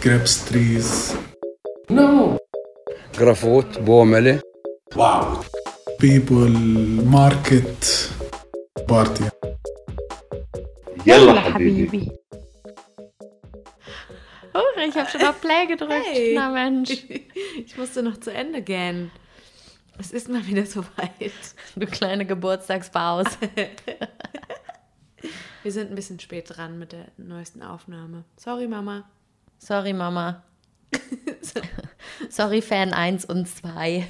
grapes 0.00 0.44
trees. 0.44 1.16
No. 1.88 2.38
Grafot, 3.16 3.84
Bomele. 3.84 4.40
Wow. 4.94 5.44
People, 5.98 6.48
market, 7.04 8.10
party. 8.88 9.24
يلا 11.06 11.40
حبيبي. 11.40 12.10
Oh, 14.54 14.60
ich 14.88 14.94
habe 14.96 15.10
schon 15.10 15.22
auf 15.22 15.40
Play 15.40 15.66
gedrückt. 15.66 16.06
Hey. 16.06 16.34
Na 16.34 16.48
Mensch. 16.50 17.04
Ich 17.66 17.76
musste 17.76 18.02
noch 18.02 18.18
zu 18.18 18.32
Ende 18.32 18.62
gehen. 18.62 19.10
Es 19.98 20.12
ist 20.12 20.28
mal 20.28 20.46
wieder 20.46 20.66
soweit. 20.66 21.32
Du 21.76 21.86
kleine 21.86 22.24
Geburtstagsbaus. 22.26 23.26
Wir 25.62 25.72
sind 25.72 25.90
ein 25.90 25.94
bisschen 25.94 26.20
spät 26.20 26.46
dran 26.48 26.78
mit 26.78 26.92
der 26.92 27.06
neuesten 27.16 27.62
Aufnahme. 27.62 28.24
Sorry, 28.36 28.68
Mama. 28.68 29.08
Sorry, 29.59 29.91
Mama. 29.91 30.41
Sorry, 32.29 32.61
Fan 32.61 32.93
1 32.93 33.25
und 33.25 33.45
2. 33.47 34.07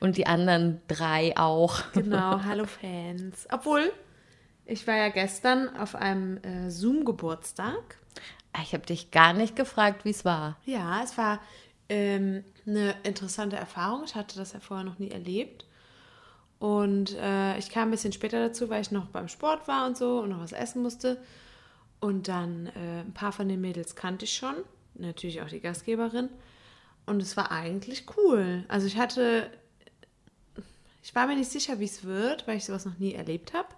Und 0.00 0.16
die 0.16 0.26
anderen 0.26 0.82
drei 0.88 1.36
auch. 1.36 1.80
Genau, 1.92 2.40
hallo 2.44 2.66
Fans. 2.66 3.46
Obwohl, 3.50 3.92
ich 4.66 4.86
war 4.86 4.96
ja 4.96 5.08
gestern 5.08 5.74
auf 5.76 5.94
einem 5.94 6.38
äh, 6.38 6.68
Zoom-Geburtstag. 6.68 7.98
Ich 8.62 8.74
habe 8.74 8.84
dich 8.84 9.12
gar 9.12 9.32
nicht 9.32 9.54
gefragt, 9.54 10.04
wie 10.04 10.10
es 10.10 10.24
war. 10.24 10.56
Ja, 10.66 11.00
es 11.04 11.16
war 11.16 11.40
ähm, 11.88 12.44
eine 12.66 12.96
interessante 13.04 13.56
Erfahrung. 13.56 14.02
Ich 14.04 14.16
hatte 14.16 14.36
das 14.36 14.52
ja 14.52 14.60
vorher 14.60 14.84
noch 14.84 14.98
nie 14.98 15.12
erlebt. 15.12 15.64
Und 16.58 17.16
äh, 17.16 17.56
ich 17.56 17.70
kam 17.70 17.88
ein 17.88 17.92
bisschen 17.92 18.12
später 18.12 18.48
dazu, 18.48 18.68
weil 18.68 18.82
ich 18.82 18.90
noch 18.90 19.06
beim 19.06 19.28
Sport 19.28 19.68
war 19.68 19.86
und 19.86 19.96
so 19.96 20.18
und 20.20 20.30
noch 20.30 20.40
was 20.40 20.52
essen 20.52 20.82
musste. 20.82 21.22
Und 22.00 22.28
dann 22.28 22.66
äh, 22.68 23.00
ein 23.00 23.12
paar 23.12 23.32
von 23.32 23.48
den 23.48 23.60
Mädels 23.60 23.94
kannte 23.94 24.24
ich 24.24 24.32
schon. 24.32 24.54
Natürlich 24.94 25.42
auch 25.42 25.48
die 25.48 25.60
Gastgeberin. 25.60 26.30
Und 27.06 27.22
es 27.22 27.36
war 27.36 27.50
eigentlich 27.50 28.06
cool. 28.16 28.64
Also 28.68 28.86
ich 28.86 28.96
hatte, 28.96 29.50
ich 31.02 31.14
war 31.14 31.26
mir 31.26 31.36
nicht 31.36 31.50
sicher, 31.50 31.78
wie 31.78 31.84
es 31.84 32.04
wird, 32.04 32.46
weil 32.46 32.56
ich 32.56 32.64
sowas 32.64 32.84
noch 32.86 32.98
nie 32.98 33.14
erlebt 33.14 33.52
habe. 33.52 33.68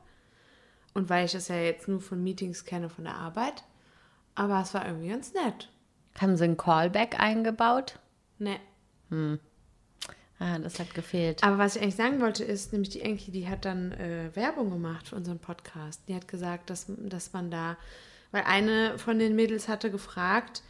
Und 0.95 1.09
weil 1.09 1.25
ich 1.25 1.33
das 1.33 1.49
ja 1.49 1.57
jetzt 1.57 1.89
nur 1.89 2.01
von 2.01 2.23
Meetings 2.23 2.65
kenne, 2.65 2.89
von 2.89 3.05
der 3.05 3.17
Arbeit. 3.17 3.65
Aber 4.35 4.61
es 4.61 4.75
war 4.75 4.87
irgendwie 4.87 5.09
ganz 5.09 5.33
nett. 5.33 5.71
Haben 6.21 6.37
sie 6.37 6.45
ein 6.45 6.57
Callback 6.57 7.19
eingebaut? 7.19 7.99
Ne. 8.39 8.59
Ah, 10.39 10.59
das 10.59 10.81
hat 10.81 10.93
gefehlt. 10.95 11.45
Aber 11.45 11.59
was 11.59 11.77
ich 11.77 11.83
eigentlich 11.83 11.95
sagen 11.95 12.21
wollte, 12.21 12.43
ist, 12.43 12.73
nämlich 12.73 12.91
die 12.91 13.03
Enki, 13.03 13.31
die 13.31 13.49
hat 13.49 13.65
dann 13.65 13.93
äh, 13.93 14.35
Werbung 14.35 14.71
gemacht 14.71 15.09
für 15.09 15.17
unseren 15.17 15.39
Podcast. 15.39 16.03
Die 16.09 16.15
hat 16.15 16.27
gesagt, 16.27 16.69
dass, 16.69 16.87
dass 16.89 17.33
man 17.33 17.51
da, 17.51 17.77
weil 18.33 18.43
eine 18.43 18.99
von 18.99 19.19
den 19.19 19.37
Mädels 19.37 19.69
hatte 19.69 19.91
gefragt, 19.91 20.63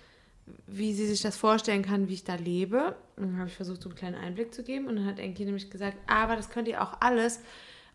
wie 0.67 0.93
sie 0.93 1.07
sich 1.07 1.23
das 1.23 1.37
vorstellen 1.37 1.83
kann, 1.83 2.09
wie 2.09 2.15
ich 2.15 2.25
da 2.25 2.35
lebe. 2.35 2.97
Und 3.17 3.29
dann 3.29 3.39
habe 3.39 3.49
ich 3.49 3.57
versucht, 3.57 3.83
so 3.83 3.89
einen 3.89 3.97
kleinen 3.97 4.17
Einblick 4.17 4.53
zu 4.53 4.63
geben. 4.63 4.87
Und 4.87 4.97
dann 4.97 5.07
hat 5.07 5.19
Enki 5.19 5.45
nämlich 5.45 5.71
gesagt, 5.71 5.97
aber 6.07 6.37
das 6.37 6.51
könnt 6.51 6.69
ihr 6.69 6.83
auch 6.83 7.01
alles, 7.01 7.41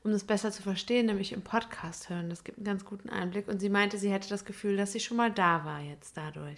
um 0.03 0.11
das 0.11 0.23
besser 0.23 0.51
zu 0.51 0.61
verstehen, 0.61 1.07
nämlich 1.07 1.33
im 1.33 1.41
Podcast 1.41 2.09
hören. 2.09 2.29
Das 2.29 2.43
gibt 2.43 2.57
einen 2.57 2.65
ganz 2.65 2.85
guten 2.85 3.09
Einblick. 3.09 3.47
Und 3.47 3.59
sie 3.59 3.69
meinte, 3.69 3.97
sie 3.97 4.11
hätte 4.11 4.29
das 4.29 4.45
Gefühl, 4.45 4.77
dass 4.77 4.93
sie 4.93 4.99
schon 4.99 5.17
mal 5.17 5.31
da 5.31 5.65
war 5.65 5.81
jetzt 5.81 6.15
dadurch. 6.15 6.55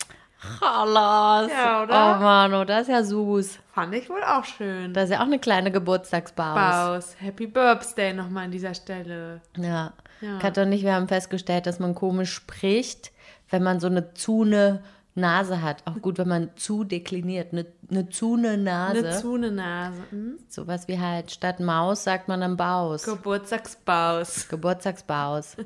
Hallas. 0.61 1.51
Ja, 1.51 1.83
oder? 1.83 1.93
Oh 1.93 2.23
Mann, 2.23 2.53
oh, 2.53 2.63
das 2.63 2.83
ist 2.83 2.87
ja 2.89 3.03
süß. 3.03 3.59
Fand 3.73 3.93
ich 3.93 4.09
wohl 4.09 4.23
auch 4.23 4.45
schön. 4.45 4.93
Das 4.93 5.05
ist 5.05 5.11
ja 5.11 5.19
auch 5.19 5.25
eine 5.25 5.39
kleine 5.39 5.71
Geburtstagsbaus. 5.71 6.55
Baus. 6.55 7.15
Happy 7.19 7.47
Birthday 7.47 8.13
nochmal 8.13 8.45
an 8.45 8.51
dieser 8.51 8.73
Stelle. 8.73 9.41
Ja. 9.57 9.93
Ja. 10.21 10.39
Kat 10.39 10.57
und 10.57 10.71
ich, 10.71 10.83
wir 10.83 10.93
haben 10.93 11.07
festgestellt, 11.07 11.65
dass 11.65 11.79
man 11.79 11.95
komisch 11.95 12.33
spricht, 12.33 13.11
wenn 13.49 13.63
man 13.63 13.79
so 13.79 13.87
eine 13.87 14.13
zune 14.13 14.81
Nase 15.15 15.61
hat. 15.61 15.83
Auch 15.85 16.01
gut, 16.01 16.17
wenn 16.17 16.27
man 16.27 16.49
zu 16.55 16.83
dekliniert. 16.83 17.51
Eine, 17.51 17.65
eine 17.89 18.09
zune 18.09 18.57
Nase. 18.57 18.99
Eine 18.99 19.17
Zune 19.17 19.51
Nase. 19.51 20.01
Hm? 20.09 20.39
Sowas 20.47 20.87
wie 20.87 20.99
halt 20.99 21.31
statt 21.31 21.59
Maus 21.59 22.03
sagt 22.03 22.27
man 22.27 22.41
dann 22.41 22.57
Baus. 22.57 23.03
Geburtstagsbaus. 23.03 24.47
Geburtstagsbaus. 24.47 25.57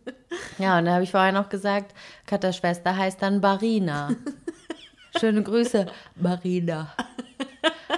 ja, 0.58 0.78
und 0.78 0.84
da 0.84 0.94
habe 0.94 1.04
ich 1.04 1.10
vorher 1.10 1.32
noch 1.32 1.48
gesagt, 1.48 1.94
Katas 2.26 2.56
Schwester 2.56 2.96
heißt 2.96 3.22
dann 3.22 3.40
Barina. 3.40 4.10
Schöne 5.18 5.42
Grüße, 5.42 5.86
Barina. 6.16 6.94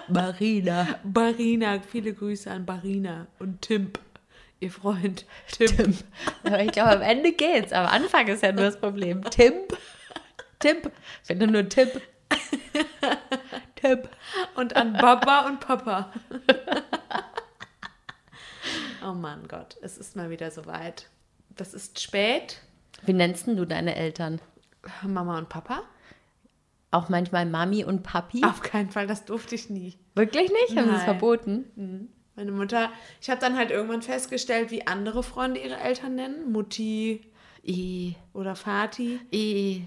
Barina. 0.08 0.86
Barina, 1.04 1.80
viele 1.80 2.14
Grüße 2.14 2.50
an 2.50 2.64
Barina 2.64 3.26
und 3.38 3.60
Timp, 3.62 3.98
ihr 4.60 4.70
Freund. 4.70 5.26
Timp. 5.48 5.96
Aber 6.44 6.62
ich 6.62 6.72
glaube, 6.72 6.92
am 6.92 7.02
Ende 7.02 7.32
geht's. 7.32 7.72
Am 7.72 7.86
Anfang 7.86 8.28
ist 8.28 8.42
ja 8.42 8.52
nur 8.52 8.64
das 8.64 8.78
Problem. 8.78 9.22
Timp. 9.24 9.76
Ich 10.62 11.26
finde 11.26 11.46
nur 11.46 11.68
Tipp. 11.68 12.00
Tipp. 13.76 14.08
Und 14.56 14.76
an 14.76 14.92
Baba 14.92 15.46
und 15.46 15.60
Papa. 15.60 16.12
oh 19.04 19.12
Mann 19.12 19.48
Gott, 19.48 19.76
es 19.82 19.98
ist 19.98 20.16
mal 20.16 20.30
wieder 20.30 20.50
soweit. 20.50 21.08
Das 21.56 21.74
ist 21.74 22.00
spät. 22.00 22.60
Wie 23.02 23.12
nennst 23.12 23.46
du 23.46 23.64
deine 23.64 23.96
Eltern? 23.96 24.40
Mama 25.02 25.38
und 25.38 25.48
Papa? 25.48 25.82
Auch 26.90 27.08
manchmal 27.08 27.46
Mami 27.46 27.84
und 27.84 28.02
Papi? 28.02 28.44
Auf 28.44 28.62
keinen 28.62 28.90
Fall, 28.90 29.06
das 29.06 29.24
durfte 29.24 29.54
ich 29.54 29.70
nie. 29.70 29.96
Wirklich 30.14 30.50
nicht? 30.50 30.76
Haben 30.76 30.90
sie 30.90 30.96
es 30.96 31.04
verboten? 31.04 32.10
Meine 32.34 32.52
Mutter, 32.52 32.90
ich 33.20 33.30
habe 33.30 33.40
dann 33.40 33.56
halt 33.56 33.70
irgendwann 33.70 34.02
festgestellt, 34.02 34.70
wie 34.70 34.86
andere 34.86 35.22
Freunde 35.22 35.60
ihre 35.60 35.76
Eltern 35.76 36.16
nennen. 36.16 36.50
Mutti 36.50 37.30
I, 37.66 38.16
oder 38.32 38.56
Vati. 38.56 39.20
I. 39.32 39.86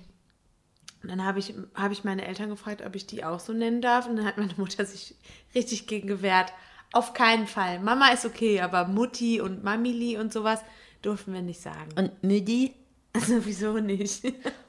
Und 1.03 1.09
dann 1.09 1.24
habe 1.25 1.40
ich, 1.40 1.53
hab 1.75 1.91
ich 1.91 2.03
meine 2.06 2.25
Eltern 2.25 2.50
gefragt, 2.50 2.81
ob 2.86 2.96
ich 2.96 3.06
die 3.06 3.24
auch 3.25 3.40
so 3.40 3.52
nennen 3.53 3.81
darf. 3.81 4.08
Und 4.08 4.16
dann 4.16 4.25
hat 4.25 4.38
meine 4.38 4.53
Mutter 4.58 4.86
sich 4.86 5.16
richtig 5.53 5.86
gegen 5.86 6.08
gewehrt. 6.08 6.53
Auf 6.94 7.14
keinen 7.14 7.46
Fall. 7.47 7.80
Mama 7.80 8.09
ist 8.09 8.25
okay, 8.25 8.62
aber 8.62 8.86
Mutti 8.88 9.42
und 9.42 9.63
Mamili 9.63 10.18
und 10.18 10.31
sowas 10.31 10.62
durften 11.02 11.34
wir 11.34 11.42
nicht 11.42 11.62
sagen. 11.62 11.90
Und 11.97 12.24
Müdi? 12.24 12.74
Also 13.13 13.46
wieso 13.46 13.74
nicht? 13.80 14.24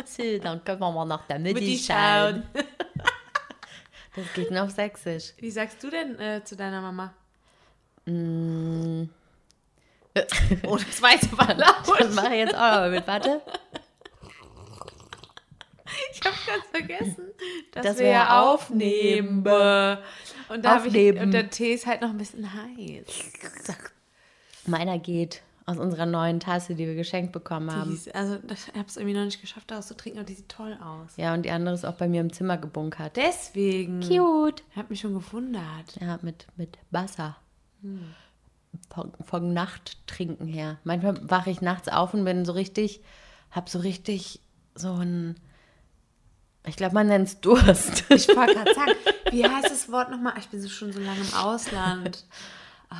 So, 0.04 0.38
dann 0.38 0.62
können 0.64 0.80
wir 0.80 0.92
mal 0.92 1.04
nach 1.06 1.26
der 1.26 1.38
Müdi 1.38 1.78
schauen. 1.78 2.42
schauen. 2.54 2.64
Das 4.16 4.32
geht 4.34 4.50
nur 4.50 4.64
auf 4.64 4.70
Sächsisch. 4.70 5.32
Wie 5.38 5.50
sagst 5.50 5.82
du 5.82 5.90
denn 5.90 6.18
äh, 6.18 6.44
zu 6.44 6.54
deiner 6.56 6.80
Mama? 6.80 7.14
Mm. 8.06 9.04
Oh, 10.66 10.76
das 10.76 11.02
war 11.02 11.12
jetzt 11.12 11.28
aber 11.32 11.54
Das 11.54 11.88
laut. 11.88 12.14
mache 12.14 12.34
ich 12.34 12.40
jetzt 12.40 12.54
auch 12.54 12.58
mal 12.58 12.90
mit. 12.90 13.06
Warte. 13.06 13.40
Ich 16.24 16.26
habe 16.26 16.36
ganz 16.46 16.64
vergessen, 16.70 17.24
dass, 17.72 17.84
Dass 17.84 17.98
wir 17.98 18.04
wir 18.06 18.12
ja 18.12 18.42
aufnehmen. 18.42 19.46
aufnehmen. 19.46 19.98
Und, 20.48 20.64
da 20.64 20.70
hab 20.70 20.80
ich, 20.82 20.86
Aufnehmen. 20.88 21.18
und 21.18 21.30
der 21.32 21.50
Tee 21.50 21.74
ist 21.74 21.86
halt 21.86 22.00
noch 22.00 22.10
ein 22.10 22.18
bisschen 22.18 22.50
heiß. 22.52 23.06
Meiner 24.66 24.98
geht 24.98 25.42
aus 25.66 25.78
unserer 25.78 26.06
neuen 26.06 26.40
Tasse, 26.40 26.74
die 26.74 26.86
wir 26.86 26.94
geschenkt 26.94 27.32
bekommen 27.32 27.68
Die 27.68 27.74
haben. 27.74 27.94
ist, 27.94 28.14
also 28.14 28.38
ich 28.52 28.68
habe 28.74 28.86
es 28.86 28.96
irgendwie 28.96 29.16
noch 29.16 29.24
nicht 29.24 29.40
geschafft, 29.40 29.70
daraus 29.70 29.86
zu 29.88 29.96
trinken, 29.96 30.18
aber 30.18 30.26
die 30.26 30.34
sieht 30.34 30.48
toll 30.48 30.76
aus. 30.82 31.12
Ja, 31.16 31.32
und 31.34 31.42
die 31.42 31.50
andere 31.50 31.74
ist 31.74 31.84
auch 31.86 31.94
bei 31.94 32.06
mir 32.08 32.20
im 32.20 32.32
Zimmer 32.32 32.58
gebunkert. 32.58 33.16
Deswegen. 33.16 34.00
Cute. 34.00 34.62
Ich 34.70 34.76
habe 34.76 34.88
mich 34.90 35.00
schon 35.00 35.14
gewundert. 35.14 35.96
Ja, 36.00 36.18
mit, 36.22 36.46
mit 36.56 36.78
Wasser. 36.90 37.36
Von, 38.90 39.12
von 39.24 39.52
Nachttrinken 39.54 40.46
her. 40.46 40.78
Manchmal 40.84 41.18
wache 41.30 41.50
ich 41.50 41.60
nachts 41.60 41.88
auf 41.88 42.12
und 42.14 42.24
bin 42.24 42.44
so 42.44 42.52
richtig, 42.52 43.00
hab 43.50 43.68
so 43.68 43.78
richtig 43.78 44.40
so 44.74 44.92
ein, 44.94 45.36
ich 46.66 46.76
glaube, 46.76 46.94
man 46.94 47.06
nennt 47.08 47.28
es 47.28 47.40
Durst. 47.40 48.04
Ich 48.08 48.28
wollte 48.28 48.54
gerade 48.54 48.74
sagen, 48.74 48.92
wie 49.30 49.44
heißt 49.46 49.70
das 49.70 49.90
Wort 49.90 50.10
nochmal? 50.10 50.34
Ich 50.38 50.48
bin 50.48 50.60
so 50.60 50.68
schon 50.68 50.92
so 50.92 51.00
lange 51.00 51.20
im 51.20 51.34
Ausland. 51.34 52.24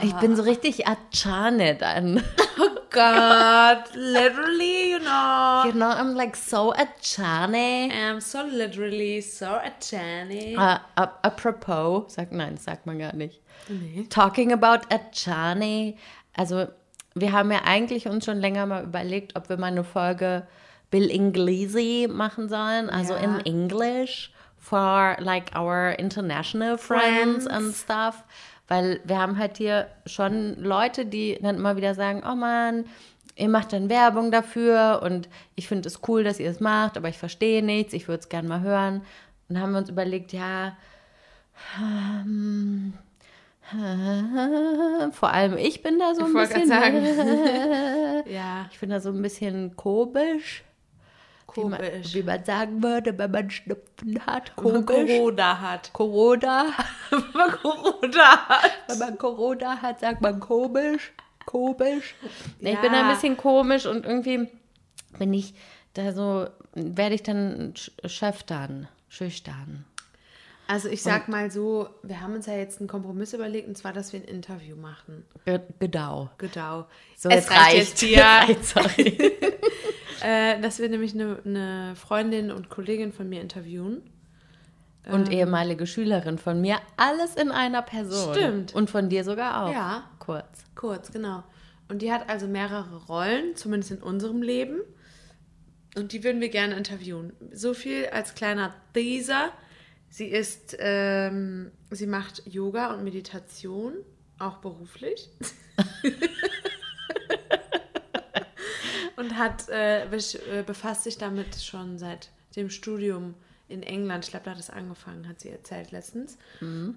Ich 0.02 0.12
bin 0.14 0.34
so 0.34 0.42
richtig 0.42 0.86
Achane 0.88 1.76
dann. 1.76 2.22
Oh 2.58 2.78
Gott, 2.90 3.84
literally, 3.94 4.92
you 4.92 4.98
know. 4.98 5.64
You 5.66 5.72
know, 5.72 5.86
I'm 5.90 6.14
like 6.14 6.36
so 6.36 6.72
Achane. 6.74 7.90
I'm 7.92 8.20
so 8.20 8.42
literally 8.42 9.20
so 9.20 9.46
a 9.46 9.70
Jenny. 9.80 10.56
Uh, 10.56 10.78
ap- 10.96 11.18
apropos, 11.24 12.12
sag 12.14 12.32
nein, 12.32 12.56
das 12.56 12.64
sagt 12.64 12.86
man 12.86 12.98
gar 12.98 13.14
nicht. 13.14 13.40
Nee. 13.68 14.06
Talking 14.10 14.52
about 14.52 14.86
Achane. 14.92 15.94
Also, 16.36 16.66
wir 17.14 17.32
haben 17.32 17.52
ja 17.52 17.60
eigentlich 17.64 18.06
uns 18.08 18.24
schon 18.24 18.38
länger 18.40 18.66
mal 18.66 18.82
überlegt, 18.84 19.36
ob 19.36 19.48
wir 19.48 19.56
mal 19.56 19.66
eine 19.68 19.84
Folge 19.84 20.46
Bill 20.94 21.10
Inglesi 21.10 22.06
machen 22.08 22.48
sollen, 22.48 22.88
also 22.88 23.14
Ja. 23.14 23.18
in 23.20 23.40
English 23.40 24.32
for 24.58 25.16
like 25.18 25.50
our 25.58 25.90
international 25.98 26.78
friends, 26.78 27.46
Friends. 27.46 27.46
and 27.48 27.74
stuff. 27.74 28.22
Weil 28.68 29.00
wir 29.02 29.18
haben 29.18 29.36
halt 29.36 29.56
hier 29.56 29.88
schon 30.06 30.54
Leute, 30.62 31.04
die 31.04 31.36
dann 31.42 31.56
immer 31.56 31.76
wieder 31.76 31.96
sagen, 31.96 32.22
oh 32.24 32.36
Mann, 32.36 32.84
ihr 33.34 33.48
macht 33.48 33.72
dann 33.72 33.88
Werbung 33.90 34.30
dafür 34.30 35.00
und 35.02 35.28
ich 35.56 35.66
finde 35.66 35.88
es 35.88 35.98
cool, 36.06 36.22
dass 36.22 36.38
ihr 36.38 36.48
es 36.48 36.60
macht, 36.60 36.96
aber 36.96 37.08
ich 37.08 37.18
verstehe 37.18 37.60
nichts, 37.60 37.92
ich 37.92 38.06
würde 38.06 38.20
es 38.20 38.28
gerne 38.28 38.46
mal 38.48 38.60
hören. 38.60 38.98
Und 39.48 39.56
dann 39.56 39.60
haben 39.60 39.72
wir 39.72 39.78
uns 39.80 39.90
überlegt, 39.90 40.32
ja, 40.32 40.76
ähm, 41.80 42.94
vor 45.12 45.30
allem 45.32 45.56
ich 45.58 45.82
bin 45.82 45.98
da 45.98 46.14
so 46.14 46.22
ein 46.22 46.28
Ich 46.28 46.34
wollte 46.34 46.54
bisschen, 46.54 46.68
gerade 46.70 47.14
sagen. 47.16 48.22
ja. 48.32 48.66
ich 48.70 48.78
bin 48.78 48.90
da 48.90 49.00
so 49.00 49.10
ein 49.10 49.20
bisschen 49.20 49.74
komisch. 49.74 50.62
Wie 51.56 51.64
man, 51.64 51.78
Komisch. 51.80 52.14
wie 52.14 52.22
man 52.22 52.44
sagen 52.44 52.82
würde, 52.82 53.16
wenn 53.18 53.30
man 53.30 53.50
Schnupfen 53.50 54.26
hat. 54.26 54.52
Wenn 54.56 54.72
man 54.72 54.86
Komisch. 54.86 55.10
Corona 55.16 55.60
hat. 55.60 55.92
Corona. 55.92 56.66
Wenn 57.10 57.32
man 57.32 57.50
Corona 57.52 58.48
hat. 58.48 58.70
Wenn 58.88 58.98
man 58.98 59.18
Corona 59.18 59.82
hat, 59.82 60.00
sagt 60.00 60.20
man 60.20 60.40
komisch. 60.40 61.12
Komisch. 61.46 62.14
Nee, 62.60 62.70
Ich 62.70 62.74
Ja. 62.76 62.80
bin 62.80 62.92
ein 62.94 63.08
bisschen 63.08 63.36
komisch 63.36 63.86
und 63.86 64.04
irgendwie 64.04 64.48
bin 65.18 65.32
ich 65.34 65.54
da 65.94 66.12
so, 66.12 66.48
werde 66.74 67.14
ich 67.14 67.22
dann 67.22 67.74
sch- 67.74 67.90
schüchtern. 68.08 68.88
Schüchtern. 69.08 69.84
Also 70.66 70.88
ich 70.88 71.02
sag 71.02 71.28
mal 71.28 71.50
so, 71.50 71.90
wir 72.02 72.22
haben 72.22 72.32
uns 72.34 72.46
ja 72.46 72.54
jetzt 72.54 72.80
einen 72.80 72.88
Kompromiss 72.88 73.34
überlegt, 73.34 73.68
und 73.68 73.76
zwar, 73.76 73.92
dass 73.92 74.14
wir 74.14 74.20
ein 74.20 74.24
Interview 74.26 74.74
machen. 74.76 75.26
Ge- 75.44 75.60
Genau. 75.78 76.30
Genau. 76.38 76.86
So, 77.16 77.28
es 77.28 77.34
jetzt 77.34 77.50
reicht 77.50 77.60
reicht. 77.60 77.76
jetzt 77.76 78.00
hier. 78.00 78.22
Reicht, 78.24 78.64
sorry. 78.64 79.32
Äh, 80.24 80.58
dass 80.62 80.78
wir 80.78 80.88
nämlich 80.88 81.12
eine, 81.12 81.38
eine 81.44 81.96
Freundin 81.96 82.50
und 82.50 82.70
Kollegin 82.70 83.12
von 83.12 83.28
mir 83.28 83.42
interviewen. 83.42 84.00
Und 85.06 85.30
ehemalige 85.30 85.86
Schülerin 85.86 86.38
von 86.38 86.62
mir. 86.62 86.78
Alles 86.96 87.36
in 87.36 87.50
einer 87.50 87.82
Person. 87.82 88.34
Stimmt. 88.34 88.74
Und 88.74 88.88
von 88.88 89.10
dir 89.10 89.22
sogar 89.22 89.62
auch. 89.64 89.70
Ja. 89.70 90.08
Kurz. 90.18 90.64
Kurz, 90.74 91.12
genau. 91.12 91.44
Und 91.88 92.00
die 92.00 92.10
hat 92.10 92.30
also 92.30 92.48
mehrere 92.48 93.04
Rollen, 93.04 93.54
zumindest 93.54 93.92
in 93.92 94.02
unserem 94.02 94.40
Leben. 94.40 94.80
Und 95.94 96.12
die 96.12 96.24
würden 96.24 96.40
wir 96.40 96.48
gerne 96.48 96.74
interviewen. 96.74 97.34
So 97.52 97.74
viel 97.74 98.06
als 98.06 98.34
kleiner 98.34 98.74
Teaser. 98.94 99.50
Sie 100.08 100.28
ist, 100.28 100.74
ähm, 100.78 101.70
sie 101.90 102.06
macht 102.06 102.46
Yoga 102.46 102.94
und 102.94 103.04
Meditation, 103.04 103.92
auch 104.38 104.56
beruflich. 104.56 105.28
und 109.16 109.38
hat, 109.38 109.68
äh, 109.68 110.04
äh, 110.06 110.62
befasst 110.66 111.04
sich 111.04 111.18
damit 111.18 111.56
schon 111.60 111.98
seit 111.98 112.30
dem 112.56 112.70
Studium 112.70 113.34
in 113.68 113.82
England. 113.82 114.24
Ich 114.24 114.30
glaube, 114.30 114.44
da 114.44 114.50
hat 114.52 114.58
es 114.58 114.70
angefangen, 114.70 115.26
hat 115.28 115.40
sie 115.40 115.48
erzählt 115.50 115.90
letztens. 115.92 116.36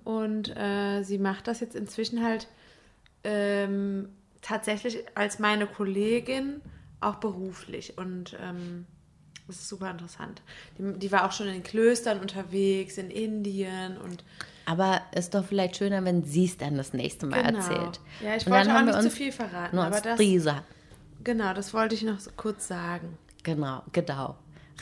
Und 0.03 0.55
äh, 0.55 1.01
sie 1.03 1.17
macht 1.17 1.47
das 1.47 1.59
jetzt 1.61 1.75
inzwischen 1.75 2.23
halt 2.23 2.47
ähm, 3.23 4.09
tatsächlich 4.41 5.03
als 5.15 5.39
meine 5.39 5.65
Kollegin 5.67 6.61
auch 6.99 7.15
beruflich. 7.15 7.97
Und 7.97 8.35
ähm, 8.41 8.85
das 9.47 9.57
ist 9.57 9.69
super 9.69 9.89
interessant. 9.91 10.41
Die, 10.77 10.99
die 10.99 11.11
war 11.11 11.25
auch 11.25 11.31
schon 11.31 11.47
in 11.47 11.63
Klöstern 11.63 12.19
unterwegs, 12.19 12.97
in 12.97 13.09
Indien 13.09 13.97
und 13.97 14.23
Aber 14.65 15.01
ist 15.15 15.33
doch 15.33 15.45
vielleicht 15.45 15.77
schöner, 15.77 16.03
wenn 16.03 16.23
sie 16.25 16.45
es 16.45 16.57
dann 16.57 16.75
das 16.77 16.93
nächste 16.93 17.25
Mal 17.25 17.43
Genau. 17.43 17.57
erzählt. 17.59 17.99
Ja, 18.21 18.35
ich 18.35 18.45
Und 18.45 18.51
wollte 18.53 18.75
auch 18.75 18.81
nicht 18.83 19.01
zu 19.01 19.09
viel 19.11 19.31
verraten, 19.31 19.75
Nur 19.75 19.85
aber 19.85 20.01
das- 20.01 20.17
Teaser. 20.19 20.63
Genau, 21.23 21.53
das 21.53 21.73
wollte 21.73 21.95
ich 21.95 22.03
noch 22.03 22.19
so 22.19 22.31
kurz 22.35 22.67
sagen. 22.67 23.17
Genau, 23.43 23.83
genau. 23.91 24.35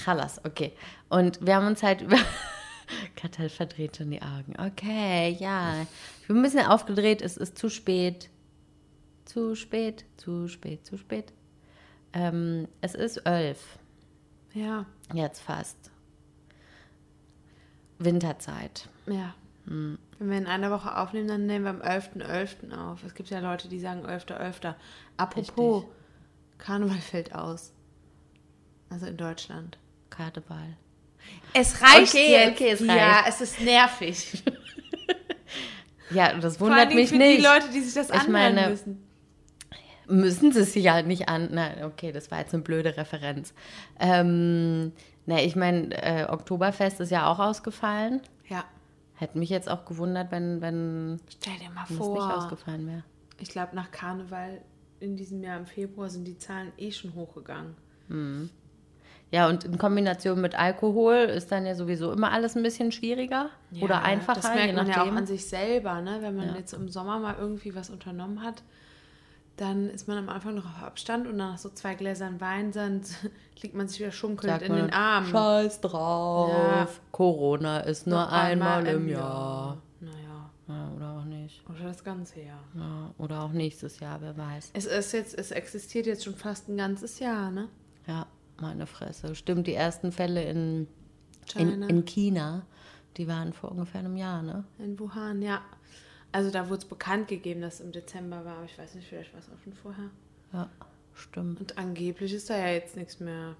Chalas, 0.04 0.44
okay. 0.44 0.74
Und 1.10 1.46
wir 1.46 1.56
haben 1.56 1.68
uns 1.68 1.84
halt 1.84 2.02
über. 2.02 2.18
Katal 3.16 3.50
verdreht 3.50 3.98
schon 3.98 4.12
die 4.12 4.22
Augen. 4.22 4.54
Okay, 4.60 5.36
ja. 5.40 5.82
Ich 6.22 6.28
bin 6.28 6.38
ein 6.38 6.44
bisschen 6.44 6.66
aufgedreht. 6.66 7.22
Es 7.22 7.38
ist 7.38 7.58
zu 7.58 7.70
spät. 7.70 8.30
Zu 9.26 9.56
spät, 9.56 10.06
zu 10.18 10.48
spät, 10.48 10.86
zu 10.86 10.98
spät. 10.98 11.34
Ähm, 12.14 12.68
es 12.82 12.94
ist 12.94 13.18
elf. 13.18 13.80
Ja, 14.54 14.86
Jetzt 15.14 15.42
fast. 15.42 15.92
Winterzeit. 18.00 18.88
ja. 19.08 19.34
Hm. 19.68 19.98
Wenn 20.20 20.30
wir 20.30 20.38
in 20.38 20.48
einer 20.48 20.70
Woche 20.72 20.96
aufnehmen, 20.96 21.28
dann 21.28 21.46
nehmen 21.48 21.66
wir 21.66 21.72
am 21.72 21.82
11.11. 21.82 22.72
auf. 22.78 23.04
Es 23.04 23.16
gibt 23.16 23.30
ja 23.32 23.40
Leute, 23.40 23.68
die 23.68 23.80
sagen 23.80 24.06
11.11. 24.06 24.76
Apropos, 25.18 25.84
Richtig. 25.84 25.95
Karneval 26.58 26.98
fällt 26.98 27.34
aus. 27.36 27.74
Also 28.90 29.06
in 29.08 29.18
Deutschland. 29.18 29.78
Karneval. 30.10 30.78
Es 31.54 31.82
reicht 31.82 32.14
Okay, 32.14 32.32
jetzt. 32.32 32.52
okay, 32.56 32.70
es 32.72 32.80
Ja, 32.82 32.94
reicht. 32.96 33.30
es 33.30 33.42
ist 33.42 33.62
nervig. 33.62 34.44
Ja, 36.12 36.34
das 36.38 36.58
Vor 36.58 36.68
wundert 36.68 36.94
mich 36.94 37.10
für 37.10 37.16
nicht. 37.18 37.40
die 37.40 37.44
Leute, 37.44 37.68
die 37.74 37.80
sich 37.82 37.96
das 37.96 38.10
Ich 38.10 38.14
anhören 38.14 38.32
meine, 38.32 38.70
müssen. 38.70 39.08
Müssen 40.08 40.52
sie 40.52 40.64
sich 40.64 40.84
ja 40.84 41.02
nicht 41.02 41.30
an. 41.30 41.50
Nein, 41.52 41.84
okay, 41.84 42.12
das 42.12 42.30
war 42.30 42.40
jetzt 42.40 42.54
eine 42.54 42.62
blöde 42.62 42.96
Referenz. 42.96 43.56
Ähm, 44.00 44.92
na, 45.26 45.42
ich 45.42 45.56
meine, 45.56 45.92
äh, 46.04 46.26
Oktoberfest 46.30 47.00
ist 47.00 47.10
ja 47.10 47.26
auch 47.28 47.40
ausgefallen. 47.40 48.22
Ja, 48.48 48.64
Hätte 49.16 49.40
mich 49.40 49.50
jetzt 49.50 49.68
auch 49.68 49.86
gewundert, 49.86 50.30
wenn, 50.30 50.62
wenn 50.62 51.20
stell 51.42 51.58
dir 51.58 51.72
mal 51.72 51.86
es 51.86 51.90
nicht 51.90 51.98
vor. 51.98 52.38
ausgefallen 52.38 52.86
wäre. 52.86 53.04
Ich 53.40 53.50
glaube, 53.50 53.76
nach 53.76 53.90
Karneval 53.90 54.62
in 55.00 55.16
diesem 55.16 55.44
Jahr 55.44 55.58
im 55.60 55.66
Februar 55.66 56.10
sind 56.10 56.26
die 56.26 56.38
Zahlen 56.38 56.72
eh 56.78 56.92
schon 56.92 57.14
hochgegangen. 57.16 57.76
Ja, 59.32 59.50
und 59.50 59.64
in 59.66 59.78
Kombination 59.78 60.40
mit 60.40 60.58
Alkohol 60.58 61.16
ist 61.16 61.52
dann 61.52 61.66
ja 61.66 61.76
sowieso 61.76 62.12
immer 62.12 62.32
alles 62.32 62.56
ein 62.56 62.64
bisschen 62.64 62.92
schwieriger 62.92 63.50
oder 63.82 63.96
Ja, 63.96 64.02
einfacher, 64.04 64.42
Das 64.42 64.54
merkt 64.54 64.76
man 64.76 64.88
ja 64.88 65.04
auch 65.04 65.12
an 65.12 65.26
sich 65.26 65.46
selber, 65.48 66.02
ne? 66.02 66.18
Wenn 66.22 66.36
man 66.36 66.50
Ja. 66.50 66.56
jetzt 66.56 66.74
im 66.74 66.88
Sommer 66.90 67.20
mal 67.20 67.36
irgendwie 67.40 67.76
was 67.76 67.90
unternommen 67.90 68.44
hat, 68.44 68.64
dann 69.58 69.90
ist 69.90 70.08
man 70.08 70.18
am 70.18 70.30
Anfang 70.30 70.56
noch 70.56 70.66
auf 70.66 70.84
Abstand 70.84 71.28
und 71.28 71.38
nach 71.38 71.58
so 71.58 71.70
zwei 71.70 71.96
Gläsern 71.96 72.40
Wein 72.42 72.72
dann 72.72 73.02
liegt 73.62 73.74
man 73.74 73.88
sich 73.88 74.00
wieder 74.00 74.12
schunkelnd 74.12 74.62
in 74.62 74.74
den 74.74 74.94
Armen. 74.94 75.28
Scheiß 75.28 75.82
drauf. 75.82 76.50
Ja. 76.50 76.88
Corona 77.12 77.80
ist 77.80 78.06
nur 78.06 78.20
Noch 78.20 78.32
einmal, 78.32 78.86
im 78.86 79.08
Jahr. 79.10 79.22
Naja, 79.28 79.82
Ja, 80.68 80.92
oder 80.96 81.12
auch 81.12 81.26
nicht. 81.26 81.62
oder 81.70 81.84
das 81.84 82.04
ganze 82.04 82.42
Jahr. 82.42 82.64
Ja, 82.74 83.14
oder 83.18 83.44
auch 83.44 83.52
nächstes 83.52 84.00
Jahr, 84.00 84.20
wer 84.22 84.36
weiß. 84.36 84.72
Es 84.74 84.86
ist 84.86 85.12
jetzt, 85.12 85.38
es 85.38 85.52
existiert 85.52 86.08
jetzt 86.08 86.24
schon 86.24 86.36
fast 86.36 86.70
ein 86.70 86.78
ganzes 86.78 87.20
Jahr, 87.20 87.52
ne? 87.52 87.70
Ja, 88.08 88.26
meine 88.60 88.88
Fresse. 88.88 89.36
Stimmt, 89.36 89.68
die 89.68 89.76
ersten 89.76 90.12
Fälle 90.12 90.44
in, 90.44 90.88
in, 91.56 91.84
in 91.84 92.06
China, 92.06 92.66
die 93.18 93.28
waren 93.28 93.54
vor 93.54 93.72
ungefähr 93.72 94.00
einem 94.00 94.18
Jahr, 94.18 94.42
ne? 94.42 94.64
In 94.80 95.00
Wuhan, 95.00 95.42
ja. 95.42 95.62
Also 96.32 96.52
da 96.52 96.68
wurde 96.68 96.80
es 96.80 96.86
bekannt 96.86 97.28
gegeben, 97.28 97.62
dass 97.62 97.76
es 97.76 97.82
im 97.82 97.92
Dezember 97.92 98.44
war, 98.44 98.58
aber 98.58 98.66
ich 98.66 98.78
weiß 98.78 98.96
nicht, 98.96 99.08
vielleicht 99.08 99.34
war 99.34 99.40
es 99.40 99.48
auch 99.48 99.64
schon 99.64 99.74
vorher. 99.74 100.10
Ja, 100.52 100.70
stimmt. 101.14 101.60
Und 101.62 101.78
angeblich 101.78 102.34
ist 102.34 102.50
da 102.50 102.58
ja 102.58 102.70
jetzt 102.70 102.96
nichts 102.98 103.20
mehr. 103.20 103.56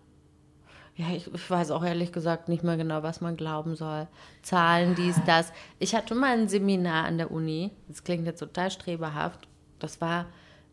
Ja, 0.98 1.08
ich, 1.14 1.34
ich 1.34 1.50
weiß 1.50 1.72
auch 1.72 1.84
ehrlich 1.84 2.14
gesagt 2.14 2.48
nicht 2.48 2.64
mehr 2.64 2.78
genau, 2.78 3.04
was 3.04 3.20
man 3.20 3.36
glauben 3.36 3.76
soll. 3.76 4.08
Zahlen, 4.44 4.96
dies, 4.96 5.20
das. 5.26 5.52
Ich 5.78 5.94
hatte 5.94 6.16
mal 6.16 6.38
ein 6.38 6.48
Seminar 6.48 7.04
an 7.06 7.18
der 7.18 7.32
Uni, 7.32 7.72
das 7.90 8.04
klingt 8.04 8.26
jetzt 8.26 8.40
total 8.40 8.72
streberhaft, 8.72 9.48
das 9.80 10.00
war 10.00 10.26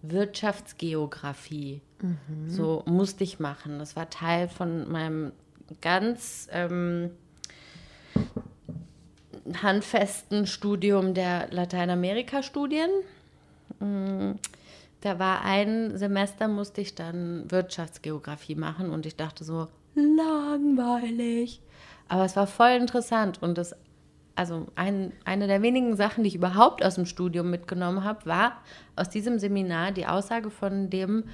Wirtschaftsgeografie. 0.02 1.80
So 2.48 2.82
musste 2.86 3.22
ich 3.22 3.38
machen. 3.38 3.78
Das 3.78 3.94
war 3.94 4.10
Teil 4.10 4.48
von 4.48 4.90
meinem 4.90 5.30
ganz 5.80 6.48
ähm, 6.52 7.10
handfesten 9.62 10.46
Studium 10.46 11.14
der 11.14 11.48
Lateinamerika-Studien. 11.52 12.90
Mm, 13.80 14.32
Da 15.00 15.18
war 15.18 15.42
ein 15.44 15.96
Semester, 15.98 16.46
musste 16.48 16.80
ich 16.80 16.94
dann 16.94 17.50
Wirtschaftsgeografie 17.50 18.54
machen 18.54 18.90
und 18.90 19.06
ich 19.06 19.16
dachte 19.16 19.44
so, 19.44 19.68
langweilig. 19.94 21.60
Aber 22.08 22.24
es 22.24 22.36
war 22.36 22.46
voll 22.46 22.70
interessant 22.70 23.42
und 23.42 23.56
das, 23.56 23.74
also 24.34 24.66
ein, 24.74 25.12
eine 25.24 25.46
der 25.46 25.62
wenigen 25.62 25.96
Sachen, 25.96 26.24
die 26.24 26.28
ich 26.28 26.34
überhaupt 26.34 26.84
aus 26.84 26.96
dem 26.96 27.06
Studium 27.06 27.50
mitgenommen 27.50 28.04
habe, 28.04 28.26
war 28.26 28.58
aus 28.96 29.08
diesem 29.08 29.38
Seminar 29.38 29.92
die 29.92 30.06
Aussage 30.06 30.50
von 30.50 30.90
dem 30.90 31.24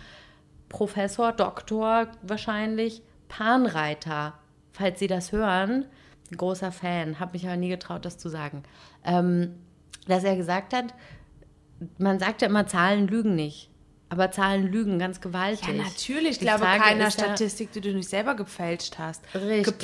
Professor, 0.68 1.32
Doktor 1.32 2.08
wahrscheinlich, 2.22 3.02
Panreiter. 3.28 4.34
Falls 4.72 4.98
Sie 4.98 5.06
das 5.06 5.32
hören, 5.32 5.86
großer 6.36 6.72
Fan, 6.72 7.18
habe 7.18 7.32
mich 7.32 7.46
aber 7.46 7.56
nie 7.56 7.68
getraut, 7.68 8.04
das 8.04 8.18
zu 8.18 8.28
sagen. 8.28 8.62
Ähm, 9.04 9.54
dass 10.06 10.24
er 10.24 10.36
gesagt 10.36 10.74
hat, 10.74 10.94
man 11.98 12.18
sagt 12.18 12.42
ja 12.42 12.48
immer, 12.48 12.66
Zahlen 12.66 13.06
lügen 13.08 13.34
nicht. 13.34 13.67
Aber 14.10 14.30
Zahlen 14.30 14.70
lügen 14.72 14.98
ganz 14.98 15.20
gewaltig. 15.20 15.68
Ja, 15.68 15.74
natürlich. 15.74 16.30
Ich 16.30 16.38
Die 16.38 16.46
glaube, 16.46 16.64
Frage 16.64 16.82
keiner 16.82 17.10
Statistik, 17.10 17.72
die 17.72 17.82
du 17.82 17.92
nicht 17.92 18.08
selber 18.08 18.34
gefälscht 18.34 18.98
hast. 18.98 19.22
Richtig. 19.34 19.78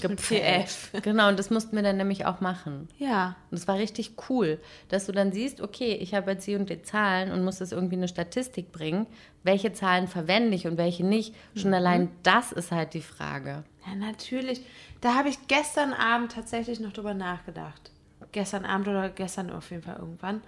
Gepfälscht. 0.00 0.02
PF. 0.02 0.92
Genau, 1.02 1.28
und 1.28 1.38
das 1.38 1.50
mussten 1.50 1.76
wir 1.76 1.82
dann 1.82 1.98
nämlich 1.98 2.24
auch 2.24 2.40
machen. 2.40 2.88
Ja. 2.98 3.36
Und 3.50 3.58
es 3.58 3.68
war 3.68 3.76
richtig 3.76 4.12
cool, 4.30 4.58
dass 4.88 5.06
du 5.06 5.12
dann 5.12 5.30
siehst, 5.32 5.60
okay, 5.60 5.92
ich 5.94 6.14
habe 6.14 6.30
jetzt 6.30 6.46
die 6.46 6.56
und 6.56 6.70
die 6.70 6.80
Zahlen 6.82 7.32
und 7.32 7.44
muss 7.44 7.58
das 7.58 7.72
irgendwie 7.72 7.96
eine 7.96 8.08
Statistik 8.08 8.72
bringen. 8.72 9.06
Welche 9.42 9.72
Zahlen 9.74 10.08
verwende 10.08 10.56
ich 10.56 10.66
und 10.66 10.78
welche 10.78 11.04
nicht? 11.04 11.34
Schon 11.54 11.74
allein 11.74 12.08
das 12.22 12.52
ist 12.52 12.72
halt 12.72 12.94
die 12.94 13.02
Frage. 13.02 13.64
Ja, 13.86 13.94
natürlich. 13.94 14.62
Da 15.02 15.14
habe 15.14 15.28
ich 15.28 15.46
gestern 15.48 15.92
Abend 15.92 16.32
tatsächlich 16.32 16.80
noch 16.80 16.92
drüber 16.92 17.12
nachgedacht. 17.12 17.90
Gestern 18.32 18.64
Abend 18.64 18.88
oder 18.88 19.10
gestern 19.10 19.50
auf 19.50 19.70
jeden 19.70 19.82
Fall 19.82 19.96
irgendwann 19.98 20.40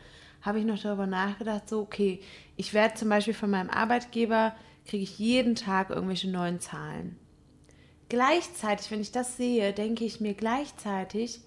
habe 0.42 0.59
ich 0.59 0.64
noch 0.64 0.80
darüber 0.80 1.07
nachgedacht, 1.07 1.68
so, 1.68 1.80
okay, 1.80 2.21
ich 2.57 2.75
werde 2.75 2.95
zum 2.95 3.09
Beispiel 3.09 3.35
von 3.35 3.50
meinem 3.50 3.71
Arbeitgeber, 3.71 4.54
kriege 4.87 5.02
ich 5.02 5.18
jeden 5.18 5.54
Tag 5.54 5.90
irgendwelche 5.90 6.30
neuen 6.30 6.61
Zahlen. 6.61 7.16
Gleichzeitig, 8.09 8.90
wenn 8.90 9.00
ich 9.00 9.12
das 9.12 9.37
sehe, 9.37 9.73
denke 9.73 10.04
ich 10.04 10.21
mir 10.21 10.35
gleichzeitig, 10.35 11.40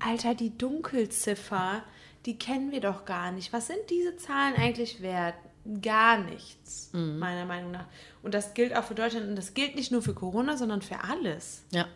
Alter, 0.00 0.34
die 0.34 0.56
Dunkelziffer, 0.56 1.82
die 2.26 2.38
kennen 2.38 2.72
wir 2.72 2.80
doch 2.80 3.04
gar 3.04 3.30
nicht. 3.30 3.52
Was 3.52 3.68
sind 3.68 3.90
diese 3.90 4.16
Zahlen 4.16 4.56
eigentlich 4.56 5.02
wert? 5.02 5.34
gar 5.80 6.18
nichts, 6.18 6.90
meiner 6.92 7.44
Meinung 7.44 7.70
nach. 7.70 7.84
Und 8.22 8.34
das 8.34 8.54
gilt 8.54 8.74
auch 8.76 8.84
für 8.84 8.94
Deutschland 8.94 9.28
und 9.28 9.36
das 9.36 9.54
gilt 9.54 9.76
nicht 9.76 9.92
nur 9.92 10.02
für 10.02 10.14
Corona, 10.14 10.56
sondern 10.56 10.82
für 10.82 11.04
alles. 11.04 11.64
Ja. 11.70 11.86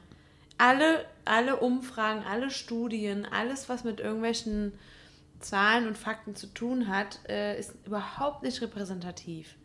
Alle, 0.58 1.04
alle 1.24 1.56
Umfragen, 1.56 2.22
alle 2.24 2.50
Studien, 2.50 3.26
alles, 3.26 3.68
was 3.68 3.84
mit 3.84 4.00
irgendwelchen 4.00 4.72
Zahlen 5.40 5.86
und 5.86 5.98
Fakten 5.98 6.34
zu 6.34 6.46
tun 6.48 6.88
hat, 6.88 7.20
äh, 7.28 7.58
ist 7.58 7.74
überhaupt 7.86 8.42
nicht 8.42 8.60
repräsentativ. 8.62 9.56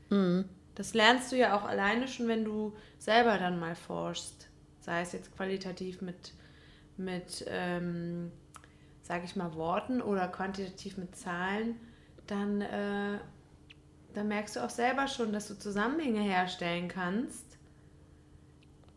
Das 0.76 0.94
lernst 0.94 1.32
du 1.32 1.38
ja 1.38 1.56
auch 1.56 1.64
alleine 1.64 2.08
schon, 2.08 2.28
wenn 2.28 2.46
du 2.46 2.76
selber 2.98 3.38
dann 3.38 3.60
mal 3.60 3.76
forschst. 3.76 4.50
Sei 4.80 5.02
es 5.02 5.12
jetzt 5.12 5.36
qualitativ 5.36 6.02
mit, 6.02 6.34
mit 6.98 7.46
ähm, 7.48 8.32
sage 9.12 9.26
ich 9.26 9.36
mal, 9.36 9.54
Worten 9.56 10.02
oder 10.02 10.28
quantitativ 10.30 10.98
mit 10.98 11.16
Zahlen, 11.16 11.76
dann, 12.28 12.62
äh, 12.62 13.20
dann 14.14 14.28
merkst 14.28 14.56
du 14.56 14.62
auch 14.62 14.70
selber 14.70 15.08
schon, 15.08 15.34
dass 15.34 15.50
du 15.50 15.58
Zusammenhänge 15.58 16.22
herstellen 16.22 16.88
kannst, 16.88 17.46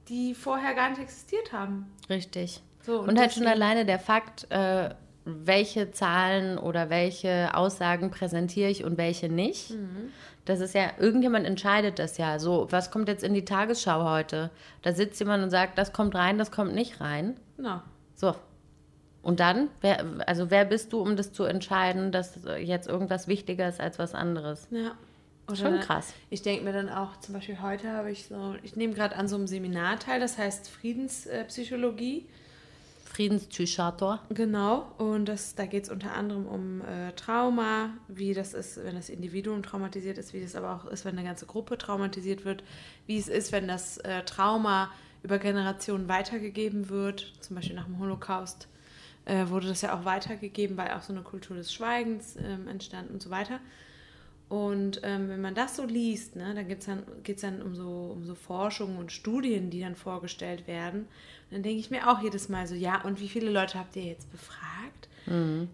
die 0.09 0.35
vorher 0.35 0.75
gar 0.75 0.91
nicht 0.91 1.01
existiert 1.01 1.53
haben. 1.53 1.93
Richtig. 2.09 2.63
So, 2.83 3.01
und, 3.01 3.19
halt 3.19 3.33
schon 3.33 3.47
alleine 3.47 3.87
der 3.87 3.99
Fakt, 3.99 4.47
äh, 4.51 4.95
welche 5.25 5.91
Zahlen 5.91 6.59
oder 6.59 6.91
welche 6.91 7.55
Aussagen 7.55 8.11
präsentiere 8.11 8.71
ich 8.71 8.85
und 8.85 8.99
welche 8.99 9.29
nicht. 9.29 9.71
Mhm. 9.71 10.11
Das 10.45 10.61
ist 10.61 10.75
ja, 10.75 10.91
irgendjemand 10.99 11.47
entscheidet 11.47 11.99
das 11.99 12.19
ja. 12.19 12.39
So, 12.39 12.67
was 12.71 12.91
kommt 12.91 13.09
jetzt 13.09 13.25
in 13.25 13.33
die 13.33 13.45
Tagesschau 13.45 14.05
heute? 14.05 14.51
Da 14.83 14.93
sitzt 14.93 15.19
jemand 15.21 15.43
und 15.43 15.51
sagt, 15.51 15.79
das 15.79 15.93
kommt 15.93 16.15
rein, 16.15 16.37
das 16.37 16.51
kommt 16.51 16.75
nicht 16.75 17.01
rein. 17.01 17.37
Genau. 17.57 17.81
So. 18.15 18.35
Und 19.23 19.41
dann, 19.41 19.69
wer, 19.81 20.05
also 20.27 20.51
wer 20.51 20.67
bist 20.67 20.93
du, 20.93 21.01
um 21.01 21.17
das 21.17 21.33
zu 21.33 21.45
entscheiden, 21.45 22.13
dass 22.13 22.41
jetzt 22.61 22.87
irgendwas 22.87 23.27
wichtiger 23.27 23.67
ist 23.67 23.81
als 23.81 23.99
was 23.99 24.15
anderes? 24.15 24.69
Ja. 24.71 24.93
Oder 25.47 25.57
Schon 25.57 25.81
krass. 25.81 26.13
Ich 26.31 26.43
denke 26.43 26.65
mir 26.65 26.73
dann 26.73 26.89
auch, 26.89 27.19
zum 27.21 27.35
Beispiel 27.35 27.61
heute 27.61 27.91
habe 27.91 28.11
ich 28.11 28.27
so, 28.27 28.55
ich 28.63 28.77
nehme 28.77 28.95
gerade 28.95 29.17
an 29.17 29.29
so 29.29 29.37
einem 29.37 29.47
Seminar 29.47 29.99
teil, 29.99 30.21
das 30.21 30.39
heißt 30.39 30.69
Friedenspsychologie. 30.69 32.27
Friedenspsychiater. 33.15 34.21
Genau, 34.31 34.93
und 34.99 35.27
das, 35.27 35.55
da 35.55 35.67
geht 35.67 35.85
es 35.85 35.91
unter 35.91 36.15
anderem 36.15 36.47
um 36.47 36.81
äh, 36.83 37.13
Trauma, 37.13 37.91
wie 38.09 38.35
das 38.35 38.55
ist, 38.55 38.85
wenn 38.85 38.97
das 38.97 39.09
Individuum 39.09 39.63
traumatisiert 39.63 40.19
ist, 40.19 40.33
wie 40.33 40.41
das 40.41 40.57
aber 40.57 40.75
auch 40.75 40.85
ist, 40.87 41.05
wenn 41.05 41.17
eine 41.17 41.27
ganze 41.27 41.47
Gruppe 41.47 41.79
traumatisiert 41.79 42.45
wird, 42.45 42.65
wie 43.07 43.17
es 43.17 43.29
ist, 43.29 43.53
wenn 43.53 43.69
das 43.69 43.99
äh, 43.99 44.25
Trauma 44.25 44.91
über 45.23 45.39
Generationen 45.39 46.09
weitergegeben 46.09 46.89
wird, 46.89 47.33
zum 47.41 47.57
Beispiel 47.57 47.77
nach 47.77 47.87
dem 47.87 47.99
Holocaust 47.99 48.69
äh, 49.25 49.49
wurde 49.49 49.69
das 49.69 49.81
ja 49.83 49.99
auch 49.99 50.05
weitergegeben, 50.05 50.77
weil 50.77 50.91
auch 50.91 51.03
so 51.03 51.13
eine 51.13 51.23
Kultur 51.23 51.57
des 51.57 51.73
Schweigens 51.73 52.37
ähm, 52.37 52.69
entstand 52.69 53.11
und 53.11 53.23
so 53.23 53.31
weiter. 53.31 53.61
Und 54.55 55.01
ähm, 55.03 55.29
wenn 55.31 55.41
man 55.41 55.57
das 55.57 55.75
so 55.75 55.85
liest, 55.85 56.37
ne, 56.37 56.55
dann 56.55 56.69
dann, 56.69 57.03
geht's 57.25 57.43
dann 57.43 57.61
um 57.61 57.75
so, 57.75 58.13
um 58.15 58.25
so 58.25 58.37
Forschungen 58.37 58.99
und 58.99 59.11
Studien, 59.11 59.69
die 59.69 59.81
dann 59.81 59.97
vorgestellt 59.97 60.69
werden. 60.69 61.01
Und 61.01 61.51
dann 61.51 61.63
denke 61.65 61.81
ich 61.81 61.91
mir 61.91 62.09
auch 62.09 62.23
jedes 62.23 62.49
Mal 62.49 62.69
so, 62.69 62.77
ja, 62.77 63.03
und 63.03 63.19
wie 63.21 63.29
viele 63.29 63.51
Leute 63.51 63.81
habt 63.81 63.97
ihr 63.97 64.05
jetzt 64.05 64.31
befragt? 64.31 65.09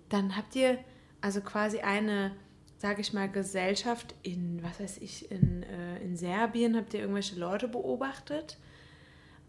Dann 0.09 0.35
habt 0.35 0.57
ihr 0.57 0.79
also 1.21 1.43
quasi 1.43 1.81
eine, 1.81 2.31
sage 2.79 3.03
ich 3.03 3.13
mal, 3.13 3.29
Gesellschaft 3.29 4.15
in, 4.23 4.63
was 4.63 4.81
weiß 4.81 4.97
ich, 5.03 5.31
in, 5.31 5.63
äh, 5.65 6.03
in 6.03 6.17
Serbien, 6.17 6.75
habt 6.75 6.95
ihr 6.95 7.01
irgendwelche 7.01 7.39
Leute 7.39 7.69
beobachtet 7.69 8.57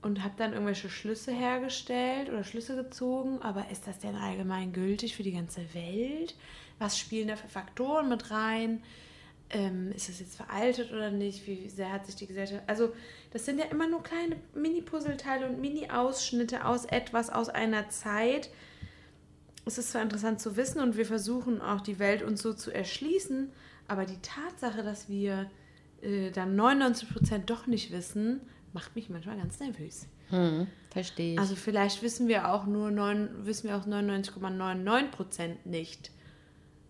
und 0.01 0.25
habt 0.25 0.41
dann 0.41 0.51
irgendwelche 0.51 0.89
Schlüsse 0.89 1.31
hergestellt 1.31 2.27
oder 2.27 2.43
Schlüsse 2.43 2.75
gezogen. 2.75 3.41
Aber 3.41 3.69
ist 3.71 3.87
das 3.87 3.99
denn 3.99 4.15
allgemein 4.15 4.73
gültig 4.73 5.15
für 5.15 5.23
die 5.23 5.31
ganze 5.31 5.73
Welt? 5.73 6.35
Was 6.79 6.99
spielen 6.99 7.29
da 7.29 7.37
für 7.37 7.47
Faktoren 7.47 8.09
mit 8.09 8.29
rein? 8.29 8.83
Ähm, 9.53 9.91
ist 9.91 10.07
das 10.07 10.19
jetzt 10.19 10.35
veraltet 10.35 10.91
oder 10.91 11.11
nicht? 11.11 11.45
Wie 11.45 11.67
sehr 11.67 11.91
hat 11.91 12.05
sich 12.05 12.15
die 12.15 12.27
Gesellschaft. 12.27 12.63
Also, 12.67 12.93
das 13.31 13.45
sind 13.45 13.59
ja 13.59 13.65
immer 13.65 13.87
nur 13.87 14.01
kleine 14.01 14.37
Mini-Puzzleteile 14.53 15.49
und 15.49 15.59
Mini-Ausschnitte 15.59 16.65
aus 16.65 16.85
etwas, 16.85 17.29
aus 17.29 17.49
einer 17.49 17.89
Zeit. 17.89 18.49
Es 19.65 19.77
ist 19.77 19.91
zwar 19.91 20.01
interessant 20.01 20.39
zu 20.39 20.55
wissen 20.55 20.79
und 20.81 20.97
wir 20.97 21.05
versuchen 21.05 21.61
auch 21.61 21.81
die 21.81 21.99
Welt 21.99 22.23
uns 22.23 22.41
so 22.41 22.53
zu 22.53 22.71
erschließen, 22.71 23.51
aber 23.87 24.05
die 24.05 24.19
Tatsache, 24.21 24.83
dass 24.83 25.09
wir 25.09 25.49
äh, 26.01 26.31
dann 26.31 26.59
99% 26.59 27.45
doch 27.45 27.67
nicht 27.67 27.91
wissen, 27.91 28.41
macht 28.73 28.95
mich 28.95 29.09
manchmal 29.09 29.37
ganz 29.37 29.59
nervös. 29.59 30.07
Hm, 30.29 30.67
verstehe 30.89 31.33
ich. 31.33 31.39
Also 31.39 31.55
vielleicht 31.55 32.01
wissen 32.01 32.27
wir 32.27 32.49
auch 32.53 32.65
nur 32.65 32.89
9, 32.89 33.45
wissen 33.45 33.67
wir 33.67 33.77
auch 33.77 33.85
99,99% 33.85 35.57
nicht. 35.65 36.11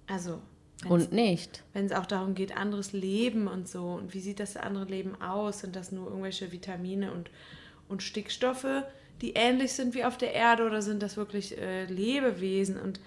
Also 0.07 0.41
wenn's- 0.83 0.91
und 1.07 1.11
nicht. 1.13 1.63
wenn 1.73 1.85
es 1.85 1.91
auch 1.91 2.05
darum 2.05 2.33
geht, 2.35 2.55
anderes 2.57 2.91
Leben 2.93 3.47
und 3.47 3.67
so. 3.67 3.93
Und 3.93 4.13
wie 4.13 4.19
sieht 4.19 4.39
das 4.39 4.57
andere 4.57 4.85
Leben 4.85 5.19
aus? 5.21 5.59
Sind 5.59 5.75
das 5.75 5.91
nur 5.91 6.07
irgendwelche 6.07 6.51
Vitamine 6.51 7.11
und, 7.11 7.29
und 7.89 8.03
Stickstoffe, 8.03 8.83
die 9.21 9.33
ähnlich 9.33 9.73
sind 9.73 9.93
wie 9.95 10.03
auf 10.03 10.17
der 10.17 10.33
Erde? 10.33 10.65
Oder 10.65 10.81
sind 10.81 11.01
das 11.03 11.17
wirklich 11.17 11.57
äh, 11.57 11.85
Lebewesen? 11.85 12.79
Und 12.79 12.99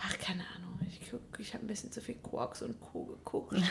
ach, 0.00 0.18
keine 0.18 0.42
Ahnung. 0.56 0.78
Ich, 0.88 1.10
guck- 1.10 1.40
ich 1.40 1.54
habe 1.54 1.64
ein 1.64 1.68
bisschen 1.68 1.92
zu 1.92 2.00
viel 2.00 2.16
Quarks 2.22 2.62
und 2.62 2.80
Co. 2.80 3.04
geguckt. 3.04 3.54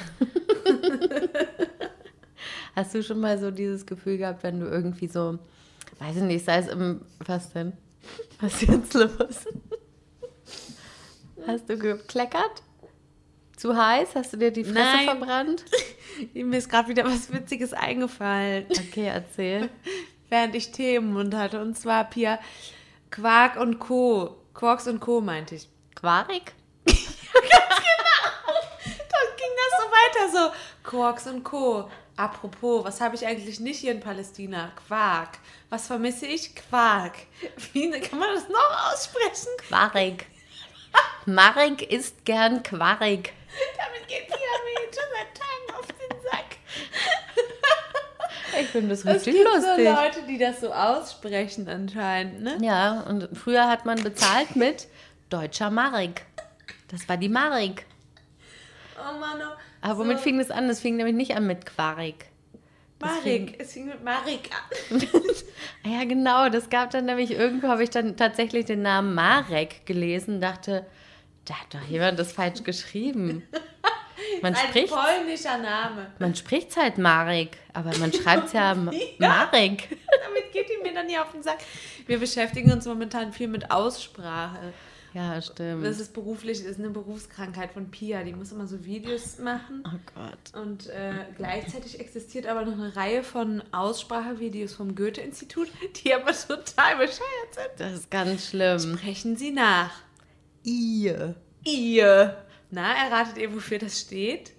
Hast 2.75 2.93
du 2.93 3.01
schon 3.03 3.19
mal 3.19 3.37
so 3.39 3.51
dieses 3.51 3.85
Gefühl 3.85 4.17
gehabt, 4.17 4.43
wenn 4.43 4.59
du 4.59 4.67
irgendwie 4.67 5.07
so, 5.07 5.39
weiß 5.99 6.17
ich 6.17 6.23
nicht, 6.23 6.43
sei 6.45 6.57
es 6.57 6.67
im, 6.67 7.01
was 7.25 7.51
denn? 7.53 7.73
Was 8.41 8.61
ist 8.61 8.69
jetzt 8.69 8.93
los? 8.93 9.45
Hast 11.47 11.69
du 11.69 11.77
gekleckert? 11.77 12.61
Zu 13.55 13.75
heiß? 13.75 14.09
Hast 14.15 14.33
du 14.33 14.38
dir 14.38 14.51
die 14.51 14.63
Fresse 14.63 14.79
Nein. 14.79 15.05
verbrannt? 15.05 15.65
Mir 16.33 16.57
ist 16.57 16.69
gerade 16.69 16.89
wieder 16.89 17.05
was 17.05 17.31
Witziges 17.31 17.74
eingefallen, 17.74 18.65
Okay, 18.69 19.07
erzähl. 19.07 19.69
während 20.29 20.55
ich 20.55 20.71
Tee 20.71 20.95
im 20.95 21.13
Mund 21.13 21.33
hatte. 21.35 21.62
Und 21.62 21.77
zwar, 21.77 22.03
Pia, 22.05 22.39
Quark 23.12 23.57
und 23.57 23.79
Co. 23.79 24.35
Quarks 24.53 24.88
und 24.88 25.00
Co. 25.00 25.21
meinte 25.21 25.55
ich. 25.55 25.69
Quark? 25.95 26.27
Dann 26.85 26.95
ging 29.38 29.53
das 29.57 29.79
so 29.79 29.85
weiter, 29.91 30.29
so 30.31 30.51
Quarks 30.83 31.27
und 31.27 31.43
Co. 31.43 31.89
Apropos, 32.17 32.85
was 32.85 33.01
habe 33.01 33.15
ich 33.15 33.25
eigentlich 33.25 33.59
nicht 33.59 33.79
hier 33.79 33.91
in 33.91 34.00
Palästina? 34.00 34.71
Quark. 34.88 35.39
Was 35.69 35.88
vermisse 35.88 36.25
ich? 36.25 36.55
Quark. 36.55 37.13
Wie 37.74 37.91
kann 38.00 38.19
man 38.19 38.33
das 38.33 38.47
noch 38.47 38.91
aussprechen? 38.93 39.50
Quark. 39.67 40.25
Marek 41.25 41.91
isst 41.91 42.24
gern 42.24 42.63
Quark. 42.63 43.00
Damit 43.00 44.07
geht 44.07 44.27
Pia 44.27 44.38
mir 44.38 44.85
jetzt 44.85 44.95
schon 44.95 45.09
seit 45.12 45.33
Tagen 45.38 45.79
auf 45.79 45.88
den 45.88 46.21
Sack. 46.21 46.45
Ich 48.62 48.67
finde 48.67 48.89
das 48.89 49.00
Es 49.00 49.05
richtig 49.05 49.33
gibt 49.33 49.47
so 49.47 49.67
lustig. 49.67 49.85
Leute, 49.85 50.27
die 50.27 50.38
das 50.38 50.62
so 50.62 50.71
aussprechen 50.71 51.67
anscheinend, 51.67 52.41
ne? 52.41 52.57
Ja, 52.62 53.01
und 53.01 53.29
früher 53.33 53.67
hat 53.67 53.85
man 53.85 54.01
bezahlt 54.03 54.55
mit 54.55 54.88
deutscher 55.29 55.69
Marek. 55.69 56.25
Das 56.89 57.07
war 57.09 57.17
die 57.17 57.29
Marek. 57.29 57.85
Oh 58.97 59.19
Mann, 59.19 59.41
oh. 59.41 59.57
Aber 59.81 60.00
womit 60.00 60.17
so, 60.17 60.24
fing 60.24 60.38
das 60.39 60.51
an? 60.51 60.67
Das 60.67 60.79
fing 60.79 60.95
nämlich 60.95 61.15
nicht 61.15 61.35
an 61.35 61.45
mit 61.47 61.65
Quark. 61.65 62.25
Marek. 63.00 63.55
Es 63.59 63.74
fing 63.74 63.85
mit 63.88 64.03
Marek 64.03 64.50
an. 64.51 65.01
Ja, 65.85 66.03
genau. 66.03 66.50
Das 66.50 66.69
gab 66.69 66.89
dann 66.89 67.05
nämlich 67.05 67.31
irgendwo, 67.31 67.67
habe 67.67 67.83
ich 67.83 67.91
dann 67.91 68.17
tatsächlich 68.17 68.65
den 68.65 68.81
Namen 68.81 69.13
Marek 69.13 69.85
gelesen, 69.85 70.41
dachte, 70.41 70.85
da 71.45 71.53
hat 71.62 71.74
doch 71.75 71.88
jemand 71.88 72.17
das 72.17 72.31
falsch 72.33 72.63
geschrieben. 72.63 73.43
Man 74.41 74.55
Ein 74.55 74.67
spricht 74.69 74.93
polnischer 74.93 75.57
Name. 75.57 76.07
man 76.19 76.36
spricht's 76.36 76.77
halt 76.77 76.98
Marek, 76.98 77.57
aber 77.74 77.95
man 77.98 78.12
schreibt's 78.22 78.53
ja, 78.53 78.72
M- 78.72 78.91
Marek. 79.19 79.89
Damit 80.24 80.51
geht 80.53 80.67
die 80.69 80.81
mir 80.84 80.93
dann 80.93 81.07
hier 81.10 81.22
auf 81.22 81.31
den 81.31 81.43
Sack. 81.43 81.57
Wir 82.07 82.19
beschäftigen 82.19 82.72
uns 82.72 82.86
momentan 82.86 83.34
viel 83.34 83.48
mit 83.48 83.72
Aussprache. 83.72 84.74
Ja, 85.13 85.41
stimmt. 85.41 85.86
Das 85.86 86.01
ist 86.01 86.12
beruflich, 86.13 86.57
das 86.60 86.72
ist 86.72 86.79
eine 86.79 86.89
Berufskrankheit 86.89 87.72
von 87.72 87.89
Pia. 87.89 88.24
Die 88.24 88.34
muss 88.34 88.51
immer 88.51 88.67
so 88.67 88.84
Videos 88.84 89.38
machen. 89.39 89.81
oh 89.88 89.98
Gott. 90.13 90.62
Und 90.62 90.88
äh, 90.88 91.13
gleichzeitig 91.38 92.01
existiert 92.01 92.45
aber 92.48 92.65
noch 92.65 92.74
eine 92.74 92.93
Reihe 92.98 93.24
von 93.24 93.63
Aussprachevideos 93.72 94.74
vom 94.74 94.93
Goethe-Institut, 94.93 95.69
die 96.03 96.13
aber 96.13 96.34
total 96.34 96.98
bescheuert 96.98 97.51
sind. 97.51 97.69
Das 97.77 97.93
ist 97.93 98.12
ganz 98.12 98.50
schlimm. 98.50 98.98
Sprechen 98.98 99.38
Sie 99.38 99.51
nach. 99.51 99.91
Ihr. 100.63 101.36
Ihr. 101.63 102.44
Na, 102.75 102.94
erratet 103.05 103.38
ihr, 103.38 103.53
wofür 103.55 103.79
das 103.79 104.01
steht? 104.01 104.51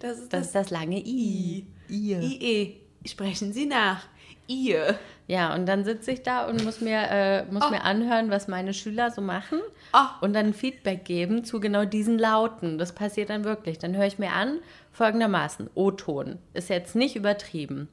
Das 0.00 0.18
ist 0.18 0.32
Das 0.32 0.50
das, 0.50 0.64
das 0.64 0.70
lange 0.70 0.98
I. 0.98 1.64
Ihr. 1.88 2.20
IE. 2.20 2.80
Sprechen 3.06 3.52
Sie 3.52 3.66
nach. 3.66 4.02
Ihr. 4.48 4.98
Ja, 5.28 5.54
und 5.54 5.66
dann 5.66 5.84
sitze 5.84 6.10
ich 6.10 6.22
da 6.24 6.46
und 6.48 6.64
muss 6.64 6.80
mir, 6.80 6.98
äh, 7.08 7.44
muss 7.44 7.62
Oh. 7.64 7.70
mir 7.70 7.84
anhören, 7.84 8.28
was 8.30 8.48
meine 8.48 8.74
Schüler 8.74 9.12
so 9.12 9.20
machen 9.22 9.60
Oh. 9.92 10.06
und 10.20 10.32
dann 10.32 10.52
Feedback 10.54 11.04
geben 11.04 11.44
zu 11.44 11.60
genau 11.60 11.84
diesen 11.84 12.18
Lauten. 12.18 12.78
Das 12.78 12.92
passiert 12.94 13.30
dann 13.30 13.44
wirklich. 13.44 13.78
Dann 13.78 13.96
höre 13.96 14.06
ich 14.06 14.18
mir 14.18 14.32
an, 14.32 14.58
folgendermaßen, 14.90 15.70
O-Ton. 15.74 16.38
Ist 16.54 16.68
jetzt 16.68 16.96
nicht 16.96 17.14
übertrieben. 17.14 17.88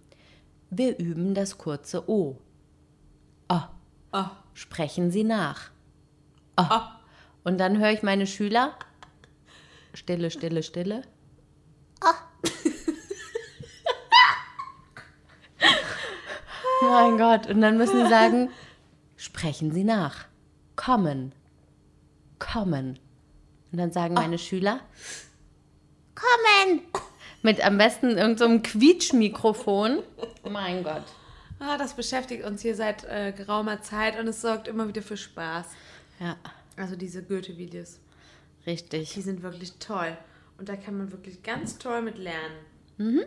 Wir 0.71 0.97
üben 0.97 1.35
das 1.35 1.59
kurze 1.59 2.09
O. 2.09 2.39
Oh. 3.49 3.61
Oh. 4.13 4.25
Sprechen 4.55 5.11
Sie 5.11 5.23
nach. 5.23 5.69
Oh. 6.57 6.63
Und 7.43 7.59
dann 7.59 7.77
höre 7.77 7.91
ich 7.91 8.01
meine 8.01 8.25
Schüler. 8.25 8.73
Stille, 9.99 10.31
Stille, 10.31 10.63
Stille. 10.63 11.01
Ah. 11.99 12.13
mein 16.81 17.17
Gott. 17.17 17.47
Und 17.47 17.59
dann 17.59 17.77
müssen 17.77 18.03
sie 18.03 18.09
sagen, 18.09 18.49
sprechen 19.17 19.73
Sie 19.73 19.83
nach. 19.83 20.25
Kommen. 20.77 21.35
Kommen. 22.39 22.97
Und 23.73 23.77
dann 23.77 23.91
sagen 23.91 24.17
ah. 24.17 24.21
meine. 24.21 24.37
Schüler, 24.37 24.79
kommen. 26.15 26.81
Mit 27.41 27.61
am 27.65 27.77
besten 27.77 28.17
irgendeinem 28.17 28.63
so 28.63 28.71
Quietschmikrofon. 28.71 30.01
mein 30.49 30.81
Gott. 30.85 31.03
Ah, 31.59 31.77
das 31.77 31.93
beschäftigt 31.93 32.45
uns 32.45 32.61
hier 32.61 32.75
seit 32.75 33.03
äh, 33.03 33.33
geraumer 33.33 33.81
Zeit 33.81 34.17
und 34.17 34.29
es 34.29 34.39
sorgt 34.39 34.69
immer 34.69 34.87
wieder 34.87 35.01
für 35.01 35.17
Spaß. 35.17 35.65
Ja. 36.21 36.37
Also 36.77 36.95
diese 36.95 37.21
Goethe-Videos 37.21 37.99
die 38.69 38.97
richtig. 38.97 39.23
sind 39.23 39.43
wirklich 39.43 39.73
toll. 39.79 40.17
Und 40.57 40.69
da 40.69 40.75
kann 40.75 40.97
man 40.97 41.11
wirklich 41.11 41.41
ganz 41.43 41.77
toll 41.77 42.01
mit 42.01 42.17
lernen. 42.17 43.25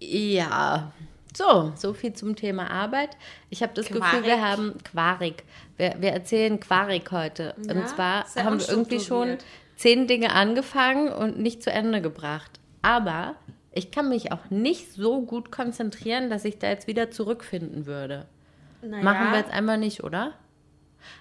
Ja. 0.00 0.92
So, 1.34 1.72
so 1.76 1.94
viel 1.94 2.12
zum 2.12 2.36
Thema 2.36 2.70
Arbeit. 2.70 3.16
Ich 3.48 3.62
habe 3.62 3.72
das 3.74 3.86
Gefühl, 3.86 4.02
Quarik. 4.02 4.26
wir 4.26 4.42
haben 4.42 4.74
Quarik. 4.84 5.44
Wir, 5.76 5.96
wir 5.98 6.10
erzählen 6.10 6.60
Quarik 6.60 7.10
heute. 7.10 7.54
Ja, 7.66 7.74
und 7.74 7.88
zwar 7.88 8.26
haben 8.36 8.60
wir 8.60 8.68
irgendwie 8.68 9.00
schon 9.00 9.38
zehn 9.76 10.06
Dinge 10.06 10.32
angefangen 10.32 11.10
und 11.10 11.38
nicht 11.38 11.62
zu 11.62 11.72
Ende 11.72 12.02
gebracht. 12.02 12.60
Aber 12.82 13.36
ich 13.72 13.90
kann 13.90 14.08
mich 14.08 14.30
auch 14.30 14.50
nicht 14.50 14.92
so 14.92 15.22
gut 15.22 15.50
konzentrieren, 15.50 16.28
dass 16.28 16.44
ich 16.44 16.58
da 16.58 16.68
jetzt 16.68 16.86
wieder 16.86 17.10
zurückfinden 17.10 17.86
würde. 17.86 18.26
Naja, 18.82 19.02
Machen 19.02 19.30
wir 19.30 19.38
jetzt 19.38 19.52
einfach 19.52 19.78
nicht, 19.78 20.04
oder? 20.04 20.34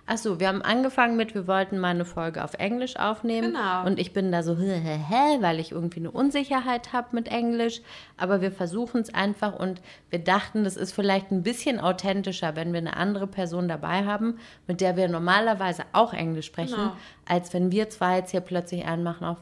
Achso, 0.05 0.39
wir 0.39 0.47
haben 0.47 0.61
angefangen 0.61 1.15
mit, 1.17 1.33
wir 1.35 1.47
wollten 1.47 1.77
mal 1.79 1.89
eine 1.89 2.05
Folge 2.05 2.43
auf 2.43 2.53
Englisch 2.55 2.97
aufnehmen. 2.97 3.53
Genau. 3.53 3.85
Und 3.85 3.99
ich 3.99 4.13
bin 4.13 4.31
da 4.31 4.43
so, 4.43 4.57
hä, 4.57 4.79
hä, 4.83 4.99
hä, 5.09 5.37
weil 5.41 5.59
ich 5.59 5.71
irgendwie 5.71 5.99
eine 5.99 6.11
Unsicherheit 6.11 6.93
habe 6.93 7.09
mit 7.11 7.27
Englisch. 7.27 7.81
Aber 8.17 8.41
wir 8.41 8.51
versuchen 8.51 9.01
es 9.01 9.13
einfach 9.13 9.53
und 9.57 9.81
wir 10.09 10.19
dachten, 10.19 10.63
das 10.63 10.77
ist 10.77 10.93
vielleicht 10.93 11.31
ein 11.31 11.43
bisschen 11.43 11.79
authentischer, 11.79 12.55
wenn 12.55 12.73
wir 12.73 12.79
eine 12.79 12.97
andere 12.97 13.27
Person 13.27 13.67
dabei 13.67 14.05
haben, 14.05 14.37
mit 14.67 14.81
der 14.81 14.97
wir 14.97 15.07
normalerweise 15.07 15.83
auch 15.93 16.13
Englisch 16.13 16.47
sprechen, 16.47 16.75
Genau. 16.75 16.91
als 17.27 17.53
wenn 17.53 17.71
wir 17.71 17.89
zwei 17.89 18.17
jetzt 18.17 18.31
hier 18.31 18.41
plötzlich 18.41 18.85
anmachen 18.85 19.25
auf 19.25 19.37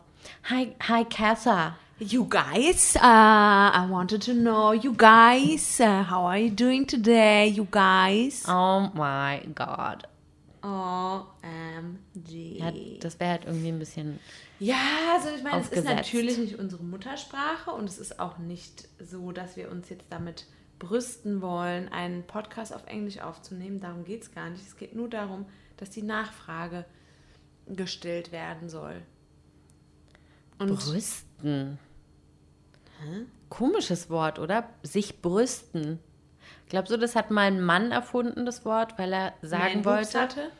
Hi, 0.50 0.76
hi, 0.88 1.06
Katha. 1.06 1.76
You 2.02 2.26
guys, 2.26 2.96
uh, 2.96 3.00
I 3.02 3.86
wanted 3.90 4.22
to 4.24 4.34
know, 4.34 4.72
you 4.74 4.94
guys, 4.94 5.80
uh, 5.82 6.04
how 6.04 6.26
are 6.28 6.38
you 6.38 6.50
doing 6.50 6.86
today, 6.86 7.48
you 7.48 7.68
guys? 7.70 8.46
Oh 8.48 8.90
my 8.94 9.42
God. 9.54 10.06
OMG. 10.62 12.58
Ja, 12.60 12.72
das 13.00 13.20
wäre 13.20 13.32
halt 13.32 13.46
irgendwie 13.46 13.70
ein 13.70 13.80
bisschen 13.80 14.20
Ja, 14.60 14.76
also 15.16 15.30
ich 15.36 15.44
meine, 15.44 15.62
es 15.62 15.70
ist 15.70 15.86
natürlich 15.86 16.38
nicht 16.38 16.60
unsere 16.60 16.84
Muttersprache 16.84 17.72
und 17.72 17.90
es 17.90 17.98
ist 17.98 18.20
auch 18.20 18.38
nicht 18.38 18.88
so, 19.00 19.32
dass 19.32 19.56
wir 19.56 19.72
uns 19.72 19.90
jetzt 19.90 20.06
damit 20.10 20.46
brüsten 20.80 21.42
wollen, 21.42 21.90
einen 21.90 22.24
Podcast 22.26 22.74
auf 22.74 22.86
Englisch 22.88 23.20
aufzunehmen. 23.20 23.80
Darum 23.80 24.06
geht 24.06 24.24
es 24.24 24.32
gar 24.32 24.50
nicht. 24.50 24.66
Es 24.66 24.78
geht 24.78 24.96
nur 24.96 25.10
darum, 25.10 25.46
dass 25.78 25.90
die 25.90 26.04
Nachfrage 26.04 26.86
gestellt 27.68 28.32
werden 28.32 28.70
soll. 28.70 29.02
Und 30.58 30.76
Brüsten. 30.76 31.80
Komisches 33.50 34.10
Wort, 34.10 34.40
oder? 34.40 34.70
Sich 34.84 35.22
brüsten. 35.22 36.00
Glaubst 36.70 36.92
du, 36.92 36.98
das 36.98 37.16
hat 37.16 37.32
mal 37.32 37.48
ein 37.48 37.62
Mann 37.62 37.92
erfunden, 37.92 38.46
das 38.46 38.64
Wort, 38.66 38.98
weil 39.00 39.12
er 39.14 39.34
sagen 39.42 39.82
Mainwuchs 39.82 39.86
wollte? 40.14 40.20
hatte? 40.20 40.52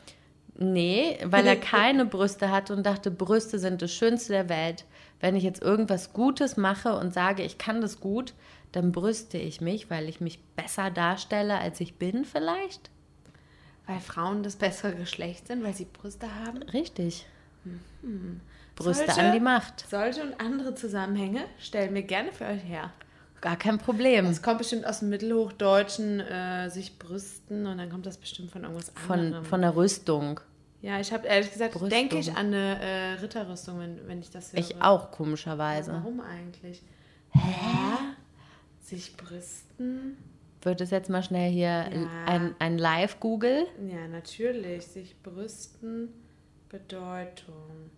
Nee, 0.56 1.18
weil 1.24 1.46
er 1.46 1.56
keine 1.60 2.04
Brüste 2.04 2.50
hatte 2.50 2.74
und 2.74 2.84
dachte, 2.84 3.10
Brüste 3.10 3.58
sind 3.58 3.80
das 3.82 3.92
Schönste 3.92 4.32
der 4.32 4.48
Welt. 4.48 4.84
Wenn 5.20 5.36
ich 5.36 5.42
jetzt 5.44 5.62
irgendwas 5.62 6.12
Gutes 6.12 6.56
mache 6.56 6.96
und 6.96 7.12
sage, 7.14 7.42
ich 7.42 7.58
kann 7.58 7.80
das 7.80 8.00
gut, 8.00 8.34
dann 8.72 8.92
brüste 8.92 9.36
ich 9.38 9.60
mich, 9.60 9.90
weil 9.90 10.08
ich 10.08 10.20
mich 10.20 10.42
besser 10.56 10.90
darstelle, 10.90 11.58
als 11.58 11.80
ich 11.80 11.94
bin, 11.96 12.24
vielleicht? 12.24 12.90
Weil 13.86 14.00
Frauen 14.00 14.42
das 14.42 14.56
bessere 14.56 14.94
Geschlecht 14.94 15.48
sind, 15.48 15.62
weil 15.64 15.74
sie 15.74 15.84
Brüste 15.86 16.26
haben. 16.44 16.62
Richtig. 16.62 17.26
Brüste 18.76 19.04
Solche- 19.06 19.20
an 19.20 19.32
die 19.32 19.40
Macht. 19.40 19.84
Solche 19.90 20.22
und 20.22 20.40
andere 20.40 20.74
Zusammenhänge 20.74 21.44
stellen 21.58 21.94
wir 21.94 22.02
gerne 22.02 22.32
für 22.32 22.46
euch 22.46 22.62
her. 22.64 22.92
Gar 23.40 23.56
kein 23.56 23.78
Problem. 23.78 24.26
Es 24.26 24.42
kommt 24.42 24.58
bestimmt 24.58 24.86
aus 24.86 24.98
dem 25.00 25.08
Mittelhochdeutschen, 25.08 26.20
äh, 26.20 26.68
sich 26.68 26.98
brüsten 26.98 27.66
und 27.66 27.78
dann 27.78 27.88
kommt 27.90 28.04
das 28.06 28.18
bestimmt 28.18 28.50
von 28.50 28.62
irgendwas 28.64 28.92
anderem. 29.08 29.32
Von, 29.34 29.44
von 29.44 29.60
der 29.62 29.74
Rüstung. 29.76 30.40
ja, 30.82 31.00
ich 31.00 31.12
habe 31.12 31.26
ehrlich 31.26 31.50
gesagt, 31.52 31.72
Brüstung. 31.72 31.88
denke 31.90 32.18
ich 32.18 32.30
an 32.32 32.46
eine 32.48 32.80
äh, 32.80 33.12
Ritterrüstung, 33.20 33.78
wenn, 33.80 34.06
wenn 34.06 34.20
ich 34.20 34.30
das 34.30 34.52
höre. 34.52 34.60
Ich 34.60 34.76
auch, 34.76 35.04
Aber 35.04 35.10
komischerweise. 35.10 35.92
Warum 35.92 36.20
eigentlich? 36.20 36.82
Hä? 37.32 37.96
Sich 38.82 39.16
brüsten? 39.16 40.16
Wird 40.62 40.80
es 40.82 40.90
jetzt 40.90 41.08
mal 41.08 41.22
schnell 41.22 41.50
hier 41.50 41.68
Ja. 41.90 42.08
ein, 42.26 42.54
ein 42.58 42.76
Live-Google? 42.76 43.66
Ja, 43.88 44.06
natürlich. 44.08 44.86
Sich 44.86 45.16
brüsten, 45.22 46.08
Bedeutung. 46.68 47.90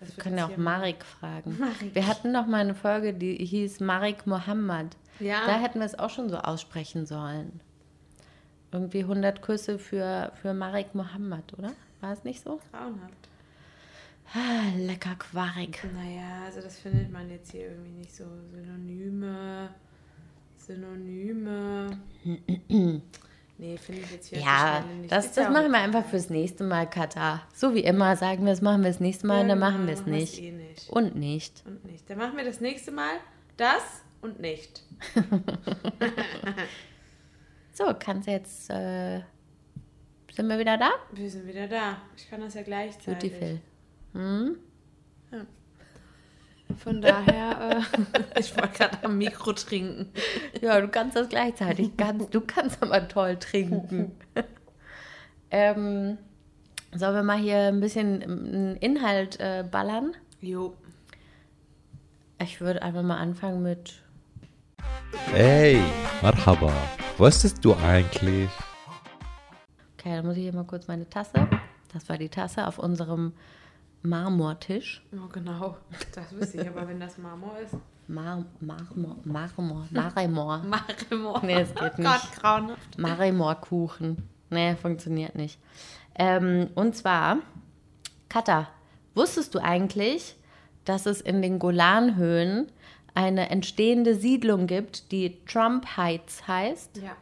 Das 0.00 0.16
Wir 0.16 0.22
können 0.22 0.38
ja 0.38 0.46
auch 0.46 0.56
Marik 0.56 1.04
fragen. 1.04 1.58
Marik. 1.58 1.94
Wir 1.94 2.06
hatten 2.06 2.32
noch 2.32 2.46
mal 2.46 2.60
eine 2.60 2.74
Folge, 2.74 3.14
die 3.14 3.36
hieß 3.36 3.80
Marik 3.80 4.26
Mohammed. 4.26 4.96
Ja. 5.20 5.46
Da 5.46 5.58
hätten 5.58 5.80
wir 5.80 5.86
es 5.86 5.98
auch 5.98 6.10
schon 6.10 6.28
so 6.28 6.38
aussprechen 6.38 7.06
sollen. 7.06 7.60
Irgendwie 8.70 9.00
100 9.00 9.42
Küsse 9.42 9.78
für, 9.78 10.32
für 10.40 10.54
Marik 10.54 10.94
Mohammed, 10.94 11.58
oder? 11.58 11.72
War 12.00 12.12
es 12.12 12.24
nicht 12.24 12.42
so? 12.42 12.60
Grauenhaft. 12.70 13.28
Ah, 14.34 14.76
lecker 14.76 15.16
Quark. 15.16 15.84
Naja, 15.94 16.44
also 16.44 16.60
das 16.60 16.78
findet 16.78 17.10
man 17.10 17.30
jetzt 17.30 17.50
hier 17.50 17.70
irgendwie 17.70 17.92
nicht 17.92 18.14
so. 18.14 18.24
Synonyme. 18.52 19.70
Synonyme. 20.58 21.98
nee, 23.58 23.76
finde 23.76 24.02
ich 24.02 24.10
jetzt 24.12 24.28
hier 24.28 24.38
Ja, 24.40 24.80
nicht. 25.00 25.12
das, 25.12 25.32
das 25.34 25.44
ja 25.44 25.50
machen 25.50 25.70
wir 25.70 25.78
einfach 25.78 26.04
fürs 26.06 26.30
nächste 26.30 26.64
Mal, 26.64 26.88
Katar. 26.88 27.46
So 27.54 27.74
wie 27.74 27.80
immer 27.80 28.16
sagen 28.16 28.44
wir, 28.44 28.52
das 28.52 28.62
machen 28.62 28.82
wir 28.82 28.88
das 28.90 29.00
nächste 29.00 29.26
Mal 29.26 29.42
und 29.42 29.48
dann 29.48 29.60
Ja, 29.60 29.70
machen 29.70 29.86
wir 29.86 29.94
es 29.94 30.04
genau, 30.04 30.16
nicht. 30.16 30.40
eh 30.42 30.52
nicht. 30.52 30.88
Und 30.88 31.14
nicht. 31.16 31.62
Und 31.66 31.84
nicht. 31.84 32.08
Dann 32.08 32.18
machen 32.18 32.36
wir 32.36 32.44
das 32.44 32.60
nächste 32.60 32.90
Mal 32.92 33.12
das 33.56 33.82
und 34.22 34.40
nicht. 34.40 34.82
So, 37.72 37.84
kannst 37.96 38.26
du 38.26 38.32
jetzt. 38.32 38.68
Äh, 38.70 39.20
sind 40.32 40.48
wir 40.48 40.58
wieder 40.58 40.76
da? 40.76 40.90
Wir 41.12 41.30
sind 41.30 41.46
wieder 41.46 41.68
da. 41.68 41.98
Ich 42.16 42.28
kann 42.28 42.40
das 42.40 42.54
ja 42.54 42.62
gleichzeitig. 42.62 43.30
Beautiful. 43.32 43.60
Hm? 44.14 44.56
Von 46.78 47.00
daher, 47.00 47.82
äh, 47.82 48.40
ich 48.40 48.56
wollte 48.56 48.78
gerade 48.78 49.04
am 49.04 49.18
Mikro 49.18 49.52
trinken. 49.52 50.12
Ja, 50.60 50.80
du 50.80 50.88
kannst 50.88 51.16
das 51.16 51.28
gleichzeitig. 51.28 51.96
Ganz, 51.96 52.30
du 52.30 52.40
kannst 52.40 52.82
aber 52.82 53.08
toll 53.08 53.36
trinken. 53.36 54.12
ähm, 55.50 56.18
sollen 56.94 57.14
wir 57.14 57.22
mal 57.22 57.38
hier 57.38 57.58
ein 57.58 57.80
bisschen 57.80 58.22
einen 58.22 58.76
Inhalt 58.76 59.40
äh, 59.40 59.64
ballern? 59.68 60.14
Jo. 60.40 60.74
Ich 62.40 62.60
würde 62.60 62.82
einfach 62.82 63.02
mal 63.02 63.18
anfangen 63.18 63.62
mit. 63.62 64.00
Hey, 65.32 65.80
Marhaba. 66.22 66.72
Wusstest 67.16 67.64
du 67.64 67.74
eigentlich? 67.74 68.48
Okay, 69.98 70.14
dann 70.14 70.26
muss 70.26 70.36
ich 70.36 70.44
hier 70.44 70.54
mal 70.54 70.64
kurz 70.64 70.86
meine 70.86 71.08
Tasse. 71.10 71.48
Das 71.92 72.08
war 72.08 72.16
die 72.16 72.28
Tasse 72.28 72.66
auf 72.68 72.78
unserem 72.78 73.32
Marmortisch. 74.02 75.02
Oh, 75.12 75.28
genau. 75.32 75.76
Das 76.14 76.32
wüsste 76.32 76.62
ich, 76.62 76.68
aber 76.68 76.86
wenn 76.88 77.00
das 77.00 77.18
Marmor 77.18 77.58
ist. 77.58 77.74
Mar 78.06 78.44
Marmor, 78.60 79.16
Marmor, 79.24 79.86
Marmor. 79.90 80.62
Marmor. 81.10 81.40
Nee, 81.44 81.60
es 81.60 81.74
geht 81.74 81.82
Oh 81.98 82.02
Gott, 82.02 82.22
nicht. 82.22 82.40
grauenhaft. 82.40 82.98
Marmorkuchen. 82.98 84.28
Nee, 84.50 84.76
funktioniert 84.76 85.34
nicht. 85.34 85.58
Ähm, 86.14 86.68
und 86.74 86.96
zwar, 86.96 87.38
Katha, 88.28 88.68
wusstest 89.14 89.54
du 89.54 89.58
eigentlich, 89.58 90.36
dass 90.84 91.04
es 91.06 91.20
in 91.20 91.42
den 91.42 91.58
Golanhöhen 91.58 92.72
eine 93.14 93.50
entstehende 93.50 94.14
Siedlung 94.14 94.66
gibt, 94.66 95.12
die 95.12 95.44
Trump 95.44 95.96
Heights 95.96 96.46
heißt? 96.48 96.98
Ja. 96.98 97.16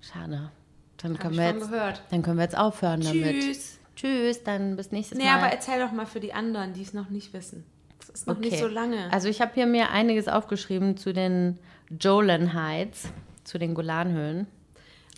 Schade. 0.00 0.50
Dann 0.96 1.14
Hab 1.14 1.20
können, 1.20 1.36
wir 1.36 1.44
jetzt, 1.50 1.70
gehört. 1.70 2.02
dann 2.10 2.22
können 2.22 2.38
wir 2.38 2.44
jetzt 2.44 2.56
aufhören 2.56 3.00
damit. 3.02 3.56
Tschüss. 4.02 4.42
Dann 4.44 4.76
bis 4.76 4.90
nächstes 4.92 5.16
Nee, 5.16 5.24
Mal. 5.24 5.38
aber 5.38 5.46
erzähl 5.46 5.78
doch 5.80 5.92
mal 5.92 6.06
für 6.06 6.20
die 6.20 6.32
anderen, 6.34 6.72
die 6.74 6.82
es 6.82 6.92
noch 6.92 7.08
nicht 7.10 7.32
wissen. 7.32 7.64
Das 8.00 8.08
ist 8.08 8.26
noch 8.26 8.38
nicht 8.38 8.52
Okay. 8.54 8.60
so 8.62 8.66
lange. 8.68 9.12
Also 9.12 9.28
ich 9.28 9.40
habe 9.40 9.52
hier 9.54 9.66
mir 9.66 9.90
einiges 9.90 10.26
aufgeschrieben 10.28 10.96
zu 10.96 11.12
den 11.12 11.58
Jolan 12.00 12.52
Heights, 12.52 13.08
zu 13.44 13.58
den 13.58 13.74
Golanhöhen. 13.74 14.46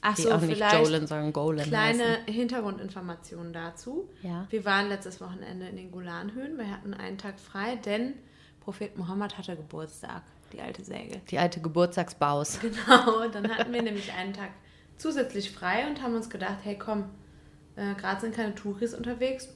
Ach 0.06 0.14
Die 0.16 0.22
so, 0.22 0.32
auch 0.32 0.40
nicht 0.42 0.60
Jolan, 0.60 1.06
sondern 1.06 1.32
Golan 1.32 1.66
kleine 1.66 2.02
heißen. 2.04 2.26
Hintergrundinformationen 2.26 3.54
dazu. 3.54 4.06
Ja. 4.22 4.46
Wir 4.50 4.66
waren 4.66 4.90
letztes 4.90 5.18
Wochenende 5.22 5.66
in 5.66 5.76
den 5.76 5.90
Golanhöhen. 5.90 6.58
Wir 6.58 6.70
hatten 6.70 6.92
einen 6.92 7.16
Tag 7.16 7.40
frei, 7.40 7.76
denn 7.76 8.12
Prophet 8.60 8.98
Mohammed 8.98 9.38
hatte 9.38 9.56
Geburtstag, 9.56 10.22
die 10.52 10.60
alte 10.60 10.84
Säge. 10.84 11.22
Die 11.30 11.38
alte 11.38 11.60
Geburtstagsbaus. 11.62 12.58
Genau, 12.60 13.28
dann 13.28 13.48
hatten 13.56 13.72
wir 13.72 13.80
nämlich 13.82 14.12
einen 14.12 14.34
Tag 14.34 14.50
zusätzlich 14.98 15.50
frei 15.52 15.86
und 15.88 16.02
haben 16.02 16.14
uns 16.14 16.28
gedacht, 16.28 16.58
hey 16.64 16.78
komm, 16.78 17.06
äh, 17.76 17.94
gerade 17.94 18.20
sind 18.20 18.34
keine 18.34 18.54
Touris 18.54 18.94
unterwegs, 18.94 19.48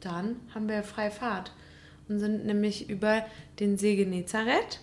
dann 0.00 0.36
haben 0.54 0.68
wir 0.68 0.82
freie 0.82 1.10
Fahrt 1.10 1.52
und 2.08 2.18
sind 2.18 2.44
nämlich 2.44 2.90
über 2.90 3.24
den 3.60 3.78
See 3.78 3.96
Genezareth, 3.96 4.80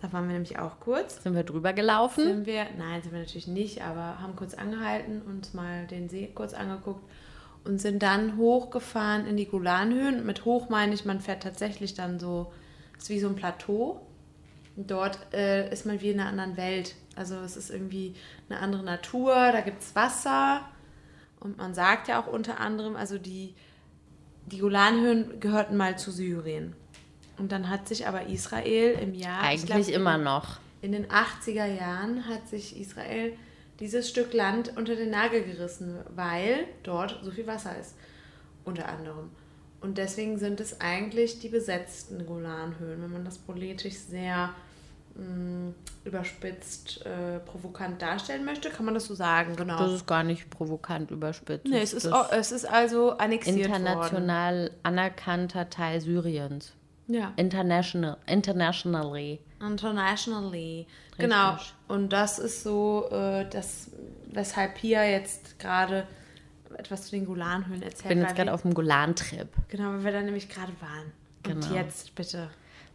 Da 0.00 0.12
waren 0.12 0.26
wir 0.26 0.34
nämlich 0.34 0.58
auch 0.58 0.80
kurz. 0.80 1.22
Sind 1.22 1.34
wir 1.34 1.44
drüber 1.44 1.72
gelaufen? 1.72 2.24
Sind 2.24 2.46
wir, 2.46 2.66
nein, 2.76 3.02
sind 3.02 3.12
wir 3.12 3.20
natürlich 3.20 3.46
nicht, 3.46 3.82
aber 3.82 4.20
haben 4.20 4.36
kurz 4.36 4.54
angehalten, 4.54 5.22
uns 5.22 5.54
mal 5.54 5.86
den 5.86 6.08
See 6.08 6.30
kurz 6.34 6.54
angeguckt 6.54 7.02
und 7.64 7.80
sind 7.80 8.02
dann 8.02 8.36
hochgefahren 8.36 9.26
in 9.26 9.36
die 9.36 9.46
Golanhöhen. 9.46 10.26
Mit 10.26 10.44
hoch 10.44 10.68
meine 10.68 10.94
ich, 10.94 11.04
man 11.04 11.20
fährt 11.20 11.42
tatsächlich 11.42 11.94
dann 11.94 12.18
so, 12.18 12.52
ist 12.98 13.08
wie 13.08 13.20
so 13.20 13.28
ein 13.28 13.36
Plateau. 13.36 14.00
Und 14.76 14.90
dort 14.90 15.18
äh, 15.32 15.70
ist 15.70 15.86
man 15.86 16.00
wie 16.00 16.10
in 16.10 16.20
einer 16.20 16.28
anderen 16.28 16.56
Welt. 16.56 16.94
Also 17.14 17.36
es 17.36 17.56
ist 17.56 17.70
irgendwie 17.70 18.14
eine 18.48 18.58
andere 18.58 18.82
Natur, 18.82 19.34
da 19.34 19.60
gibt 19.60 19.82
es 19.82 19.94
Wasser. 19.94 20.62
Und 21.42 21.58
man 21.58 21.74
sagt 21.74 22.06
ja 22.06 22.22
auch 22.22 22.28
unter 22.28 22.60
anderem, 22.60 22.94
also 22.94 23.18
die, 23.18 23.54
die 24.46 24.58
Golanhöhen 24.58 25.40
gehörten 25.40 25.76
mal 25.76 25.98
zu 25.98 26.12
Syrien. 26.12 26.74
Und 27.36 27.50
dann 27.50 27.68
hat 27.68 27.88
sich 27.88 28.06
aber 28.06 28.26
Israel 28.26 28.96
im 29.00 29.14
Jahr. 29.14 29.40
ich 29.52 29.62
Eigentlich 29.62 29.88
glaub, 29.88 30.00
immer 30.00 30.18
noch. 30.18 30.60
in 30.82 30.92
den 30.92 31.06
80er 31.06 31.66
Jahren 31.66 32.28
hat 32.28 32.48
sich 32.48 32.78
Israel 32.78 33.32
dieses 33.80 34.08
Stück 34.08 34.32
Land 34.32 34.76
unter 34.76 34.94
den 34.94 35.10
Nagel 35.10 35.42
gerissen, 35.42 35.98
weil 36.14 36.66
dort 36.84 37.18
so 37.24 37.32
viel 37.32 37.48
Wasser 37.48 37.76
ist, 37.76 37.96
unter 38.64 38.88
anderem. 38.88 39.30
Und 39.80 39.98
deswegen 39.98 40.38
sind 40.38 40.60
es 40.60 40.80
eigentlich 40.80 41.40
die 41.40 41.48
besetzten 41.48 42.24
Golanhöhen, 42.24 43.02
wenn 43.02 43.10
man 43.10 43.24
das 43.24 43.38
politisch 43.38 43.94
sehr 43.96 44.54
mh, 45.14 45.72
überspitzt, 46.04 47.04
äh, 47.06 47.38
provokant 47.40 48.00
darstellen 48.02 48.44
möchte, 48.44 48.70
kann 48.70 48.84
man 48.84 48.94
das 48.94 49.06
so 49.06 49.14
sagen, 49.14 49.54
genau. 49.56 49.78
Das 49.78 49.92
ist 49.92 50.06
gar 50.06 50.22
nicht 50.24 50.50
provokant 50.50 51.10
überspitzt. 51.10 51.66
nee, 51.66 51.80
es 51.80 51.92
ist, 51.92 52.10
au- 52.12 52.26
es 52.30 52.50
ist 52.52 52.64
also 52.64 53.12
annexiert 53.18 53.68
worden. 53.70 53.74
international 53.86 54.70
anerkannter 54.82 55.70
Teil 55.70 56.00
Syriens. 56.00 56.72
Ja. 57.08 57.32
International, 57.36 58.16
internationally. 58.26 59.40
Internationally. 59.60 60.86
Genau. 61.18 61.56
Und 61.88 62.12
das 62.12 62.38
ist 62.38 62.62
so, 62.62 63.08
äh, 63.10 63.46
das, 63.48 63.90
weshalb 64.32 64.76
Pia 64.76 65.04
jetzt 65.04 65.58
gerade 65.58 66.06
etwas 66.78 67.04
zu 67.04 67.10
den 67.10 67.26
Golanhöhen 67.26 67.82
erzählt. 67.82 68.02
Ich 68.04 68.08
bin 68.08 68.20
jetzt 68.22 68.34
gerade 68.34 68.52
auf 68.52 68.62
dem 68.62 68.72
Golan-Trip. 68.74 69.48
Genau, 69.68 69.90
weil 69.92 70.04
wir 70.04 70.12
da 70.12 70.22
nämlich 70.22 70.48
gerade 70.48 70.72
waren. 70.80 71.12
Und 71.54 71.62
Genau. 71.68 71.74
jetzt 71.74 72.14
bitte. 72.14 72.48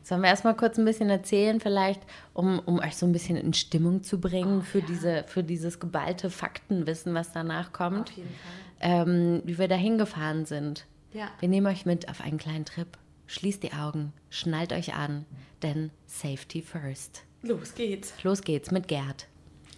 Sollen 0.08 0.22
wir 0.22 0.30
erstmal 0.30 0.56
kurz 0.56 0.78
ein 0.78 0.86
bisschen 0.86 1.10
erzählen, 1.10 1.60
vielleicht, 1.60 2.00
um, 2.34 2.60
um 2.60 2.80
euch 2.80 2.96
so 2.96 3.06
ein 3.06 3.12
bisschen 3.12 3.36
in 3.36 3.54
Stimmung 3.54 4.04
zu 4.04 4.16
Oh, 4.16 4.20
bringen 4.20 4.62
für, 4.62 4.82
diese, 4.82 5.26
für 5.28 5.44
dieses 5.44 5.82
geballte 5.82 6.30
Faktenwissen, 6.30 7.14
was 7.14 7.34
danach 7.34 7.74
kommt, 7.74 8.12
Auf 8.12 8.16
jeden 8.16 8.30
Fall. 8.30 9.08
ähm, 9.08 9.42
wie 9.44 9.58
wir 9.60 9.68
da 9.68 9.76
hingefahren 9.76 10.46
sind. 10.46 10.86
Ja. 11.12 11.28
Wir 11.42 11.50
nehmen 11.50 11.68
euch 11.68 11.86
mit 11.86 12.08
auf 12.08 12.22
einen 12.22 12.38
kleinen 12.38 12.64
Trip. 12.64 12.88
Schließt 13.26 13.62
die 13.64 13.74
Augen, 13.74 14.14
schnallt 14.30 14.72
euch 14.72 14.94
an, 14.94 15.26
denn 15.62 15.92
Safety 16.06 16.62
first. 16.62 17.24
Los 17.42 17.76
geht's. 17.76 18.14
Los 18.24 18.42
geht's 18.44 18.72
mit 18.72 18.88
Gerd. 18.88 19.28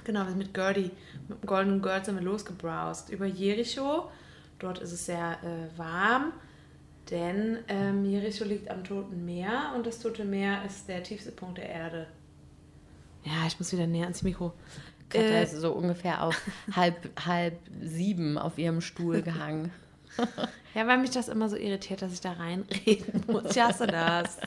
Genau, 0.04 0.26
sind 0.26 0.38
mit 0.38 0.54
Gertie, 0.54 0.92
mit 1.28 1.42
dem 1.42 1.48
Golden 1.48 1.82
Girl 1.82 2.06
sind 2.06 2.18
wir 2.18 2.24
losgebrowst 2.24 3.10
über 3.10 3.26
Jericho. 3.26 4.12
Dort 4.60 4.78
ist 4.78 4.92
es 4.92 5.08
sehr 5.08 5.40
äh, 5.44 5.76
warm, 5.76 6.34
denn 7.12 7.60
ähm, 7.68 8.06
Jericho 8.06 8.44
liegt 8.44 8.70
am 8.70 8.84
Toten 8.84 9.26
Meer 9.26 9.74
und 9.76 9.86
das 9.86 10.00
Tote 10.00 10.26
Meer 10.26 10.64
ist 10.66 10.88
der 10.88 11.04
tiefste 11.04 11.32
Punkt 11.32 11.58
der 11.58 11.70
Erde. 11.70 12.08
Ja, 13.24 13.46
ich 13.48 13.60
muss 13.60 13.72
wieder 13.74 13.88
näher 13.88 14.04
ans 14.04 14.24
Mikro. 14.24 14.54
Katja 15.10 15.28
Äh, 15.28 15.44
ist 15.44 15.54
so 15.54 15.72
ungefähr 15.74 16.24
auf 16.24 16.40
halb, 16.76 17.10
halb 17.26 17.60
sieben 17.82 18.38
auf 18.38 18.58
ihrem 18.58 18.82
Stuhl 18.82 19.22
gehangen. 19.24 19.72
Ja, 20.74 20.86
weil 20.88 20.98
mich 20.98 21.12
das 21.12 21.30
immer 21.30 21.50
so 21.50 21.56
irritiert, 21.56 22.02
dass 22.02 22.14
ich 22.14 22.22
da 22.22 22.34
reinreden 22.34 23.24
muss. 23.28 23.56
Ich 23.56 23.62
hasse 23.62 23.88
das. 23.88 24.38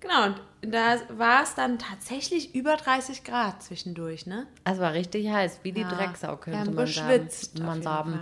Genau, 0.00 0.26
und 0.26 0.40
da 0.62 0.96
war 1.16 1.42
es 1.42 1.54
dann 1.54 1.78
tatsächlich 1.78 2.54
über 2.54 2.76
30 2.76 3.24
Grad 3.24 3.62
zwischendurch, 3.62 4.26
ne? 4.26 4.46
Es 4.64 4.78
war 4.78 4.92
richtig 4.92 5.28
heiß, 5.28 5.60
wie 5.62 5.72
die 5.72 5.82
Ja, 5.82 5.88
Drecksau, 5.88 6.36
könnte 6.36 6.70
man 6.70 6.86
sagen. 6.86 7.28
Man 7.60 7.82
sagen. 7.82 8.20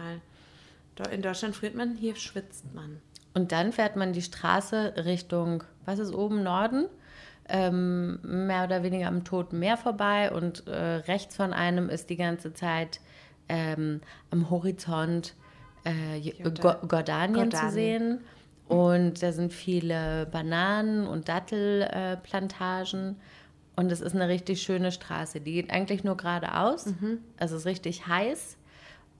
In 1.10 1.22
Deutschland 1.22 1.56
friert 1.56 1.74
man, 1.74 1.96
hier 1.96 2.14
schwitzt 2.16 2.72
man. 2.74 3.00
Und 3.34 3.52
dann 3.52 3.72
fährt 3.72 3.96
man 3.96 4.12
die 4.12 4.22
Straße 4.22 4.94
Richtung, 5.04 5.64
was 5.84 5.98
ist 5.98 6.12
oben, 6.12 6.42
Norden? 6.42 6.86
Ähm, 7.48 8.18
mehr 8.22 8.64
oder 8.64 8.82
weniger 8.82 9.08
am 9.08 9.24
Toten 9.24 9.58
Meer 9.58 9.76
vorbei 9.76 10.30
und 10.30 10.66
äh, 10.68 10.74
rechts 10.76 11.36
von 11.36 11.52
einem 11.52 11.88
ist 11.88 12.08
die 12.08 12.16
ganze 12.16 12.54
Zeit 12.54 13.00
ähm, 13.48 14.00
am 14.30 14.48
Horizont 14.48 15.34
äh, 15.84 16.18
J- 16.18 16.38
Jordan- 16.38 16.80
Go 16.88 16.96
Jordanien 16.96 17.50
zu 17.50 17.56
Jordanien. 17.56 17.72
sehen. 17.72 18.18
Und 18.68 19.22
da 19.22 19.32
sind 19.32 19.52
viele 19.52 20.26
Bananen- 20.30 21.06
und 21.06 21.28
Dattelplantagen. 21.28 23.10
Äh, 23.10 23.80
und 23.80 23.90
es 23.90 24.00
ist 24.00 24.14
eine 24.14 24.28
richtig 24.28 24.62
schöne 24.62 24.92
Straße. 24.92 25.40
Die 25.40 25.52
geht 25.54 25.70
eigentlich 25.70 26.04
nur 26.04 26.16
geradeaus. 26.16 26.86
Also 27.38 27.56
es 27.56 27.62
ist 27.62 27.66
richtig 27.66 28.06
heiß. 28.06 28.56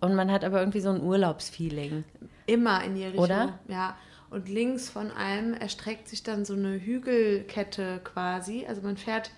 Und 0.02 0.16
man 0.16 0.32
hat 0.32 0.44
aber 0.44 0.58
irgendwie 0.58 0.80
so 0.80 0.90
ein 0.90 1.00
Urlaubsfeeling. 1.00 2.02
Immer 2.46 2.82
in 2.82 2.96
Jericho. 2.96 3.22
Oder? 3.22 3.60
Ja. 3.68 3.96
Und 4.30 4.48
links 4.48 4.90
von 4.90 5.12
allem 5.12 5.54
erstreckt 5.54 6.08
sich 6.08 6.24
dann 6.24 6.44
so 6.44 6.54
eine 6.54 6.80
Hügelkette 6.80 8.00
quasi. 8.02 8.66
Also 8.66 8.82
man 8.82 8.96
fährt, 8.96 9.30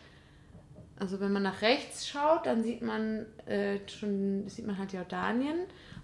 also 0.99 1.21
wenn 1.21 1.33
man 1.33 1.43
nach 1.43 1.61
rechts 1.61 2.09
schaut, 2.09 2.47
dann 2.47 2.63
sieht 2.63 2.81
man 2.81 3.27
äh, 3.45 3.79
schon, 3.89 4.49
sieht 4.49 4.67
man 4.67 4.79
halt 4.79 4.95
Jordanien. 4.95 5.59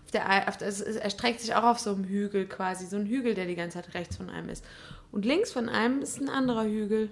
Auf 0.04 0.10
der, 0.10 0.48
auf 0.48 0.58
der, 0.58 0.68
es 0.68 0.82
erstreckt 0.82 1.40
sich 1.40 1.54
auch 1.54 1.64
auf 1.64 1.78
so 1.78 1.94
einem 1.94 2.04
Hügel 2.04 2.46
quasi, 2.46 2.84
so 2.84 2.96
ein 2.96 3.06
Hügel, 3.06 3.32
der 3.32 3.46
die 3.46 3.54
ganze 3.54 3.80
Zeit 3.80 3.94
rechts 3.94 4.18
von 4.18 4.28
einem 4.28 4.50
ist. 4.50 4.62
Und 5.10 5.24
links 5.24 5.52
von 5.52 5.70
einem 5.70 6.02
ist 6.02 6.20
ein 6.20 6.28
anderer 6.28 6.64
Hügel. 6.64 7.10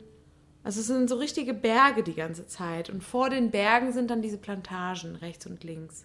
Also 0.65 0.81
es 0.81 0.87
sind 0.89 1.09
so 1.09 1.17
richtige 1.17 1.55
Berge 1.55 2.03
die 2.03 2.15
ganze 2.15 2.47
Zeit. 2.47 2.91
Und 2.91 3.03
vor 3.03 3.31
den 3.31 3.51
Bergen 3.51 3.93
sind 3.93 4.11
dann 4.11 4.21
diese 4.21 4.37
Plantagen, 4.37 5.17
rechts 5.17 5.47
und 5.47 5.65
links. 5.65 6.05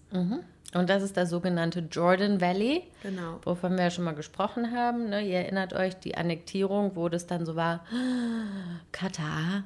Und 0.76 0.90
das 0.90 1.04
ist 1.04 1.18
das 1.18 1.30
sogenannte 1.30 1.80
Jordan 1.92 2.42
Valley, 2.42 2.84
Genau. 3.04 3.40
wovon 3.44 3.76
wir 3.78 3.84
ja 3.86 3.92
schon 3.92 4.04
mal 4.06 4.16
gesprochen 4.16 4.72
haben. 4.76 5.10
Ne? 5.10 5.22
Ihr 5.22 5.40
erinnert 5.40 5.74
euch, 5.74 5.96
die 5.96 6.16
Annektierung, 6.16 6.96
wo 6.96 7.10
das 7.10 7.28
dann 7.28 7.46
so 7.46 7.56
war, 7.56 7.86
Katar, 8.92 9.64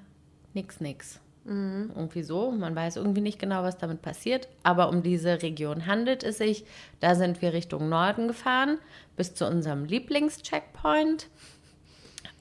nix, 0.53 0.79
nix. 0.81 1.19
Irgendwie 1.49 2.23
so. 2.23 2.51
Man 2.51 2.75
weiß 2.75 2.97
irgendwie 2.97 3.21
nicht 3.21 3.39
genau, 3.39 3.63
was 3.63 3.77
damit 3.77 4.01
passiert. 4.01 4.49
Aber 4.63 4.89
um 4.89 5.01
diese 5.01 5.41
Region 5.41 5.85
handelt 5.85 6.21
es 6.23 6.39
sich. 6.39 6.65
Da 6.99 7.15
sind 7.15 7.41
wir 7.41 7.53
Richtung 7.53 7.87
Norden 7.87 8.27
gefahren, 8.27 8.79
bis 9.15 9.33
zu 9.33 9.47
unserem 9.47 9.85
Lieblingscheckpoint. 9.85 11.27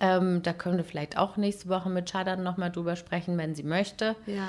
Ähm, 0.00 0.42
da 0.42 0.52
können 0.52 0.76
wir 0.79 0.85
vielleicht 0.85 1.16
auch 1.18 1.37
nächste 1.37 1.68
Woche 1.68 1.88
mit 1.88 2.11
Shadan 2.11 2.42
nochmal 2.42 2.72
drüber 2.72 2.96
sprechen, 2.96 3.38
wenn 3.38 3.55
sie 3.55 3.62
möchte. 3.62 4.16
Ja. 4.26 4.48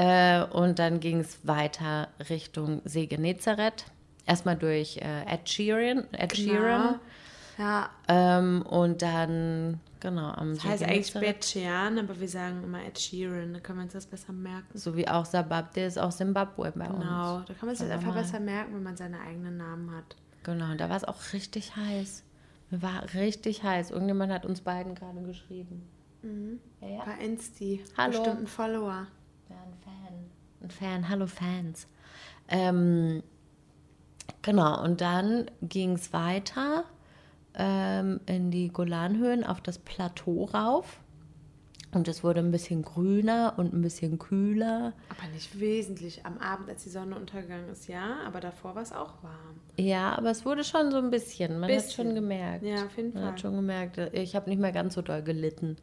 Äh, 0.00 0.44
und 0.44 0.78
dann 0.78 1.00
ging 1.00 1.18
es 1.20 1.38
weiter 1.46 2.08
Richtung 2.30 2.82
See 2.84 3.06
Genezareth. 3.06 3.84
Erstmal 4.26 4.56
durch 4.56 4.98
äh, 4.98 5.22
Ed 5.26 5.48
Sheeran. 5.48 6.04
Ed 6.12 6.36
Sheeran. 6.36 7.00
Ja, 7.58 7.90
Ähm, 8.06 8.62
und 8.62 9.02
dann, 9.02 9.80
genau, 9.98 10.30
am 10.30 10.54
Das 10.54 10.62
See 10.62 10.68
heißt 10.68 10.82
eigentlich. 10.84 11.12
Bad 11.14 11.44
Sheeran, 11.44 11.98
aber 11.98 12.20
wir 12.20 12.28
sagen 12.28 12.62
immer 12.62 12.84
Ed 12.86 12.96
Sheeran, 13.00 13.52
da 13.54 13.58
können 13.58 13.78
wir 13.80 13.82
uns 13.84 13.94
das 13.94 14.06
besser 14.06 14.32
merken. 14.32 14.66
So 14.78 14.94
wie 14.96 15.08
auch 15.08 15.24
Sabab, 15.24 15.74
der 15.74 15.88
ist 15.88 15.98
auch 15.98 16.10
Zimbabwe 16.12 16.70
bei 16.76 16.86
Genau, 16.86 17.38
uns. 17.38 17.46
da 17.46 17.54
kann 17.54 17.66
man 17.66 17.74
sich 17.74 17.88
wir 17.88 17.94
einfach 17.94 18.14
mal. 18.14 18.20
besser 18.22 18.38
merken, 18.38 18.74
wenn 18.76 18.82
man 18.84 18.96
seine 18.96 19.20
eigenen 19.20 19.56
Namen 19.56 19.90
hat. 19.96 20.14
Genau, 20.44 20.70
und 20.70 20.80
da 20.80 20.88
war 20.88 20.96
es 20.96 21.02
auch 21.04 21.32
richtig 21.32 21.74
heiß. 21.74 22.22
War 22.70 23.02
richtig 23.14 23.64
heiß. 23.64 23.90
Irgendjemand 23.90 24.32
hat 24.32 24.46
uns 24.46 24.60
beiden 24.60 24.94
gerade 24.94 25.20
geschrieben. 25.22 25.82
Ja, 26.80 26.86
ja. 26.88 27.04
Bei 27.04 27.24
Insti. 27.24 27.82
Hallo. 27.96 28.18
Bestimmt 28.18 28.40
ein 28.42 28.46
Follower. 28.46 29.06
Ein 29.68 29.78
Fan. 29.84 30.30
Ein 30.62 30.70
Fan, 30.70 31.08
hallo 31.08 31.26
Fans. 31.26 31.86
Ähm, 32.48 33.22
genau, 34.42 34.82
und 34.82 35.00
dann 35.00 35.50
ging 35.62 35.92
es 35.92 36.12
weiter 36.12 36.84
ähm, 37.54 38.20
in 38.26 38.50
die 38.50 38.68
Golanhöhen 38.68 39.44
auf 39.44 39.60
das 39.60 39.78
Plateau 39.78 40.44
rauf. 40.44 41.00
Und 41.92 42.06
es 42.06 42.22
wurde 42.22 42.40
ein 42.40 42.50
bisschen 42.50 42.82
grüner 42.82 43.54
und 43.56 43.72
ein 43.72 43.80
bisschen 43.80 44.18
kühler. 44.18 44.92
Aber 45.08 45.26
nicht 45.32 45.58
wesentlich. 45.58 46.26
Am 46.26 46.36
Abend, 46.36 46.68
als 46.68 46.84
die 46.84 46.90
Sonne 46.90 47.16
untergegangen 47.16 47.70
ist, 47.70 47.88
ja, 47.88 48.18
aber 48.26 48.40
davor 48.40 48.74
war 48.74 48.82
es 48.82 48.92
auch 48.92 49.22
warm. 49.22 49.60
Ja, 49.78 50.14
aber 50.16 50.30
es 50.30 50.44
wurde 50.44 50.64
schon 50.64 50.90
so 50.90 50.98
ein 50.98 51.08
bisschen. 51.10 51.58
Man 51.58 51.70
hat 51.70 51.76
Bisschen. 51.78 52.06
schon 52.08 52.14
gemerkt. 52.14 52.62
Ja, 52.62 52.84
auf 52.84 52.96
jeden 52.98 53.14
Man 53.14 53.22
Fall. 53.22 53.32
hat 53.32 53.40
schon 53.40 53.56
gemerkt, 53.56 53.96
ich 54.12 54.36
habe 54.36 54.50
nicht 54.50 54.60
mehr 54.60 54.72
ganz 54.72 54.94
so 54.94 55.02
doll 55.02 55.22
gelitten. 55.22 55.76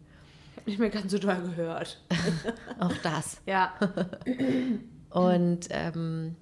Ich 0.56 0.62
habe 0.62 0.70
nicht 0.70 0.80
mehr 0.80 0.90
ganz 0.90 1.12
so 1.12 1.18
doll 1.20 1.36
gehört. 1.42 2.02
Auch 2.80 2.94
das. 3.04 3.42
Ja. 3.46 3.74
Und 5.10 5.68
ähm, 5.70 6.36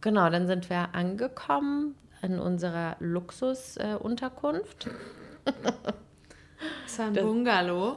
genau, 0.00 0.30
dann 0.30 0.46
sind 0.46 0.70
wir 0.70 0.94
angekommen 0.94 1.94
in 2.22 2.38
unserer 2.38 2.96
Luxusunterkunft. 3.00 4.88
Es 6.86 6.98
war 6.98 7.06
ein 7.06 7.12
Bungalow. 7.14 7.96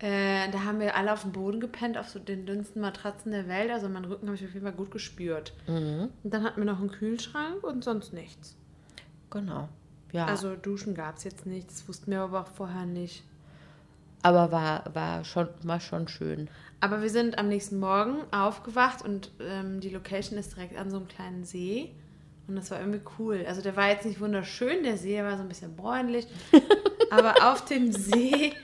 Äh, 0.00 0.50
da 0.50 0.64
haben 0.64 0.80
wir 0.80 0.96
alle 0.96 1.12
auf 1.12 1.22
dem 1.22 1.32
Boden 1.32 1.60
gepennt, 1.60 1.96
auf 1.96 2.08
so 2.10 2.18
den 2.18 2.44
dünnsten 2.44 2.82
Matratzen 2.82 3.32
der 3.32 3.48
Welt. 3.48 3.70
Also 3.70 3.88
meinen 3.88 4.04
Rücken 4.04 4.26
habe 4.26 4.36
ich 4.36 4.44
auf 4.44 4.52
jeden 4.52 4.66
Fall 4.66 4.74
gut 4.74 4.90
gespürt. 4.90 5.54
Und 5.66 6.10
dann 6.24 6.42
hatten 6.44 6.60
wir 6.60 6.66
noch 6.66 6.80
einen 6.80 6.90
Kühlschrank 6.90 7.64
und 7.64 7.82
sonst 7.84 8.12
nichts. 8.12 8.56
genau. 9.30 9.68
Ja, 10.12 10.26
Also 10.26 10.54
Duschen 10.54 10.94
gab 10.94 11.16
es 11.16 11.24
jetzt 11.24 11.44
nicht, 11.44 11.68
das 11.68 11.88
wussten 11.88 12.12
wir 12.12 12.20
aber 12.20 12.42
auch 12.42 12.46
vorher 12.48 12.86
nicht. 12.86 13.24
Aber 14.24 14.50
war, 14.50 14.84
war, 14.94 15.22
schon, 15.22 15.48
war 15.64 15.80
schon 15.80 16.08
schön. 16.08 16.48
Aber 16.80 17.02
wir 17.02 17.10
sind 17.10 17.38
am 17.38 17.48
nächsten 17.48 17.78
Morgen 17.78 18.20
aufgewacht 18.30 19.04
und 19.04 19.30
ähm, 19.38 19.80
die 19.80 19.90
Location 19.90 20.38
ist 20.38 20.56
direkt 20.56 20.78
an 20.78 20.90
so 20.90 20.96
einem 20.96 21.08
kleinen 21.08 21.44
See. 21.44 21.90
Und 22.48 22.56
das 22.56 22.70
war 22.70 22.80
irgendwie 22.80 23.02
cool. 23.18 23.44
Also 23.46 23.60
der 23.60 23.76
war 23.76 23.90
jetzt 23.90 24.06
nicht 24.06 24.20
wunderschön, 24.20 24.82
der 24.82 24.96
See 24.96 25.22
war 25.22 25.36
so 25.36 25.42
ein 25.42 25.48
bisschen 25.48 25.76
bräunlich. 25.76 26.26
aber 27.10 27.34
auf 27.42 27.66
dem 27.66 27.92
See 27.92 28.54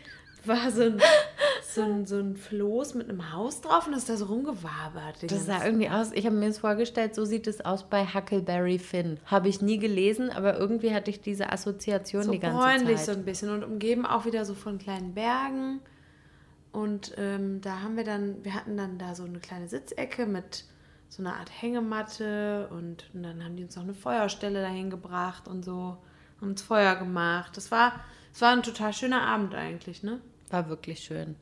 war 0.46 0.70
so 0.70 0.84
ein, 0.84 1.02
so, 1.74 1.82
ein, 1.82 2.06
so 2.06 2.18
ein 2.18 2.36
Floß 2.36 2.94
mit 2.94 3.08
einem 3.08 3.32
Haus 3.32 3.60
drauf 3.60 3.86
und 3.86 3.92
das 3.92 4.02
ist 4.02 4.08
da 4.08 4.16
so 4.16 4.26
rumgewabert. 4.26 5.30
Das 5.30 5.46
sah 5.46 5.64
irgendwie 5.64 5.88
aus, 5.88 6.12
ich 6.12 6.26
habe 6.26 6.36
mir 6.36 6.48
das 6.48 6.58
vorgestellt, 6.58 7.14
so 7.14 7.24
sieht 7.24 7.46
es 7.46 7.64
aus 7.64 7.84
bei 7.84 8.06
Huckleberry 8.06 8.78
Finn. 8.78 9.18
Habe 9.26 9.48
ich 9.48 9.60
nie 9.60 9.78
gelesen, 9.78 10.30
aber 10.30 10.58
irgendwie 10.58 10.94
hatte 10.94 11.10
ich 11.10 11.20
diese 11.20 11.52
Assoziation 11.52 12.24
so 12.24 12.32
die 12.32 12.38
ganze 12.38 12.84
Zeit. 12.84 12.98
so 12.98 13.12
ein 13.12 13.24
bisschen 13.24 13.50
und 13.50 13.64
umgeben 13.64 14.06
auch 14.06 14.24
wieder 14.26 14.44
so 14.44 14.54
von 14.54 14.78
kleinen 14.78 15.14
Bergen. 15.14 15.80
Und 16.72 17.14
ähm, 17.18 17.60
da 17.60 17.80
haben 17.80 17.96
wir 17.96 18.04
dann, 18.04 18.44
wir 18.44 18.54
hatten 18.54 18.76
dann 18.76 18.98
da 18.98 19.14
so 19.14 19.24
eine 19.24 19.40
kleine 19.40 19.68
Sitzecke 19.68 20.26
mit 20.26 20.64
so 21.08 21.22
einer 21.22 21.34
Art 21.34 21.50
Hängematte 21.60 22.68
und, 22.70 23.10
und 23.12 23.22
dann 23.24 23.44
haben 23.44 23.56
die 23.56 23.64
uns 23.64 23.74
noch 23.74 23.82
eine 23.82 23.94
Feuerstelle 23.94 24.62
dahin 24.62 24.90
gebracht 24.90 25.48
und 25.48 25.64
so, 25.64 25.96
haben 26.40 26.50
uns 26.50 26.62
Feuer 26.62 26.94
gemacht. 26.94 27.56
Das 27.56 27.72
war, 27.72 28.00
das 28.32 28.40
war 28.40 28.52
ein 28.52 28.62
total 28.62 28.92
schöner 28.92 29.22
Abend 29.22 29.54
eigentlich, 29.54 30.04
ne? 30.04 30.20
War 30.50 30.68
wirklich 30.68 31.00
schön. 31.00 31.34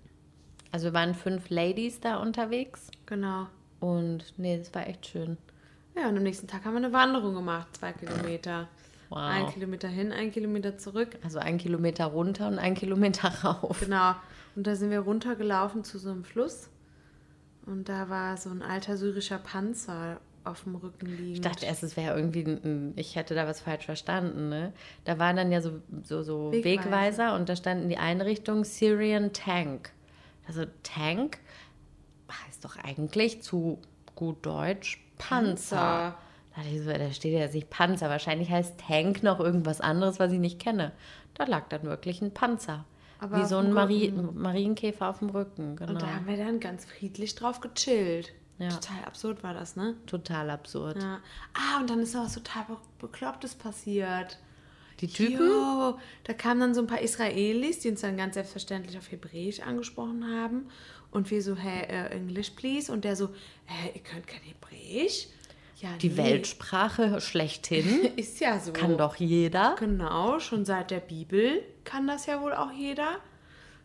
Also 0.72 0.87
wir 0.87 0.92
waren 0.94 1.14
fünf 1.14 1.48
Ladies 1.50 2.00
da 2.00 2.16
unterwegs 2.16 2.90
Genau. 3.07 3.46
und 3.81 4.35
nee, 4.37 4.59
das 4.59 4.74
war 4.74 4.87
echt 4.87 5.07
schön. 5.07 5.38
Ja, 5.96 6.09
und 6.09 6.16
am 6.16 6.22
nächsten 6.22 6.46
Tag 6.46 6.64
haben 6.64 6.74
wir 6.74 6.78
eine 6.78 6.92
Wanderung 6.92 7.35
gemacht, 7.35 7.68
zwei 7.76 7.92
Kilometer. 7.92 8.68
Wow. 9.09 9.18
Ein 9.20 9.46
Kilometer 9.48 9.88
hin, 9.88 10.12
ein 10.12 10.31
Kilometer 10.31 10.76
zurück. 10.76 11.16
Also 11.24 11.38
ein 11.38 11.57
Kilometer 11.59 12.04
runter 12.07 12.46
und 12.48 12.59
ein 12.59 12.74
Kilometer 12.74 13.28
rauf. 13.44 13.81
Genau. 13.81 14.14
Und 14.54 14.66
da 14.66 14.76
sind 14.76 14.90
wir 14.90 15.00
runtergelaufen 15.00 15.83
zu 15.85 15.98
so 15.98 16.11
einem 16.11 16.24
Fluss. 16.24 16.68
Und 17.64 17.88
da 17.88 18.09
war 18.11 18.37
so 18.37 18.50
ein 18.50 18.62
alter 18.62 18.96
syrischer 18.96 19.38
Panzer 19.38 20.20
auf 20.44 20.64
dem 20.64 20.76
Rücken 20.76 21.07
liegend. 21.07 21.35
Ich 21.37 21.40
dachte 21.40 21.66
erst, 21.66 21.83
es 21.83 21.96
wäre 21.96 22.16
irgendwie, 22.16 22.42
ein, 22.44 22.92
ich 22.96 23.16
hätte 23.16 23.35
da 23.35 23.46
was 23.46 23.61
falsch 23.61 23.87
verstanden. 23.87 24.48
Ne? 24.50 24.72
Da 25.04 25.18
waren 25.18 25.37
dann 25.37 25.50
ja 25.52 25.61
so, 25.62 25.81
so, 26.02 26.22
so 26.22 26.52
Wegweiser. 26.52 26.64
Wegweiser. 26.85 27.35
und 27.35 27.48
da 27.48 27.57
stand 27.57 27.83
in 27.83 27.88
die 27.88 27.98
Einrichtung 27.98 28.64
Syrian 28.64 29.33
Tank. 29.33 29.90
Also 30.48 30.64
Tank 30.82 31.38
heißt 32.46 32.64
doch 32.64 32.76
eigentlich 32.76 33.42
zu 33.42 33.80
gut 34.14 34.44
Deutsch 34.44 35.00
Panzer. 35.18 35.76
Panzer. 35.76 35.76
Da, 35.76 36.16
dachte 36.56 36.68
ich 36.74 36.82
so, 36.82 36.90
da 36.90 37.12
steht 37.12 37.34
ja 37.34 37.40
jetzt 37.40 37.54
nicht 37.54 37.70
Panzer. 37.70 38.08
Wahrscheinlich 38.08 38.50
heißt 38.50 38.80
Tank 38.80 39.22
noch 39.22 39.38
irgendwas 39.38 39.80
anderes, 39.80 40.18
was 40.18 40.32
ich 40.32 40.40
nicht 40.40 40.58
kenne. 40.58 40.92
Da 41.34 41.44
lag 41.44 41.68
dann 41.68 41.84
wirklich 41.84 42.20
ein 42.22 42.34
Panzer. 42.34 42.84
Aber 43.20 43.40
Wie 43.40 43.44
so 43.46 43.58
ein 43.58 43.72
Mari. 43.72 44.12
Marienkäfer 44.12 45.08
auf 45.11 45.18
dem 45.18 45.30
Rücken. 45.30 45.76
Genau. 45.76 45.92
Und 45.92 46.02
da 46.02 46.06
haben 46.06 46.26
wir 46.26 46.37
dann 46.37 46.61
ganz 46.61 46.84
friedlich 46.84 47.34
drauf 47.34 47.61
gechillt. 47.61 48.32
Ja. 48.58 48.70
Total 48.70 49.04
absurd 49.04 49.42
war 49.44 49.54
das, 49.54 49.76
ne? 49.76 49.94
Total 50.06 50.50
absurd. 50.50 51.00
Ja. 51.00 51.20
Ah, 51.54 51.80
und 51.80 51.90
dann 51.90 52.00
ist 52.00 52.14
noch 52.14 52.24
was 52.24 52.34
total 52.34 52.64
Be 52.64 52.76
Beklopptes 52.98 53.54
passiert. 53.54 54.38
Die 55.00 55.08
Typen? 55.08 55.46
Jo, 55.46 55.98
da 56.24 56.32
kamen 56.32 56.61
dann 56.61 56.74
so 56.74 56.80
ein 56.80 56.87
paar 56.87 57.00
Israelis, 57.00 57.80
die 57.80 57.90
uns 57.90 58.00
dann 58.00 58.16
ganz 58.16 58.34
selbstverständlich 58.34 58.98
auf 58.98 59.11
Hebräisch 59.11 59.61
angesprochen 59.61 60.24
haben. 60.26 60.68
Und 61.11 61.30
wir 61.30 61.42
so, 61.42 61.56
hey, 61.56 61.84
äh, 61.84 62.11
English 62.14 62.50
please. 62.50 62.92
Und 62.92 63.04
der 63.04 63.16
so, 63.16 63.28
hä, 63.66 63.92
ihr 63.94 64.02
könnt 64.02 64.26
kein 64.26 64.42
Hebräisch? 64.42 65.28
Ja, 65.80 65.90
Die 65.96 66.08
nee. 66.08 66.16
Weltsprache 66.16 67.20
schlechthin. 67.20 68.04
Ist 68.16 68.40
ja 68.40 68.58
so. 68.58 68.72
Kann 68.72 68.98
doch 68.98 69.16
jeder. 69.16 69.76
Genau, 69.78 70.40
schon 70.40 70.64
seit 70.64 70.90
der 70.90 71.00
Bibel 71.00 71.62
kann 71.84 72.06
das 72.06 72.26
ja 72.26 72.42
wohl 72.42 72.52
auch 72.52 72.72
jeder. 72.72 73.18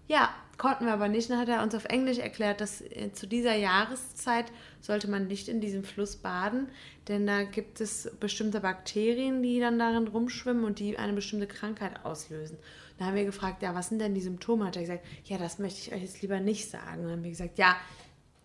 Ja, 0.07 0.33
konnten 0.57 0.85
wir 0.85 0.93
aber 0.93 1.07
nicht. 1.07 1.29
Dann 1.29 1.39
hat 1.39 1.49
er 1.49 1.63
uns 1.63 1.75
auf 1.75 1.85
Englisch 1.85 2.19
erklärt, 2.19 2.61
dass 2.61 2.81
äh, 2.81 3.11
zu 3.13 3.27
dieser 3.27 3.55
Jahreszeit 3.55 4.51
sollte 4.81 5.09
man 5.09 5.27
nicht 5.27 5.47
in 5.47 5.61
diesem 5.61 5.83
Fluss 5.83 6.15
baden, 6.15 6.67
denn 7.07 7.25
da 7.27 7.43
gibt 7.43 7.81
es 7.81 8.11
bestimmte 8.19 8.61
Bakterien, 8.61 9.41
die 9.41 9.59
dann 9.59 9.79
darin 9.79 10.07
rumschwimmen 10.07 10.63
und 10.63 10.79
die 10.79 10.97
eine 10.97 11.13
bestimmte 11.13 11.47
Krankheit 11.47 12.05
auslösen. 12.05 12.57
Da 12.97 13.05
haben 13.05 13.15
wir 13.15 13.25
gefragt, 13.25 13.63
ja, 13.63 13.73
was 13.73 13.89
sind 13.89 13.99
denn 13.99 14.13
die 14.13 14.21
Symptome? 14.21 14.65
Hat 14.65 14.75
er 14.75 14.83
gesagt, 14.83 15.05
ja, 15.25 15.37
das 15.37 15.59
möchte 15.59 15.79
ich 15.79 15.93
euch 15.93 16.01
jetzt 16.01 16.21
lieber 16.21 16.39
nicht 16.39 16.69
sagen. 16.69 17.03
Dann 17.03 17.11
haben 17.11 17.23
wir 17.23 17.31
gesagt, 17.31 17.57
ja, 17.57 17.75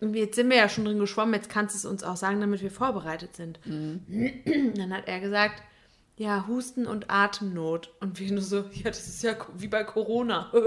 jetzt 0.01 0.35
sind 0.35 0.49
wir 0.49 0.57
ja 0.57 0.69
schon 0.69 0.85
drin 0.85 0.99
geschwommen, 0.99 1.33
jetzt 1.35 1.49
kannst 1.49 1.75
du 1.75 1.77
es 1.77 1.85
uns 1.85 2.03
auch 2.03 2.17
sagen, 2.17 2.41
damit 2.41 2.61
wir 2.61 2.71
vorbereitet 2.71 3.35
sind. 3.35 3.59
Dann 3.65 4.93
hat 4.93 5.07
er 5.07 5.19
gesagt, 5.19 5.61
ja, 6.17 6.47
Husten 6.47 6.85
und 6.85 7.09
Atemnot. 7.09 7.93
Und 8.01 8.19
wir 8.19 8.31
nur 8.31 8.41
so, 8.41 8.65
ja, 8.73 8.85
das 8.85 9.07
ist 9.07 9.23
ja 9.23 9.35
wie 9.55 9.67
bei 9.67 9.83
Corona. 9.83 10.51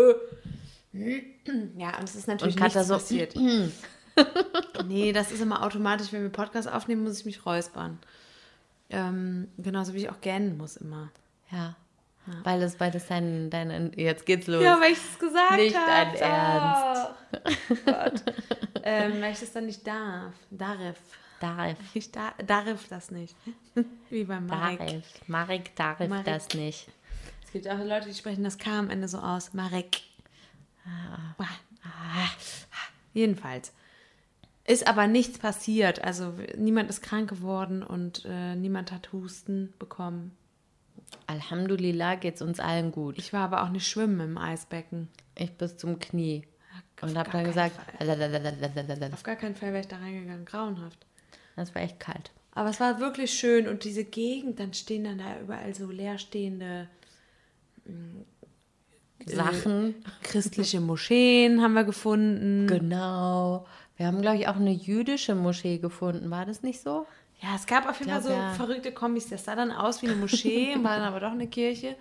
ja, 0.92 1.98
und 1.98 2.04
es 2.04 2.14
ist 2.14 2.28
natürlich 2.28 2.56
Und 2.56 2.62
nichts 2.62 2.86
so, 2.86 2.94
passiert. 2.94 3.34
nee, 4.86 5.12
das 5.12 5.32
ist 5.32 5.40
immer 5.40 5.64
automatisch, 5.64 6.12
wenn 6.12 6.22
wir 6.22 6.30
Podcast 6.30 6.68
aufnehmen, 6.68 7.04
muss 7.04 7.20
ich 7.20 7.24
mich 7.24 7.46
räuspern. 7.46 7.98
Ähm, 8.90 9.48
genauso 9.56 9.94
wie 9.94 9.98
ich 9.98 10.10
auch 10.10 10.20
gähnen 10.20 10.58
muss 10.58 10.76
immer. 10.76 11.10
Ja. 11.50 11.76
Weil 12.44 12.62
es, 12.62 12.78
weil 12.78 12.90
das 12.90 13.08
dein, 13.08 13.50
dein, 13.50 13.92
jetzt 13.96 14.26
geht's 14.26 14.46
los. 14.46 14.62
Ja, 14.62 14.80
weil 14.80 14.92
ich 14.92 14.98
es 14.98 15.18
gesagt 15.18 15.56
Nicht 15.56 15.76
habe. 15.76 16.18
dein 16.18 16.30
Ernst. 16.30 17.10
Oh 17.70 17.74
Gott. 17.84 18.22
ähm, 18.84 19.20
weil 19.20 19.32
ich 19.32 19.40
das 19.40 19.52
dann 19.52 19.66
nicht 19.66 19.84
darf. 19.86 20.32
Darf. 20.50 20.98
Darf. 21.40 21.76
Ich 21.94 22.12
da, 22.12 22.32
darf 22.46 22.86
das 22.88 23.10
nicht. 23.10 23.34
Wie 24.10 24.24
beim 24.24 24.46
Marek. 24.46 24.78
Darf. 24.78 25.28
Marek 25.28 25.74
darf 25.76 25.98
Marek. 25.98 26.24
das 26.24 26.54
nicht. 26.54 26.88
Es 27.44 27.50
gibt 27.52 27.68
auch 27.68 27.78
Leute, 27.78 28.08
die 28.08 28.14
sprechen 28.14 28.44
das 28.44 28.58
K 28.58 28.78
am 28.78 28.90
Ende 28.90 29.08
so 29.08 29.18
aus. 29.18 29.52
Marek. 29.52 30.02
Ah. 30.86 31.34
Jedenfalls. 33.14 33.72
Ist 34.64 34.86
aber 34.86 35.06
nichts 35.06 35.38
passiert. 35.38 36.02
Also 36.02 36.34
niemand 36.56 36.88
ist 36.88 37.02
krank 37.02 37.28
geworden 37.28 37.82
und 37.82 38.24
äh, 38.24 38.54
niemand 38.54 38.92
hat 38.92 39.12
Husten 39.12 39.72
bekommen. 39.78 40.36
Alhamdulillah 41.26 42.14
geht's 42.14 42.42
uns 42.42 42.60
allen 42.60 42.92
gut. 42.92 43.18
Ich 43.18 43.32
war 43.32 43.42
aber 43.42 43.62
auch 43.62 43.68
nicht 43.70 43.86
schwimmen 43.86 44.20
im 44.20 44.38
Eisbecken. 44.38 45.08
Ich 45.34 45.52
bis 45.52 45.76
zum 45.76 45.98
Knie. 45.98 46.44
Auf 47.00 47.08
Und 47.08 47.14
gar 47.14 47.24
hab 47.24 47.32
dann 47.32 47.44
gesagt. 47.44 47.76
Auf 49.12 49.22
gar 49.22 49.36
keinen 49.36 49.56
Fall 49.56 49.72
wäre 49.72 49.80
ich 49.80 49.88
da 49.88 49.96
reingegangen. 49.96 50.44
Grauenhaft. 50.44 51.04
das 51.56 51.74
war 51.74 51.82
echt 51.82 51.98
kalt. 51.98 52.30
Aber 52.54 52.70
es 52.70 52.80
war 52.80 53.00
wirklich 53.00 53.32
schön 53.32 53.66
und 53.66 53.84
diese 53.84 54.04
Gegend, 54.04 54.60
dann 54.60 54.74
stehen 54.74 55.04
dann 55.04 55.18
da 55.18 55.40
überall 55.40 55.74
so 55.74 55.90
leerstehende 55.90 56.88
Sachen. 59.26 59.94
christliche 60.22 60.80
Moscheen 60.80 61.62
haben 61.62 61.74
wir 61.74 61.84
gefunden. 61.84 62.66
Genau. 62.66 63.66
Wir 63.96 64.06
haben, 64.06 64.20
glaube 64.20 64.38
ich, 64.38 64.48
auch 64.48 64.56
eine 64.56 64.72
jüdische 64.72 65.34
Moschee 65.34 65.78
gefunden. 65.78 66.30
War 66.30 66.46
das 66.46 66.62
nicht 66.62 66.80
so? 66.80 67.06
Ja, 67.40 67.56
es 67.56 67.66
gab 67.66 67.88
auf 67.88 67.98
jeden 67.98 68.10
Fall 68.10 68.22
so 68.22 68.30
ja. 68.30 68.52
verrückte 68.52 68.92
Kombis. 68.92 69.28
Das 69.28 69.44
sah 69.44 69.56
dann 69.56 69.72
aus 69.72 70.02
wie 70.02 70.06
eine 70.06 70.16
Moschee, 70.16 70.76
war 70.82 70.96
dann 70.96 71.06
aber 71.06 71.20
doch 71.20 71.32
eine 71.32 71.48
Kirche. 71.48 71.96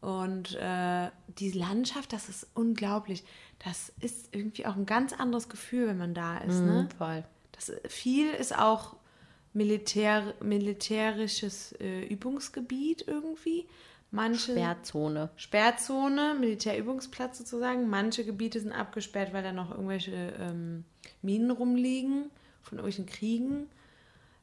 Und 0.00 0.56
äh, 0.56 1.10
die 1.38 1.52
Landschaft, 1.52 2.12
das 2.12 2.28
ist 2.28 2.48
unglaublich. 2.54 3.24
Das 3.64 3.92
ist 4.00 4.34
irgendwie 4.34 4.66
auch 4.66 4.76
ein 4.76 4.86
ganz 4.86 5.12
anderes 5.12 5.48
Gefühl, 5.48 5.86
wenn 5.86 5.98
man 5.98 6.14
da 6.14 6.38
ist. 6.38 6.60
Ne? 6.60 6.88
Voll. 6.98 7.24
Das, 7.52 7.72
viel 7.86 8.30
ist 8.30 8.56
auch 8.56 8.96
Militär, 9.52 10.34
militärisches 10.40 11.72
äh, 11.80 12.04
Übungsgebiet 12.06 13.04
irgendwie. 13.06 13.66
Manche 14.12 14.52
Sperrzone. 14.52 15.30
Sperrzone, 15.36 16.36
Militärübungsplatz 16.38 17.38
sozusagen. 17.38 17.88
Manche 17.88 18.24
Gebiete 18.24 18.60
sind 18.60 18.72
abgesperrt, 18.72 19.32
weil 19.32 19.42
da 19.42 19.52
noch 19.52 19.70
irgendwelche 19.70 20.12
ähm, 20.38 20.84
Minen 21.22 21.50
rumliegen 21.50 22.30
von 22.60 22.78
irgendwelchen 22.78 23.06
Kriegen. 23.06 23.66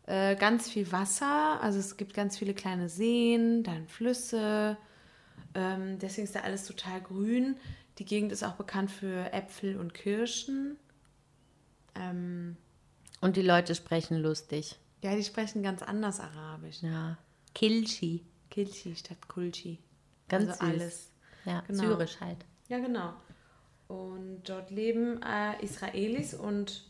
Äh, 0.08 0.36
ganz 0.36 0.70
viel 0.70 0.92
Wasser, 0.92 1.62
also 1.62 1.78
es 1.78 1.96
gibt 1.98 2.16
ganz 2.16 2.36
viele 2.38 2.56
kleine 2.56 2.90
Seen, 2.90 3.62
dann 3.64 3.88
Flüsse. 3.88 4.76
Ähm, 5.54 6.00
deswegen 6.00 6.26
ist 6.26 6.36
da 6.36 6.40
alles 6.42 6.66
total 6.66 7.00
grün. 7.02 7.56
Die 8.00 8.06
Gegend 8.06 8.32
ist 8.32 8.44
auch 8.44 8.54
bekannt 8.56 8.90
für 8.90 9.32
Äpfel 9.34 9.78
und 9.78 9.94
Kirschen. 9.94 10.78
Ähm, 11.96 12.58
Und 13.22 13.36
die 13.38 13.42
Leute 13.44 13.76
sprechen 13.76 14.18
lustig. 14.18 14.80
ja, 15.04 15.16
die 15.16 15.24
sprechen 15.24 15.62
ganz 15.62 15.84
anders 15.84 16.20
Arabisch. 16.20 16.82
Ja. 16.82 17.18
Kilchi. 17.54 18.24
Kilchi 18.50 18.96
statt 18.96 19.28
Kulchi. 19.28 19.80
Ganz 20.28 20.50
also 20.50 20.62
alles. 20.66 21.12
Ja, 21.46 21.62
Genau. 21.68 21.84
syrisch 21.84 22.20
halt. 22.20 22.38
Ja, 22.68 22.80
genau. 22.80 23.14
Und 23.88 24.44
dort 24.48 24.70
leben 24.70 25.22
äh, 25.24 25.64
Israelis 25.64 26.34
und 26.34 26.86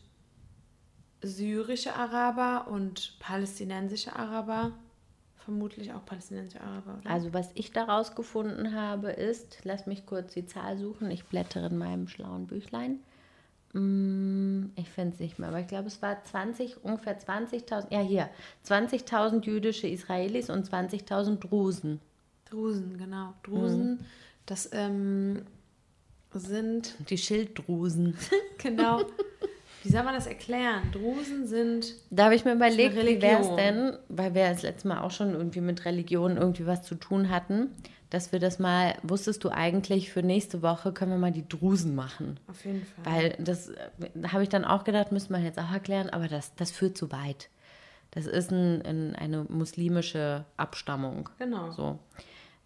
syrische 1.22 1.94
Araber 1.94 2.68
und 2.70 3.18
palästinensische 3.20 4.14
Araber. 4.14 4.72
Vermutlich 5.36 5.92
auch 5.92 6.04
palästinensische 6.04 6.62
Araber, 6.62 6.98
oder? 7.00 7.10
Also 7.10 7.32
was 7.32 7.50
ich 7.54 7.72
daraus 7.72 8.14
gefunden 8.14 8.74
habe 8.74 9.10
ist, 9.10 9.58
lass 9.64 9.86
mich 9.86 10.04
kurz 10.06 10.34
die 10.34 10.46
Zahl 10.46 10.76
suchen, 10.76 11.10
ich 11.10 11.24
blättere 11.24 11.66
in 11.68 11.78
meinem 11.78 12.08
schlauen 12.08 12.46
Büchlein. 12.46 13.00
Mm, 13.72 14.66
Ich 14.76 14.88
finde 14.88 15.14
es 15.14 15.20
nicht 15.20 15.38
mehr, 15.38 15.48
aber 15.48 15.60
ich 15.60 15.68
glaube, 15.68 15.86
es 15.86 16.02
war 16.02 16.22
20, 16.22 16.84
ungefähr 16.84 17.18
20.000, 17.18 17.86
ja 17.90 18.00
hier, 18.00 18.28
20.000 18.66 19.44
jüdische 19.44 19.86
Israelis 19.86 20.50
und 20.50 20.68
20.000 20.68 21.38
Drusen. 21.38 22.00
Drusen, 22.48 22.98
genau. 22.98 23.34
Drusen, 23.44 24.00
das 24.46 24.70
ähm, 24.72 25.42
sind, 26.32 26.96
Die 27.10 27.18
Schilddrusen. 27.18 28.16
genau, 28.58 29.02
wie 29.82 29.90
soll 29.90 30.02
man 30.02 30.14
das 30.14 30.26
erklären? 30.26 30.82
Drusen 30.92 31.46
sind, 31.46 31.94
Da 32.10 32.24
habe 32.24 32.34
ich 32.34 32.44
mir 32.44 32.54
überlegt, 32.54 32.96
wie 32.96 33.22
wäre 33.22 33.40
es 33.40 33.54
denn, 33.56 33.96
weil 34.08 34.34
wir 34.34 34.50
das 34.50 34.62
letzte 34.62 34.88
Mal 34.88 35.00
auch 35.00 35.10
schon 35.12 35.32
irgendwie 35.32 35.60
mit 35.60 35.84
Religion 35.84 36.36
irgendwie 36.36 36.66
was 36.66 36.82
zu 36.82 36.96
tun 36.96 37.30
hatten, 37.30 37.68
dass 38.10 38.32
wir 38.32 38.40
das 38.40 38.58
mal, 38.58 38.96
wusstest 39.02 39.44
du 39.44 39.50
eigentlich, 39.50 40.12
für 40.12 40.22
nächste 40.22 40.62
Woche 40.62 40.92
können 40.92 41.12
wir 41.12 41.18
mal 41.18 41.32
die 41.32 41.48
Drusen 41.48 41.94
machen. 41.94 42.38
auf 42.48 42.64
jeden 42.64 42.84
Fall. 42.84 43.04
Weil 43.04 43.36
das 43.38 43.70
äh, 43.70 44.28
habe 44.28 44.42
ich 44.42 44.48
dann 44.48 44.64
auch 44.64 44.84
gedacht, 44.84 45.12
müsste 45.12 45.32
man 45.32 45.44
jetzt 45.44 45.58
auch 45.58 45.70
erklären, 45.70 46.10
aber 46.10 46.28
das, 46.28 46.54
das 46.56 46.72
führt 46.72 46.98
zu 46.98 47.12
weit. 47.12 47.48
Das 48.10 48.26
ist 48.26 48.50
ein, 48.50 48.82
ein, 48.82 49.14
eine 49.14 49.44
muslimische 49.44 50.44
Abstammung. 50.56 51.28
Genau. 51.38 51.70
So. 51.70 51.98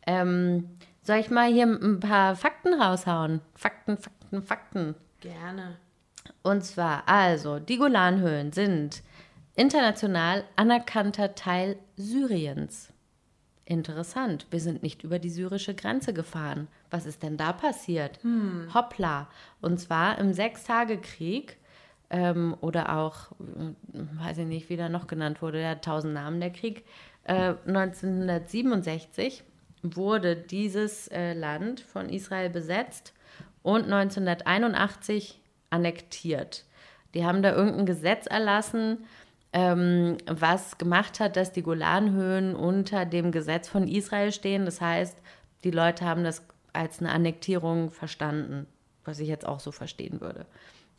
Ähm, 0.06 0.70
soll 1.02 1.16
ich 1.16 1.30
mal 1.30 1.52
hier 1.52 1.66
ein 1.66 2.00
paar 2.00 2.34
Fakten 2.34 2.80
raushauen? 2.80 3.42
Fakten, 3.54 3.98
Fakten, 3.98 4.42
Fakten. 4.42 4.94
Gerne. 5.20 5.76
Und 6.42 6.64
zwar, 6.64 7.06
also, 7.06 7.58
die 7.58 7.76
Golanhöhen 7.76 8.52
sind 8.52 9.02
international 9.54 10.44
anerkannter 10.56 11.34
Teil 11.34 11.76
Syriens. 11.96 12.93
Interessant, 13.66 14.46
wir 14.50 14.60
sind 14.60 14.82
nicht 14.82 15.04
über 15.04 15.18
die 15.18 15.30
syrische 15.30 15.74
Grenze 15.74 16.12
gefahren. 16.12 16.68
Was 16.90 17.06
ist 17.06 17.22
denn 17.22 17.38
da 17.38 17.52
passiert? 17.52 18.18
Hoppla. 18.74 19.28
Und 19.62 19.80
zwar 19.80 20.18
im 20.18 20.34
Sechstagekrieg 20.34 21.56
ähm, 22.10 22.54
oder 22.60 22.96
auch, 22.98 23.32
äh, 23.40 23.74
weiß 24.22 24.38
ich 24.38 24.46
nicht, 24.46 24.68
wie 24.68 24.76
der 24.76 24.90
noch 24.90 25.06
genannt 25.06 25.40
wurde, 25.40 25.58
der 25.58 25.80
tausend 25.80 26.12
Namen, 26.12 26.40
der 26.40 26.50
Krieg. 26.50 26.84
Äh, 27.24 27.54
1967 27.66 29.44
wurde 29.82 30.36
dieses 30.36 31.08
äh, 31.08 31.32
Land 31.32 31.80
von 31.80 32.10
Israel 32.10 32.50
besetzt 32.50 33.14
und 33.62 33.84
1981 33.84 35.40
annektiert. 35.70 36.64
Die 37.14 37.24
haben 37.24 37.42
da 37.42 37.54
irgendein 37.54 37.86
Gesetz 37.86 38.26
erlassen, 38.26 39.04
ähm, 39.54 40.18
was 40.26 40.76
gemacht 40.76 41.20
hat, 41.20 41.36
dass 41.36 41.52
die 41.52 41.62
Golanhöhen 41.62 42.54
unter 42.54 43.06
dem 43.06 43.32
Gesetz 43.32 43.68
von 43.68 43.88
Israel 43.88 44.32
stehen. 44.32 44.66
Das 44.66 44.80
heißt, 44.80 45.16
die 45.62 45.70
Leute 45.70 46.04
haben 46.04 46.24
das 46.24 46.42
als 46.72 46.98
eine 47.00 47.12
Annektierung 47.12 47.90
verstanden, 47.90 48.66
was 49.04 49.20
ich 49.20 49.28
jetzt 49.28 49.46
auch 49.46 49.60
so 49.60 49.70
verstehen 49.72 50.20
würde. 50.20 50.44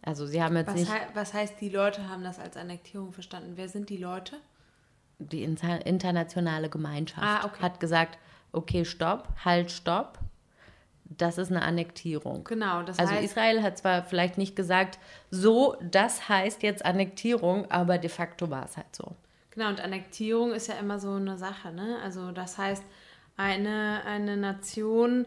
Also 0.02 0.26
sie 0.26 0.42
haben 0.42 0.56
jetzt 0.56 0.70
Was, 0.70 0.76
nicht 0.76 0.92
hei 0.92 1.08
was 1.14 1.34
heißt, 1.34 1.60
die 1.60 1.70
Leute 1.70 2.10
haben 2.10 2.24
das 2.24 2.40
als 2.40 2.56
Annektierung 2.58 3.12
verstanden? 3.12 3.54
Wer 3.56 3.70
sind 3.70 3.90
die 3.90 3.98
Leute? 3.98 4.38
die 5.18 5.44
inter 5.44 5.86
internationale 5.86 6.70
Gemeinschaft 6.70 7.26
Ah, 7.26 7.46
okay. 7.46 7.62
hat 7.62 7.80
gesagt, 7.80 8.18
okay, 8.52 8.84
stopp, 8.84 9.30
halt, 9.46 9.72
stopp. 9.72 10.20
Das 11.08 11.38
ist 11.38 11.52
eine 11.52 11.62
Annektierung. 11.62 12.44
Genau, 12.46 12.82
das 12.84 12.98
Also 13.00 13.14
heißt, 13.14 13.24
Israel 13.24 13.62
hat 13.62 13.78
zwar 13.78 14.04
vielleicht 14.04 14.38
nicht 14.38 14.56
gesagt, 14.56 14.98
so, 15.30 15.78
das 15.82 16.28
heißt 16.30 16.64
jetzt 16.64 16.84
Annektierung, 16.84 17.70
aber 17.70 17.98
de 17.98 18.10
facto 18.10 18.50
war 18.50 18.66
es 18.66 18.76
halt 18.76 18.94
so. 18.96 19.16
genau, 19.52 19.70
und 19.70 19.80
Annektierung 19.82 20.52
ist 20.54 20.68
ja 20.68 20.76
immer 20.76 21.00
so 21.00 21.12
eine 21.14 21.38
Sache, 21.38 21.72
ne? 21.72 21.98
Also 22.04 22.32
das 22.32 22.58
heißt, 22.58 22.84
eine, 23.38 24.02
eine 24.06 24.36
Nation, 24.38 25.26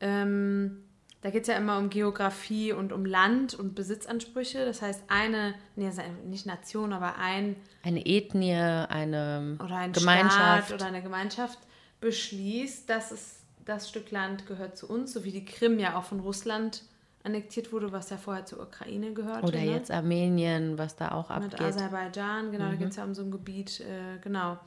ähm, 0.00 0.82
da 1.20 1.30
geht 1.30 1.42
es 1.42 1.48
ja 1.48 1.56
immer 1.56 1.78
um 1.78 1.90
Geografie 1.90 2.72
und 2.72 2.92
um 2.92 3.04
Land 3.04 3.54
und 3.54 3.74
Besitzansprüche. 3.74 4.64
Das 4.64 4.80
heißt, 4.82 5.02
eine, 5.08 5.54
nee, 5.74 5.90
nicht 6.24 6.46
Nation, 6.46 6.92
aber 6.92 7.16
ein 7.16 7.56
Eine 7.82 8.06
Ethnie, 8.06 8.54
eine 8.54 9.58
oder 9.62 9.76
ein 9.76 9.92
Gemeinschaft. 9.92 10.68
Staat 10.68 10.72
oder 10.72 10.86
eine 10.86 11.02
Gemeinschaft 11.02 11.58
beschließt, 12.00 12.88
dass 12.88 13.10
es 13.10 13.37
das 13.68 13.88
Stück 13.88 14.10
Land 14.10 14.46
gehört 14.46 14.76
zu 14.76 14.88
uns, 14.88 15.12
so 15.12 15.24
wie 15.24 15.30
die 15.30 15.44
Krim 15.44 15.78
ja 15.78 15.96
auch 15.98 16.04
von 16.04 16.20
Russland 16.20 16.82
annektiert 17.22 17.72
wurde, 17.72 17.92
was 17.92 18.08
ja 18.10 18.16
vorher 18.16 18.46
zur 18.46 18.60
Ukraine 18.62 19.12
gehörte. 19.12 19.46
oder 19.46 19.58
ne? 19.58 19.66
jetzt 19.72 19.90
Armenien, 19.90 20.78
was 20.78 20.96
da 20.96 21.12
auch 21.12 21.28
mit 21.28 21.54
abgeht. 21.54 21.60
Aserbaidschan, 21.60 22.50
genau, 22.50 22.70
da 22.70 22.74
geht 22.76 22.88
es 22.90 22.96
ja 22.96 23.04
um 23.04 23.14
so 23.14 23.22
ein 23.22 23.30
Gebiet, 23.30 23.80
äh, 23.80 24.18
genau. 24.22 24.58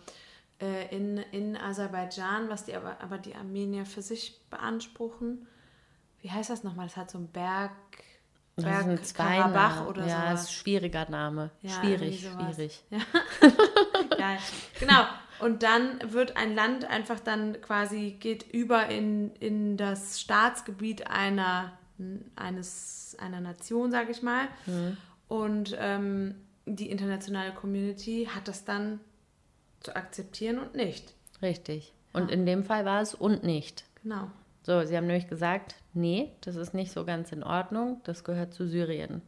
Äh, 0.62 0.96
in, 0.96 1.18
in 1.18 1.58
Aserbaidschan, 1.58 2.50
was 2.50 2.66
die 2.66 2.76
aber, 2.76 3.02
aber 3.02 3.18
die 3.18 3.34
Armenier 3.34 3.86
für 3.86 4.04
sich 4.04 4.40
beanspruchen. 4.52 5.48
Wie 6.22 6.30
heißt 6.30 6.52
das 6.52 6.64
nochmal? 6.64 6.86
Das 6.86 6.98
hat 6.98 7.10
so 7.10 7.18
einen 7.18 7.30
Berg, 7.30 7.72
Das 8.58 8.66
Berg 8.66 8.84
sind 8.84 9.06
zwei 9.08 9.38
Karabach 9.38 9.88
oder 9.88 10.06
Ja, 10.06 10.28
sowas. 10.28 10.44
ist 10.44 10.50
ein 10.50 10.54
schwieriger 10.54 11.10
Name. 11.10 11.50
Ja, 11.64 11.72
schwierig, 11.72 12.20
schwierig. 12.20 12.84
Geil. 14.18 14.38
Genau. 14.80 15.06
Und 15.42 15.64
dann 15.64 16.00
wird 16.14 16.38
ein 16.38 16.54
Land 16.54 16.86
einfach 16.86 17.20
dann 17.20 17.60
quasi, 17.62 18.16
geht 18.20 18.44
über 18.54 18.88
in, 18.88 19.34
in 19.36 19.76
das 19.76 20.22
Staatsgebiet 20.22 21.08
einer, 21.08 21.74
eines, 22.36 23.18
einer 23.20 23.42
Nation, 23.42 23.90
sage 23.90 24.12
ich 24.12 24.22
mal. 24.22 24.48
Und 25.28 25.76
ähm, 25.80 26.36
die 26.66 26.92
internationale 26.92 27.54
Community 27.54 28.30
hat 28.34 28.48
das 28.48 28.66
dann 28.66 29.00
zu 29.80 29.96
akzeptieren 29.96 30.60
und 30.60 30.76
nicht. 30.76 31.16
Richtig. 31.42 31.94
Und 32.14 32.30
in 32.30 32.46
dem 32.46 32.64
Fall 32.64 32.86
war 32.86 33.02
es 33.02 33.16
und 33.16 33.44
nicht. 33.44 33.86
Genau. 34.04 34.30
So, 34.64 34.86
sie 34.86 34.96
haben 34.96 35.08
nämlich 35.08 35.28
gesagt, 35.28 35.76
nee, 35.94 36.34
das 36.42 36.56
ist 36.56 36.76
nicht 36.76 36.92
so 36.92 37.04
ganz 37.04 37.32
in 37.32 37.44
Ordnung, 37.44 38.00
das 38.04 38.24
gehört 38.24 38.54
zu 38.54 38.68
Syrien. 38.68 39.24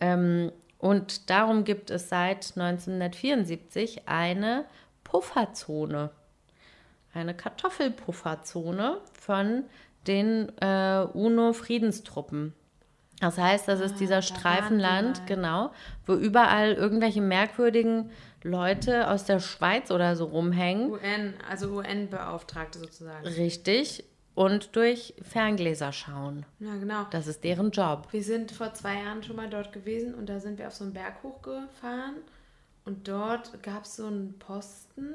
Ähm, 0.00 0.52
und 0.76 1.30
darum 1.30 1.64
gibt 1.64 1.90
es 1.90 2.08
seit 2.10 2.52
1974 2.56 4.06
eine 4.06 4.66
Pufferzone, 5.10 6.10
eine 7.12 7.34
Kartoffelpufferzone 7.34 8.98
von 9.12 9.64
den 10.06 10.52
äh, 10.60 11.04
UNO-Friedenstruppen. 11.12 12.54
Das 13.18 13.36
heißt, 13.36 13.66
das 13.66 13.80
ist 13.80 13.98
dieser 13.98 14.18
Ah, 14.18 14.20
da 14.20 14.26
waren 14.26 14.34
die 14.34 14.40
Streifenland, 14.40 15.26
genau, 15.26 15.72
wo 16.06 16.14
überall 16.14 16.74
irgendwelche 16.74 17.20
merkwürdigen 17.20 18.10
Leute 18.42 19.10
aus 19.10 19.24
der 19.24 19.40
Schweiz 19.40 19.90
oder 19.90 20.14
so 20.14 20.26
rumhängen. 20.26 20.92
UN, 20.92 21.34
also 21.48 21.72
UN-Beauftragte 21.72 22.78
sozusagen. 22.78 23.26
Richtig. 23.26 24.04
Und 24.36 24.76
durch 24.76 25.14
Ferngläser 25.22 25.92
schauen. 25.92 26.46
Ja, 26.60 26.76
genau. 26.76 27.04
Das 27.10 27.26
ist 27.26 27.42
deren 27.42 27.72
Job. 27.72 28.06
Wir 28.12 28.22
sind 28.22 28.52
vor 28.52 28.72
zwei 28.74 29.02
Jahren 29.02 29.24
schon 29.24 29.36
mal 29.36 29.50
dort 29.50 29.72
gewesen 29.72 30.14
und 30.14 30.28
da 30.28 30.38
sind 30.38 30.56
wir 30.56 30.68
auf 30.68 30.74
so 30.74 30.84
einen 30.84 30.94
Berg 30.94 31.22
hochgefahren 31.24 32.14
und 32.84 33.08
dort 33.08 33.62
gab 33.62 33.84
es 33.84 33.96
so 33.96 34.06
einen 34.06 34.38
Posten 34.38 35.06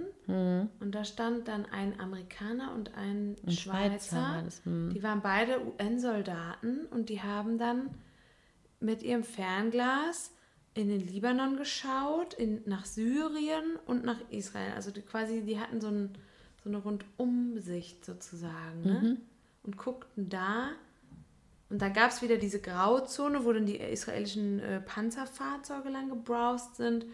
und 0.80 0.92
da 0.92 1.04
stand 1.04 1.48
dann 1.48 1.66
ein 1.66 2.00
Amerikaner 2.00 2.74
und 2.74 2.96
ein, 2.96 3.36
Ein 3.46 3.52
Schweizer 3.52 4.16
Schweizer. 4.16 4.42
das, 4.46 4.66
hm. 4.66 4.92
Die 4.94 5.04
waren 5.04 5.22
beide 5.22 5.60
UN-Soldaten 5.66 6.86
und 6.86 7.10
die 7.10 7.22
haben 7.22 7.58
dann 7.58 7.90
mit 8.80 9.02
ihrem 9.04 9.24
Fernglas 9.24 10.32
in 10.76 10.90
den 10.90 11.00
Libanon 11.00 11.58
geschaut, 11.58 12.34
in, 12.34 12.62
nach 12.66 12.86
Syrien 12.86 13.78
und 13.86 14.04
nach 14.04 14.20
Israel. 14.30 14.74
Also 14.76 14.92
die, 14.92 15.02
quasi, 15.02 15.42
die 15.42 15.60
hatten 15.60 15.80
so, 15.82 15.88
ein, 15.88 16.10
so 16.64 16.70
eine 16.70 16.78
Rundumsicht 16.78 18.06
sozusagen 18.06 18.82
ne? 18.84 19.18
und 19.64 19.78
guckten 19.78 20.30
da. 20.30 20.70
Und 21.70 21.82
da 21.82 21.90
gab 21.90 22.12
es 22.12 22.22
wieder 22.22 22.38
diese 22.38 22.60
Grauzone, 22.60 23.46
wo 23.46 23.54
dann 23.54 23.66
die 23.66 23.78
israelischen 23.78 24.60
äh, 24.60 24.82
Panzerfahrzeuge 24.82 25.90
lang 25.90 26.10
gebrowst 26.10 26.76
sind. 26.76 27.06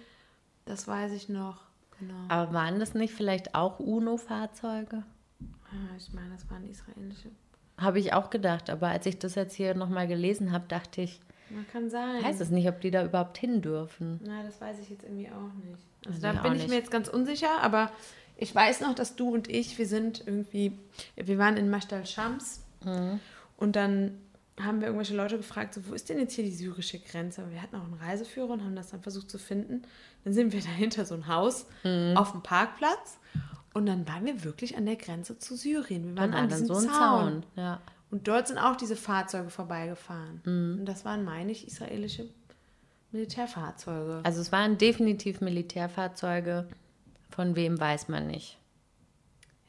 Das 0.65 0.87
weiß 0.87 1.11
ich 1.13 1.29
noch. 1.29 1.61
Genau. 1.99 2.13
Aber 2.29 2.53
waren 2.53 2.79
das 2.79 2.93
nicht 2.93 3.13
vielleicht 3.13 3.55
auch 3.55 3.79
UNO-Fahrzeuge? 3.79 5.03
Ja, 5.39 5.95
ich 5.97 6.11
meine, 6.13 6.29
das 6.33 6.49
waren 6.49 6.67
israelische. 6.69 7.29
Habe 7.77 7.99
ich 7.99 8.13
auch 8.13 8.29
gedacht. 8.29 8.69
Aber 8.69 8.87
als 8.87 9.05
ich 9.05 9.17
das 9.19 9.35
jetzt 9.35 9.55
hier 9.55 9.73
nochmal 9.75 10.07
gelesen 10.07 10.51
habe, 10.51 10.65
dachte 10.67 11.01
ich, 11.01 11.19
Man 11.49 11.65
kann 11.71 11.89
sein. 11.89 12.23
weiß 12.23 12.39
es 12.39 12.49
nicht, 12.49 12.67
ob 12.67 12.81
die 12.81 12.91
da 12.91 13.03
überhaupt 13.05 13.37
hin 13.37 13.61
dürfen. 13.61 14.19
Na, 14.23 14.43
das 14.43 14.59
weiß 14.61 14.79
ich 14.79 14.89
jetzt 14.89 15.03
irgendwie 15.03 15.29
auch 15.29 15.53
nicht. 15.65 15.79
Also 16.05 16.09
Also 16.09 16.21
da 16.21 16.41
bin 16.43 16.53
ich 16.53 16.59
nicht. 16.63 16.69
mir 16.69 16.75
jetzt 16.77 16.91
ganz 16.91 17.07
unsicher, 17.07 17.61
aber 17.61 17.91
ich 18.37 18.53
weiß 18.53 18.81
noch, 18.81 18.95
dass 18.95 19.15
du 19.15 19.33
und 19.33 19.49
ich, 19.49 19.77
wir 19.77 19.85
sind 19.87 20.21
irgendwie, 20.25 20.77
wir 21.15 21.37
waren 21.37 21.57
in 21.57 21.69
Mashtal 21.69 22.05
Shams 22.05 22.61
Mhm. 22.83 23.19
und 23.57 23.75
dann 23.75 24.17
haben 24.59 24.79
wir 24.79 24.87
irgendwelche 24.87 25.15
Leute 25.15 25.37
gefragt, 25.37 25.73
so, 25.75 25.87
wo 25.87 25.93
ist 25.93 26.09
denn 26.09 26.17
jetzt 26.19 26.33
hier 26.33 26.43
die 26.43 26.51
syrische 26.51 26.99
Grenze? 26.99 27.49
Wir 27.51 27.61
hatten 27.61 27.75
auch 27.75 27.83
einen 27.83 27.93
Reiseführer 27.93 28.49
und 28.49 28.63
haben 28.63 28.75
das 28.75 28.89
dann 28.89 29.01
versucht 29.01 29.29
zu 29.29 29.37
finden. 29.37 29.83
Dann 30.23 30.33
sind 30.33 30.53
wir 30.53 30.61
dahinter 30.71 31.05
so 31.05 31.15
ein 31.15 31.27
Haus 31.27 31.65
Mhm. 31.83 32.15
auf 32.17 32.31
dem 32.31 32.41
Parkplatz 32.43 33.17
und 33.73 33.85
dann 33.85 34.07
waren 34.07 34.25
wir 34.25 34.43
wirklich 34.43 34.77
an 34.77 34.85
der 34.85 34.95
Grenze 34.97 35.37
zu 35.39 35.55
Syrien. 35.55 36.03
Wir 36.09 36.17
waren 36.17 36.31
Dann 36.31 36.43
an 36.43 36.49
diesem 36.49 36.67
so 36.67 36.75
ein 36.75 36.83
Zaun. 36.83 36.91
Zaun. 36.93 37.45
Ja. 37.55 37.81
Und 38.11 38.27
dort 38.27 38.47
sind 38.49 38.57
auch 38.57 38.75
diese 38.75 38.95
Fahrzeuge 38.97 39.49
vorbeigefahren. 39.49 40.41
Mhm. 40.43 40.79
Und 40.79 40.85
das 40.85 41.05
waren, 41.05 41.23
meine 41.23 41.51
ich, 41.51 41.65
israelische 41.67 42.27
Militärfahrzeuge. 43.11 44.21
Also 44.23 44.41
es 44.41 44.51
waren 44.51 44.77
definitiv 44.77 45.41
Militärfahrzeuge. 45.41 46.67
Von 47.29 47.55
wem 47.55 47.79
weiß 47.79 48.09
man 48.09 48.27
nicht. 48.27 48.57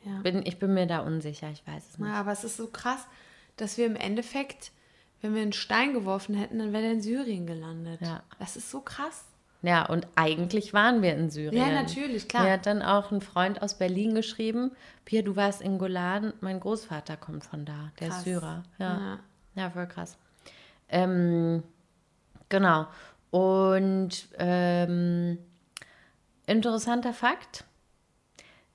Ja. 0.05 0.19
Bin, 0.23 0.45
ich 0.45 0.59
bin 0.59 0.75
mir 0.75 0.87
da 0.87 1.01
unsicher, 1.01 1.49
ich 1.51 1.65
weiß 1.67 1.91
es 1.91 1.99
nicht. 1.99 2.09
Ja, 2.09 2.15
aber 2.15 2.33
es 2.33 2.43
ist 2.43 2.57
so 2.57 2.67
krass, 2.67 3.07
dass 3.57 3.79
wir 3.79 3.87
im 3.87 3.95
Endeffekt, 3.95 4.73
wenn 5.21 5.35
wir 5.35 5.43
einen 5.43 5.53
Stein 5.53 5.93
geworfen 5.93 6.35
hätten, 6.35 6.59
dann 6.59 6.73
wäre 6.73 6.83
der 6.83 6.93
in 6.93 7.03
Syrien 7.03 7.47
gelandet. 7.47 8.01
Ja. 8.01 8.25
Das 8.41 8.57
ist 8.57 8.69
so 8.71 8.81
krass. 8.81 9.25
Ja, 9.63 9.87
und 9.87 10.09
eigentlich 10.17 10.75
waren 10.75 11.03
wir 11.03 11.15
in 11.15 11.31
Syrien. 11.31 11.55
Ja, 11.55 11.73
natürlich, 11.73 12.29
klar. 12.29 12.45
Mir 12.45 12.53
hat 12.53 12.67
dann 12.67 12.83
auch 12.83 13.13
ein 13.13 13.21
Freund 13.21 13.63
aus 13.63 13.79
Berlin 13.79 14.15
geschrieben, 14.15 14.73
Pia, 15.05 15.23
du 15.23 15.37
warst 15.37 15.63
in 15.63 15.79
Golan, 15.79 16.33
mein 16.41 16.59
Großvater 16.61 17.17
kommt 17.17 17.45
von 17.45 17.65
da, 17.65 17.91
der 18.01 18.09
Krass. 18.09 18.19
ist 18.19 18.25
Syrer. 18.25 18.65
Ja. 18.79 18.99
Ja. 18.99 19.19
Ja, 19.55 19.71
voll 19.71 19.87
krass. 19.87 20.17
Ähm, 20.89 21.63
genau. 22.49 22.87
Und 23.31 24.29
ähm, 24.39 25.39
interessanter 26.47 27.13
Fakt. 27.13 27.65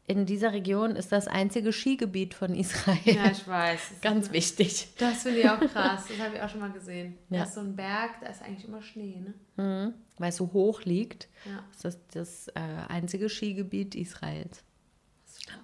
In 0.09 0.25
dieser 0.25 0.53
Region 0.53 0.95
ist 0.95 1.11
das 1.11 1.27
einzige 1.27 1.73
Skigebiet 1.73 2.33
von 2.33 2.55
Israel. 2.55 2.97
Ja, 3.03 3.29
ich 3.29 3.45
weiß. 3.45 3.79
Ganz 4.01 4.31
wichtig. 4.31 4.87
Das 4.97 5.23
finde 5.23 5.39
ich 5.41 5.49
auch 5.49 5.59
krass. 5.59 6.05
Das 6.07 6.17
habe 6.19 6.35
ich 6.37 6.41
auch 6.41 6.47
schon 6.47 6.61
mal 6.61 6.71
gesehen. 6.71 7.17
Ja. 7.29 7.39
Da 7.39 7.43
ist 7.43 7.55
so 7.55 7.59
ein 7.59 7.75
Berg, 7.75 8.11
da 8.21 8.27
ist 8.27 8.41
eigentlich 8.41 8.65
immer 8.65 8.81
Schnee, 8.81 9.21
ne? 9.57 9.93
Weil 10.17 10.29
es 10.29 10.37
so 10.37 10.53
hoch 10.53 10.83
liegt, 10.83 11.27
Ja. 11.45 11.61
ist 11.71 11.83
das 11.83 11.99
das 12.13 12.47
äh, 12.49 12.53
einzige 12.87 13.27
Skigebiet 13.27 13.95
Israels. 13.95 14.63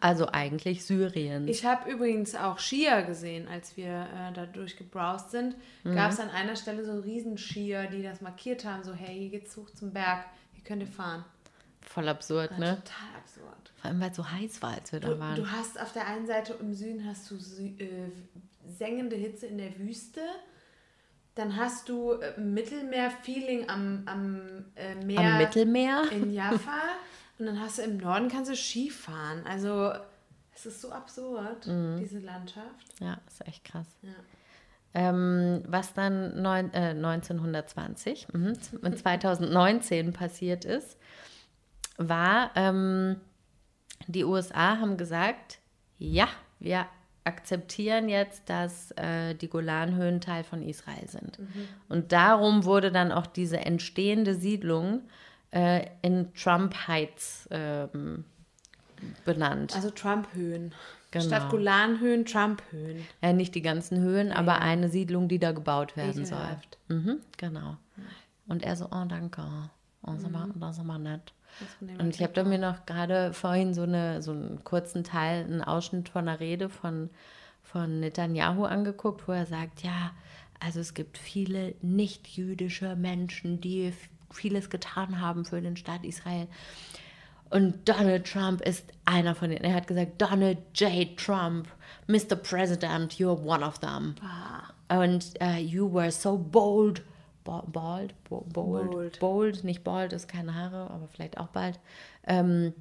Also 0.01 0.27
eigentlich 0.27 0.83
Syriens. 0.85 1.49
Ich 1.49 1.65
habe 1.65 1.89
übrigens 1.89 2.35
auch 2.35 2.59
Skier 2.59 3.03
gesehen, 3.03 3.47
als 3.47 3.77
wir 3.77 4.07
äh, 4.13 4.33
da 4.33 4.45
durchgebrowst 4.45 5.31
sind. 5.31 5.55
Gab 5.85 6.11
es 6.11 6.19
an 6.19 6.29
einer 6.29 6.55
Stelle 6.57 6.83
so 6.85 6.99
Riesenskier, 6.99 7.87
die 7.87 8.03
das 8.03 8.19
markiert 8.21 8.65
haben, 8.65 8.83
so 8.83 8.93
hey, 8.93 9.17
hier 9.17 9.29
geht's 9.39 9.55
hoch 9.55 9.69
zum 9.71 9.91
Berg, 9.93 10.25
hier 10.53 10.63
könnt 10.65 10.81
ihr 10.81 10.87
fahren. 10.87 11.23
Voll 11.93 12.07
absurd, 12.09 12.51
War 12.51 12.59
ne? 12.59 12.75
Total 12.83 13.15
absurd. 13.21 13.71
Vor 13.75 13.85
allem, 13.89 13.99
weil 14.01 14.09
es 14.11 14.15
so 14.17 14.29
heiß 14.31 14.61
war, 14.61 14.71
als 14.73 14.91
wir 14.91 14.99
da 14.99 15.09
Du, 15.09 15.19
waren. 15.19 15.35
du 15.35 15.51
hast 15.51 15.79
auf 15.79 15.93
der 15.93 16.07
einen 16.07 16.25
Seite 16.25 16.53
im 16.59 16.73
Süden 16.73 17.05
hast 17.07 17.29
du 17.29 17.35
äh, 17.35 18.09
sengende 18.77 19.15
Hitze 19.15 19.45
in 19.47 19.57
der 19.57 19.77
Wüste. 19.77 20.21
Dann 21.35 21.55
hast 21.57 21.89
du 21.89 22.13
äh, 22.13 22.39
Mittelmeer-Feeling 22.39 23.69
am, 23.69 24.03
am 24.05 24.65
äh, 24.75 24.95
Meer 25.03 25.19
Am 25.19 25.37
Mittelmeer. 25.37 26.03
in 26.11 26.31
Jaffa. 26.33 26.79
Und 27.39 27.47
dann 27.47 27.59
hast 27.59 27.79
du 27.79 27.81
im 27.83 27.97
Norden 27.97 28.29
kannst 28.29 28.51
du 28.51 28.55
Ski 28.55 28.89
fahren. 28.89 29.43
Also 29.47 29.91
es 30.55 30.65
ist 30.65 30.81
so 30.81 30.91
absurd, 30.91 31.65
Mhm. 31.67 31.97
diese 31.99 32.19
Landschaft. 32.19 32.99
Ja, 32.99 33.17
ist 33.27 33.45
echt 33.47 33.63
krass. 33.65 33.87
Ja. 34.03 34.09
Ähm, 34.95 35.63
was 35.67 35.93
dann 35.95 36.39
neun, 36.41 36.71
äh, 36.73 36.93
1920, 36.93 38.27
mhm, 38.33 38.53
z- 38.61 38.99
2019 38.99 40.13
passiert 40.13 40.65
ist, 40.65 40.97
war, 41.97 42.51
ähm, 42.55 43.17
die 44.07 44.23
USA 44.23 44.79
haben 44.79 44.97
gesagt, 44.97 45.59
ja, 45.97 46.27
wir 46.59 46.85
akzeptieren 47.23 48.09
jetzt, 48.09 48.49
dass 48.49 48.91
äh, 48.91 49.33
die 49.35 49.47
Golanhöhen 49.47 50.19
Teil 50.19 50.43
von 50.43 50.61
Israel 50.61 51.07
sind. 51.07 51.39
Und 51.87 52.11
darum 52.11 52.65
wurde 52.65 52.91
dann 52.91 53.11
auch 53.11 53.27
diese 53.27 53.59
entstehende 53.59 54.35
Siedlung 54.35 55.03
äh, 55.51 55.87
in 56.01 56.33
Trump 56.33 56.87
Heights 56.87 57.47
ähm, 57.51 58.25
benannt. 59.23 59.75
Also 59.75 59.89
Trump-Höhen. 59.89 60.73
Genau. 61.11 61.25
Statt 61.25 61.49
Golanhöhen, 61.49 62.25
Trump-Höhen. 62.25 63.05
Äh, 63.21 63.33
nicht 63.33 63.53
die 63.55 63.61
ganzen 63.61 63.99
Höhen, 63.99 64.31
aber 64.31 64.59
eine 64.59 64.89
Siedlung, 64.89 65.27
die 65.27 65.39
da 65.39 65.51
gebaut 65.51 65.95
werden 65.95 66.25
soll. 66.25 66.57
Mhm, 66.87 67.19
genau. 67.37 67.77
Und 68.47 68.63
er 68.63 68.75
so, 68.75 68.85
oh 68.85 69.05
danke, 69.07 69.43
oh, 70.01 70.11
das, 70.11 70.21
ist 70.21 70.25
aber, 70.25 70.49
das 70.55 70.75
ist 70.75 70.79
aber 70.81 70.97
nett. 70.97 71.33
Und 71.99 72.15
ich 72.15 72.21
habe 72.21 72.33
da 72.33 72.43
mir 72.43 72.57
noch 72.57 72.85
gerade 72.85 73.33
vorhin 73.33 73.73
so, 73.73 73.83
eine, 73.83 74.21
so 74.21 74.31
einen 74.31 74.63
kurzen 74.63 75.03
Teil, 75.03 75.43
einen 75.43 75.61
Ausschnitt 75.61 76.09
von 76.09 76.27
einer 76.27 76.39
Rede 76.39 76.69
von, 76.69 77.09
von 77.61 77.99
Netanyahu 77.99 78.65
angeguckt, 78.65 79.27
wo 79.27 79.31
er 79.31 79.45
sagt, 79.45 79.83
ja, 79.83 80.11
also 80.59 80.79
es 80.79 80.93
gibt 80.93 81.17
viele 81.17 81.75
nicht-jüdische 81.81 82.95
Menschen, 82.95 83.59
die 83.59 83.93
vieles 84.31 84.69
getan 84.69 85.19
haben 85.19 85.45
für 85.45 85.61
den 85.61 85.77
Staat 85.77 86.03
Israel. 86.03 86.47
Und 87.49 87.87
Donald 87.87 88.25
Trump 88.25 88.61
ist 88.61 88.85
einer 89.05 89.35
von 89.35 89.49
denen. 89.49 89.63
Er 89.63 89.75
hat 89.75 89.87
gesagt, 89.87 90.19
Donald 90.19 90.57
J. 90.73 91.15
Trump, 91.17 91.67
Mr. 92.07 92.35
President, 92.35 93.13
you're 93.13 93.39
one 93.39 93.63
of 93.63 93.77
them. 93.77 94.15
Und 94.89 95.33
uh, 95.39 95.59
you 95.59 95.91
were 95.91 96.11
so 96.11 96.35
bold. 96.37 97.03
Bald? 97.43 98.13
Bo 98.23 98.41
bold. 98.41 98.91
Bold. 98.91 99.19
Bold, 99.19 99.63
nicht 99.63 99.83
bald, 99.83 100.13
ist 100.13 100.27
keine 100.27 100.55
Haare, 100.55 100.89
aber 100.89 101.07
vielleicht 101.07 101.37
auch 101.37 101.47
bald. 101.47 101.79
Ähm, 102.25 102.73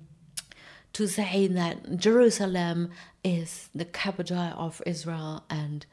to 0.92 1.06
say 1.06 1.48
that 1.48 2.04
Jerusalem 2.04 2.90
is 3.22 3.70
the 3.74 3.84
capital 3.84 4.52
of 4.56 4.82
Israel 4.86 5.42
and 5.48 5.86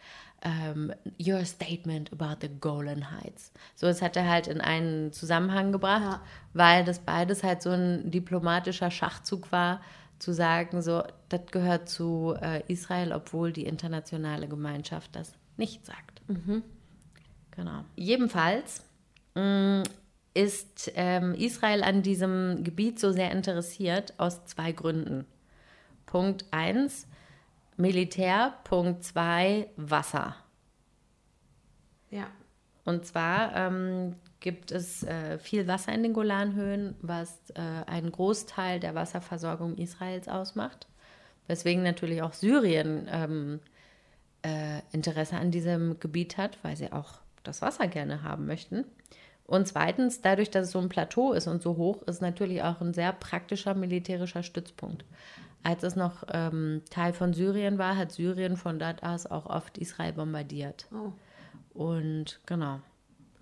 um, 0.43 0.93
your 1.17 1.45
statement 1.45 2.11
about 2.11 2.41
the 2.41 2.47
Golan 2.47 3.11
Heights. 3.11 3.51
So, 3.75 3.87
das 3.87 4.01
hat 4.01 4.15
er 4.15 4.27
halt 4.27 4.47
in 4.47 4.61
einen 4.61 5.11
Zusammenhang 5.11 5.71
gebracht, 5.71 6.21
weil 6.53 6.83
das 6.83 6.99
beides 6.99 7.43
halt 7.43 7.61
so 7.61 7.71
ein 7.71 8.09
diplomatischer 8.09 8.91
Schachzug 8.91 9.51
war, 9.51 9.81
zu 10.17 10.33
sagen, 10.33 10.81
so, 10.81 11.03
das 11.29 11.45
gehört 11.47 11.87
zu 11.87 12.35
äh, 12.41 12.61
Israel, 12.67 13.13
obwohl 13.13 13.53
die 13.53 13.65
internationale 13.65 14.47
Gemeinschaft 14.47 15.15
das 15.15 15.33
nicht 15.57 15.85
sagt. 15.85 16.21
Genau. 17.59 17.83
Jedenfalls 17.97 18.85
mh, 19.35 19.83
ist 20.33 20.93
ähm, 20.95 21.33
Israel 21.33 21.83
an 21.83 22.01
diesem 22.03 22.63
Gebiet 22.63 22.99
so 23.01 23.11
sehr 23.11 23.31
interessiert 23.31 24.13
aus 24.17 24.45
zwei 24.45 24.71
Gründen. 24.71 25.25
Punkt 26.05 26.45
1, 26.51 27.05
Militär. 27.75 28.53
Punkt 28.63 29.03
2, 29.03 29.67
Wasser. 29.75 30.37
Ja. 32.11 32.27
Und 32.85 33.05
zwar 33.05 33.53
ähm, 33.53 34.15
gibt 34.39 34.71
es 34.71 35.03
äh, 35.03 35.37
viel 35.37 35.67
Wasser 35.67 35.91
in 35.91 36.03
den 36.03 36.13
Golanhöhen, 36.13 36.95
was 37.01 37.41
äh, 37.55 37.61
einen 37.87 38.13
Großteil 38.13 38.79
der 38.79 38.95
Wasserversorgung 38.95 39.75
Israels 39.75 40.29
ausmacht. 40.29 40.87
Weswegen 41.47 41.83
natürlich 41.83 42.21
auch 42.21 42.31
Syrien 42.31 43.09
ähm, 43.11 43.59
äh, 44.43 44.79
Interesse 44.93 45.35
an 45.35 45.51
diesem 45.51 45.99
Gebiet 45.99 46.37
hat, 46.37 46.57
weil 46.63 46.77
sie 46.77 46.93
auch 46.93 47.19
das 47.43 47.61
Wasser 47.61 47.87
gerne 47.87 48.23
haben 48.23 48.45
möchten. 48.45 48.85
Und 49.45 49.67
zweitens, 49.67 50.21
dadurch, 50.21 50.51
dass 50.51 50.67
es 50.67 50.71
so 50.71 50.79
ein 50.79 50.89
Plateau 50.89 51.33
ist 51.33 51.47
und 51.47 51.61
so 51.61 51.75
hoch, 51.75 52.03
ist 52.03 52.21
natürlich 52.21 52.61
auch 52.61 52.81
ein 52.81 52.93
sehr 52.93 53.11
praktischer 53.11 53.73
militärischer 53.73 54.43
Stützpunkt. 54.43 55.05
Als 55.63 55.83
es 55.83 55.95
noch 55.95 56.23
ähm, 56.31 56.83
Teil 56.89 57.13
von 57.13 57.33
Syrien 57.33 57.77
war, 57.77 57.97
hat 57.97 58.11
Syrien 58.11 58.57
von 58.57 58.79
dort 58.79 59.03
aus 59.03 59.25
auch 59.25 59.47
oft 59.47 59.77
Israel 59.77 60.13
bombardiert. 60.13 60.87
Oh. 60.93 61.11
Und 61.73 62.39
genau, 62.45 62.79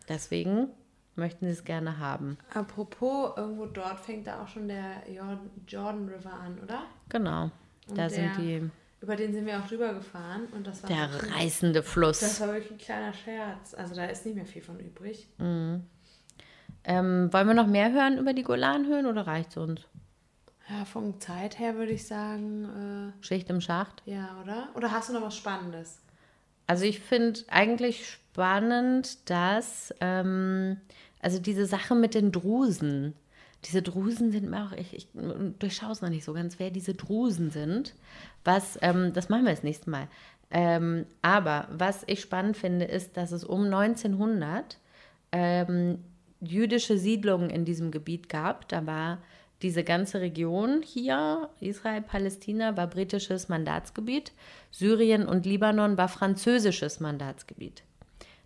deswegen 0.08 0.70
möchten 1.16 1.46
sie 1.46 1.52
es 1.52 1.64
gerne 1.64 2.00
haben. 2.00 2.38
Apropos, 2.54 3.34
irgendwo 3.36 3.66
dort 3.66 4.00
fängt 4.00 4.28
da 4.28 4.44
auch 4.44 4.48
schon 4.48 4.68
der 4.68 5.04
Jordan, 5.68 6.08
River 6.08 6.34
an, 6.34 6.60
oder? 6.64 6.84
Genau, 7.10 7.52
Und 7.90 7.98
da 7.98 8.10
sind 8.10 8.32
die, 8.38 8.70
Über 9.00 9.16
den 9.16 9.32
sind 9.34 9.46
wir 9.46 9.60
auch 9.60 9.68
drüber 9.68 9.94
gefahren 9.94 10.48
und 10.54 10.66
das 10.66 10.82
war 10.82 10.90
der 10.90 11.12
wirklich- 11.14 11.36
reißende 11.36 11.82
Das 11.82 11.90
Fluss. 11.90 12.42
war 12.42 12.48
wirklich 12.54 12.72
ein 12.72 12.78
kleiner 12.80 13.14
Scherz. 13.14 13.74
Also 13.76 13.94
da 13.96 14.06
ist 14.06 14.26
nicht 14.26 14.36
mehr 14.36 14.46
viel 14.46 14.62
von 14.64 14.80
übrig. 14.80 15.28
Ähm, 15.40 15.84
wollen 17.34 17.48
wir 17.48 17.54
noch 17.54 17.68
mehr 17.68 17.92
hören 17.92 18.18
über 18.18 18.34
die 18.34 18.44
Golanhöhen 18.44 19.06
oder 19.06 19.28
reicht 19.28 19.52
es 19.52 19.58
uns? 19.58 19.82
Ja, 20.70 20.84
von 20.86 21.20
Zeit 21.22 21.60
her 21.60 21.76
würde 21.76 21.92
ich 21.94 22.08
sagen, 22.08 23.14
Schicht 23.22 23.50
im 23.50 23.62
Schacht? 23.62 24.02
äh, 24.06 24.16
ja, 24.16 24.38
oder? 24.44 24.70
Oder 24.76 24.92
hast 24.92 25.10
du 25.10 25.14
noch 25.14 25.22
was 25.22 25.36
Spannendes? 25.38 26.00
Also 26.66 26.84
ich 26.84 27.00
finde 27.00 27.42
eigentlich 27.50 28.10
spannend, 28.10 29.30
dass, 29.30 29.94
ähm, 30.02 30.78
also 31.22 31.40
diese 31.40 31.66
Sache 31.66 31.96
mit 31.96 32.14
den 32.14 32.32
Drusen, 32.34 33.14
diese 33.66 33.82
Drusen 33.82 34.32
sind 34.32 34.50
mir 34.50 34.66
auch, 34.66 34.72
ich, 34.72 34.94
ich 34.94 35.08
durchschaue 35.60 35.92
es 35.92 36.02
noch 36.02 36.10
nicht 36.10 36.24
so 36.24 36.34
ganz, 36.34 36.60
wer 36.60 36.70
diese 36.70 36.94
Drusen 36.94 37.50
sind. 37.50 37.96
Was, 38.44 38.78
ähm, 38.82 39.14
das 39.14 39.30
machen 39.30 39.46
wir 39.46 39.52
das 39.52 39.64
nächste 39.64 39.90
Mal. 39.90 40.08
Ähm, 40.50 41.06
aber 41.22 41.68
was 41.72 42.04
ich 42.08 42.22
spannend 42.22 42.56
finde, 42.56 42.86
ist, 42.86 43.18
dass 43.18 43.32
es 43.32 43.44
um 43.44 43.66
1900 43.66 44.78
ähm, 45.32 46.00
jüdische 46.40 46.98
Siedlungen 46.98 47.50
in 47.50 47.66
diesem 47.66 47.92
Gebiet 47.92 48.30
gab. 48.30 48.70
Da 48.70 48.86
war 48.86 49.18
diese 49.62 49.84
ganze 49.84 50.22
Region 50.22 50.84
hier, 50.84 51.50
Israel, 51.60 52.02
Palästina, 52.02 52.78
war 52.78 52.88
britisches 52.88 53.50
Mandatsgebiet. 53.50 54.32
Syrien 54.72 55.28
und 55.28 55.46
Libanon 55.46 55.98
war 55.98 56.08
französisches 56.08 57.00
Mandatsgebiet. 57.00 57.84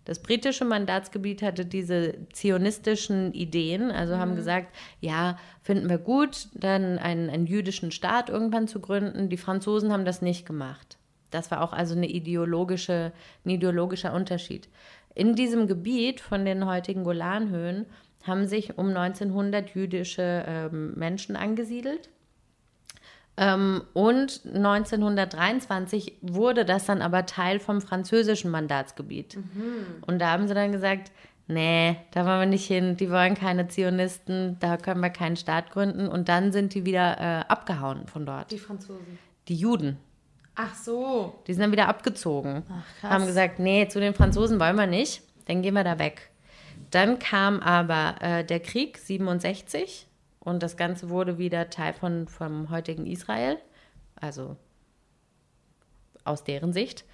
Das 0.04 0.20
britische 0.20 0.64
Mandatsgebiet 0.64 1.42
hatte 1.42 1.64
diese 1.64 2.14
zionistischen 2.32 3.32
Ideen, 3.34 3.90
also 3.90 4.16
haben 4.16 4.34
gesagt, 4.34 4.74
ja, 5.00 5.38
finden 5.62 5.88
wir 5.88 5.98
gut, 5.98 6.48
dann 6.54 6.98
einen, 6.98 7.30
einen 7.30 7.46
jüdischen 7.46 7.92
Staat 7.92 8.28
irgendwann 8.28 8.66
zu 8.66 8.80
gründen. 8.80 9.28
Die 9.28 9.36
Franzosen 9.36 9.92
haben 9.92 10.04
das 10.04 10.20
nicht 10.20 10.44
gemacht. 10.44 10.98
Das 11.30 11.50
war 11.50 11.62
auch 11.62 11.72
also 11.72 11.94
eine 11.94 12.08
ideologische, 12.08 13.12
ein 13.44 13.50
ideologischer 13.50 14.12
Unterschied. 14.12 14.68
In 15.14 15.34
diesem 15.34 15.66
Gebiet 15.66 16.20
von 16.20 16.44
den 16.44 16.66
heutigen 16.66 17.04
Golanhöhen 17.04 17.86
haben 18.24 18.46
sich 18.46 18.78
um 18.78 18.88
1900 18.88 19.70
jüdische 19.74 20.44
ähm, 20.46 20.94
Menschen 20.94 21.36
angesiedelt. 21.36 22.08
Ähm, 23.36 23.82
und 23.94 24.42
1923 24.44 26.18
wurde 26.20 26.64
das 26.64 26.86
dann 26.86 27.00
aber 27.00 27.24
Teil 27.26 27.60
vom 27.60 27.80
französischen 27.80 28.50
Mandatsgebiet. 28.50 29.38
Und 30.06 30.18
da 30.18 30.32
haben 30.32 30.48
sie 30.48 30.54
dann 30.54 30.72
gesagt, 30.72 31.10
nee, 31.46 31.96
da 32.12 32.26
wollen 32.26 32.40
wir 32.40 32.46
nicht 32.46 32.66
hin, 32.66 32.96
die 32.96 33.10
wollen 33.10 33.34
keine 33.34 33.68
Zionisten, 33.68 34.58
da 34.60 34.76
können 34.76 35.00
wir 35.00 35.10
keinen 35.10 35.36
Staat 35.36 35.70
gründen. 35.70 36.08
Und 36.08 36.28
dann 36.28 36.52
sind 36.52 36.74
die 36.74 36.84
wieder 36.84 37.18
äh, 37.18 37.44
abgehauen 37.48 38.06
von 38.06 38.26
dort. 38.26 38.50
Die 38.50 38.58
Franzosen. 38.58 39.18
Die 39.48 39.56
Juden. 39.56 39.98
Ach 40.54 40.74
so. 40.74 41.42
Die 41.46 41.54
sind 41.54 41.62
dann 41.62 41.72
wieder 41.72 41.88
abgezogen. 41.88 42.62
Ach, 42.68 43.00
krass. 43.00 43.10
Haben 43.10 43.26
gesagt, 43.26 43.58
nee, 43.58 43.88
zu 43.88 44.00
den 44.00 44.14
Franzosen 44.14 44.60
wollen 44.60 44.76
wir 44.76 44.86
nicht, 44.86 45.22
dann 45.46 45.62
gehen 45.62 45.74
wir 45.74 45.84
da 45.84 45.98
weg. 45.98 46.30
Dann 46.90 47.18
kam 47.18 47.60
aber 47.60 48.16
äh, 48.20 48.44
der 48.44 48.60
Krieg 48.60 48.98
67 48.98 50.06
und 50.44 50.62
das 50.62 50.76
Ganze 50.76 51.08
wurde 51.08 51.38
wieder 51.38 51.70
Teil 51.70 51.92
von, 51.92 52.28
vom 52.28 52.70
heutigen 52.70 53.06
Israel, 53.06 53.58
also 54.16 54.56
aus 56.24 56.44
deren 56.44 56.72
Sicht. 56.72 57.04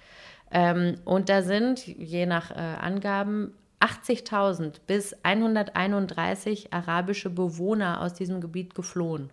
Ähm, 0.51 0.95
und 1.05 1.29
da 1.29 1.41
sind, 1.41 1.85
je 1.85 2.25
nach 2.25 2.51
äh, 2.51 2.55
Angaben, 2.55 3.53
80.000 3.79 4.81
bis 4.87 5.15
131 5.23 6.73
arabische 6.73 7.29
Bewohner 7.29 8.01
aus 8.01 8.13
diesem 8.13 8.41
Gebiet 8.41 8.75
geflohen. 8.75 9.29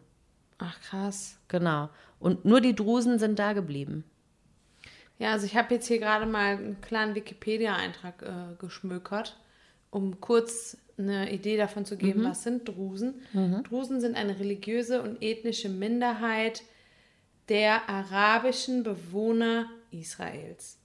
Ach, 0.59 0.81
krass. 0.81 1.39
Genau. 1.49 1.89
Und 2.21 2.45
nur 2.45 2.61
die 2.61 2.75
Drusen 2.75 3.19
sind 3.19 3.39
da 3.39 3.55
geblieben. 3.55 4.05
Ja, 5.19 5.33
also 5.33 5.47
ich 5.47 5.57
habe 5.57 5.75
jetzt 5.75 5.87
hier 5.87 5.99
gerade 5.99 6.27
mal 6.27 6.57
einen 6.57 6.81
kleinen 6.81 7.15
Wikipedia-Eintrag 7.15 8.23
äh, 8.23 8.55
geschmökert, 8.59 9.39
um 9.97 10.21
kurz 10.21 10.77
eine 10.99 11.33
Idee 11.33 11.57
davon 11.57 11.87
zu 11.87 11.97
geben, 11.97 12.21
was 12.25 12.43
sind 12.43 12.69
Drusen. 12.69 13.15
Drusen 13.63 13.99
sind 14.03 14.15
eine 14.15 14.39
religiöse 14.39 15.01
und 15.01 15.23
ethnische 15.23 15.71
Minderheit 15.71 16.63
der 17.49 17.89
arabischen 17.89 18.83
Bewohner 18.83 19.71
Israels. 19.91 20.79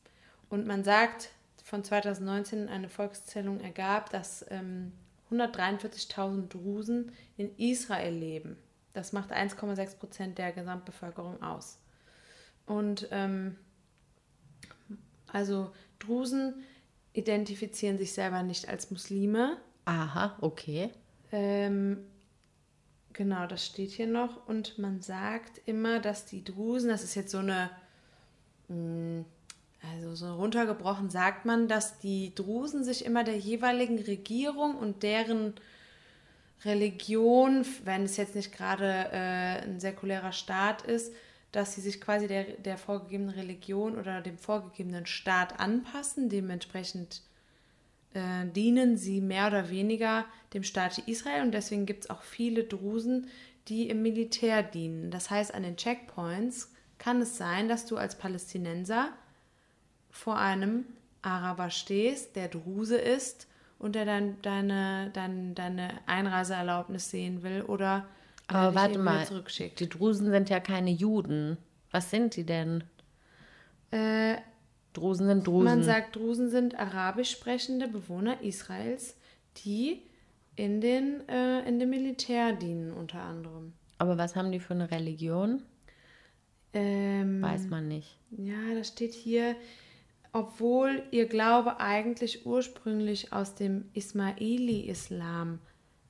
Und 0.50 0.66
man 0.66 0.86
sagt, 0.86 1.30
von 1.62 1.84
2019 1.84 2.70
eine 2.70 2.88
Volkszählung 2.88 3.60
ergab, 3.60 4.10
dass 4.12 4.46
ähm, 4.50 4.94
143.000 5.30 6.48
Drusen 6.48 7.12
in 7.36 7.54
Israel 7.58 8.14
leben. 8.14 8.56
Das 8.94 9.12
macht 9.12 9.34
1,6 9.34 9.98
Prozent 9.98 10.38
der 10.38 10.54
Gesamtbevölkerung 10.54 11.44
aus. 11.44 11.80
Und 12.66 13.10
ähm, 13.12 13.58
also 15.28 15.74
Drusen 16.00 16.64
identifizieren 17.14 17.98
sich 17.98 18.14
selber 18.14 18.44
nicht 18.44 18.70
als 18.70 18.92
Muslime. 18.92 19.58
Aha, 19.86 20.38
okay. 20.42 20.90
Ähm, 21.32 21.98
genau, 23.14 23.48
das 23.48 23.66
steht 23.66 23.92
hier 23.92 24.08
noch. 24.08 24.48
Und 24.48 24.78
man 24.78 25.02
sagt 25.02 25.62
immer, 25.66 26.00
dass 26.00 26.26
die 26.26 26.44
Drusen, 26.44 26.90
das 26.90 27.04
ist 27.04 27.16
jetzt 27.16 27.32
so 27.32 27.40
eine, 27.40 27.70
mh, 28.68 29.26
also 29.92 30.16
so 30.16 30.36
runtergebrochen 30.36 31.10
sagt 31.10 31.46
man, 31.46 31.68
dass 31.68 32.00
die 32.00 32.34
Drusen 32.36 32.84
sich 32.84 33.06
immer 33.06 33.24
der 33.24 33.38
jeweiligen 33.38 34.00
Regierung 34.00 34.76
und 34.76 35.04
deren 35.04 35.56
Religion, 36.64 37.66
wenn 37.84 38.04
es 38.04 38.18
jetzt 38.18 38.36
nicht 38.36 38.52
gerade 38.56 38.86
äh, 39.12 39.64
ein 39.64 39.80
säkulärer 39.80 40.32
Staat 40.32 40.84
ist, 40.84 41.12
dass 41.52 41.74
sie 41.74 41.82
sich 41.82 42.00
quasi 42.00 42.28
der, 42.28 42.44
der 42.44 42.78
vorgegebenen 42.78 43.36
Religion 43.36 43.98
oder 43.98 44.22
dem 44.22 44.38
vorgegebenen 44.38 45.06
Staat 45.06 45.60
anpassen. 45.60 46.30
Dementsprechend 46.30 47.22
äh, 48.14 48.46
dienen 48.48 48.98
sie 48.98 49.22
mehr 49.22 49.48
oder 49.48 49.70
weniger 49.70 50.26
dem 50.54 50.64
Staat 50.64 50.98
Israel 51.08 51.44
und 51.44 51.52
deswegen 51.52 51.86
gibt 51.86 52.06
es 52.06 52.10
auch 52.10 52.22
viele 52.22 52.64
Drusen, 52.64 53.28
die 53.68 53.90
im 53.90 54.02
Militär 54.02 54.64
dienen. 54.64 55.12
Das 55.12 55.30
heißt, 55.30 55.54
an 55.54 55.64
den 55.64 55.78
Checkpoints 55.78 56.74
kann 56.98 57.22
es 57.22 57.38
sein, 57.38 57.68
dass 57.68 57.86
du 57.86 57.98
als 57.98 58.18
Palästinenser 58.18 59.10
vor 60.10 60.38
einem 60.38 60.86
Araber 61.22 61.70
stehst, 61.70 62.36
der 62.36 62.48
Druse 62.48 62.98
ist 62.98 63.48
und 63.80 63.96
der 63.96 64.06
dann 64.06 64.42
deine, 64.42 65.10
deine, 65.14 65.54
deine 65.54 66.00
Einreiseerlaubnis 66.06 67.10
sehen 67.10 67.44
will 67.44 67.62
oder 67.64 68.08
Aber 68.54 68.76
warte 68.76 69.00
mal, 69.00 69.26
die 69.80 69.90
Drusen 69.90 70.32
sind 70.32 70.50
ja 70.50 70.60
keine 70.60 70.92
Juden. 70.92 71.58
Was 71.92 72.10
sind 72.10 72.36
die 72.36 72.46
denn? 72.46 72.84
Äh, 73.92 74.38
Drusen 74.94 75.28
sind 75.28 75.48
Drusen. 75.48 75.66
Man 75.66 75.84
sagt, 75.84 76.16
Drusen 76.16 76.50
sind 76.50 76.78
arabisch 76.78 77.32
sprechende 77.32 77.88
Bewohner 77.88 78.42
Israels, 78.42 79.16
die 79.64 80.02
in, 80.56 80.82
den, 80.82 81.28
äh, 81.30 81.68
in 81.68 81.80
dem 81.80 81.90
Militär 81.90 82.54
dienen 82.54 82.92
unter 82.92 83.22
anderem. 83.22 83.74
Aber 83.98 84.18
was 84.18 84.36
haben 84.36 84.52
die 84.52 84.60
für 84.60 84.74
eine 84.74 84.92
Religion? 84.92 85.64
Ähm, 86.74 87.42
Weiß 87.42 87.68
man 87.68 87.88
nicht. 87.88 88.18
Ja, 88.32 88.74
da 88.74 88.84
steht 88.84 89.14
hier, 89.14 89.56
obwohl 90.32 91.04
ihr 91.12 91.28
Glaube 91.28 91.80
eigentlich 91.80 92.46
ursprünglich 92.46 93.34
aus 93.34 93.56
dem 93.56 93.90
Ismaili-Islam 93.94 95.60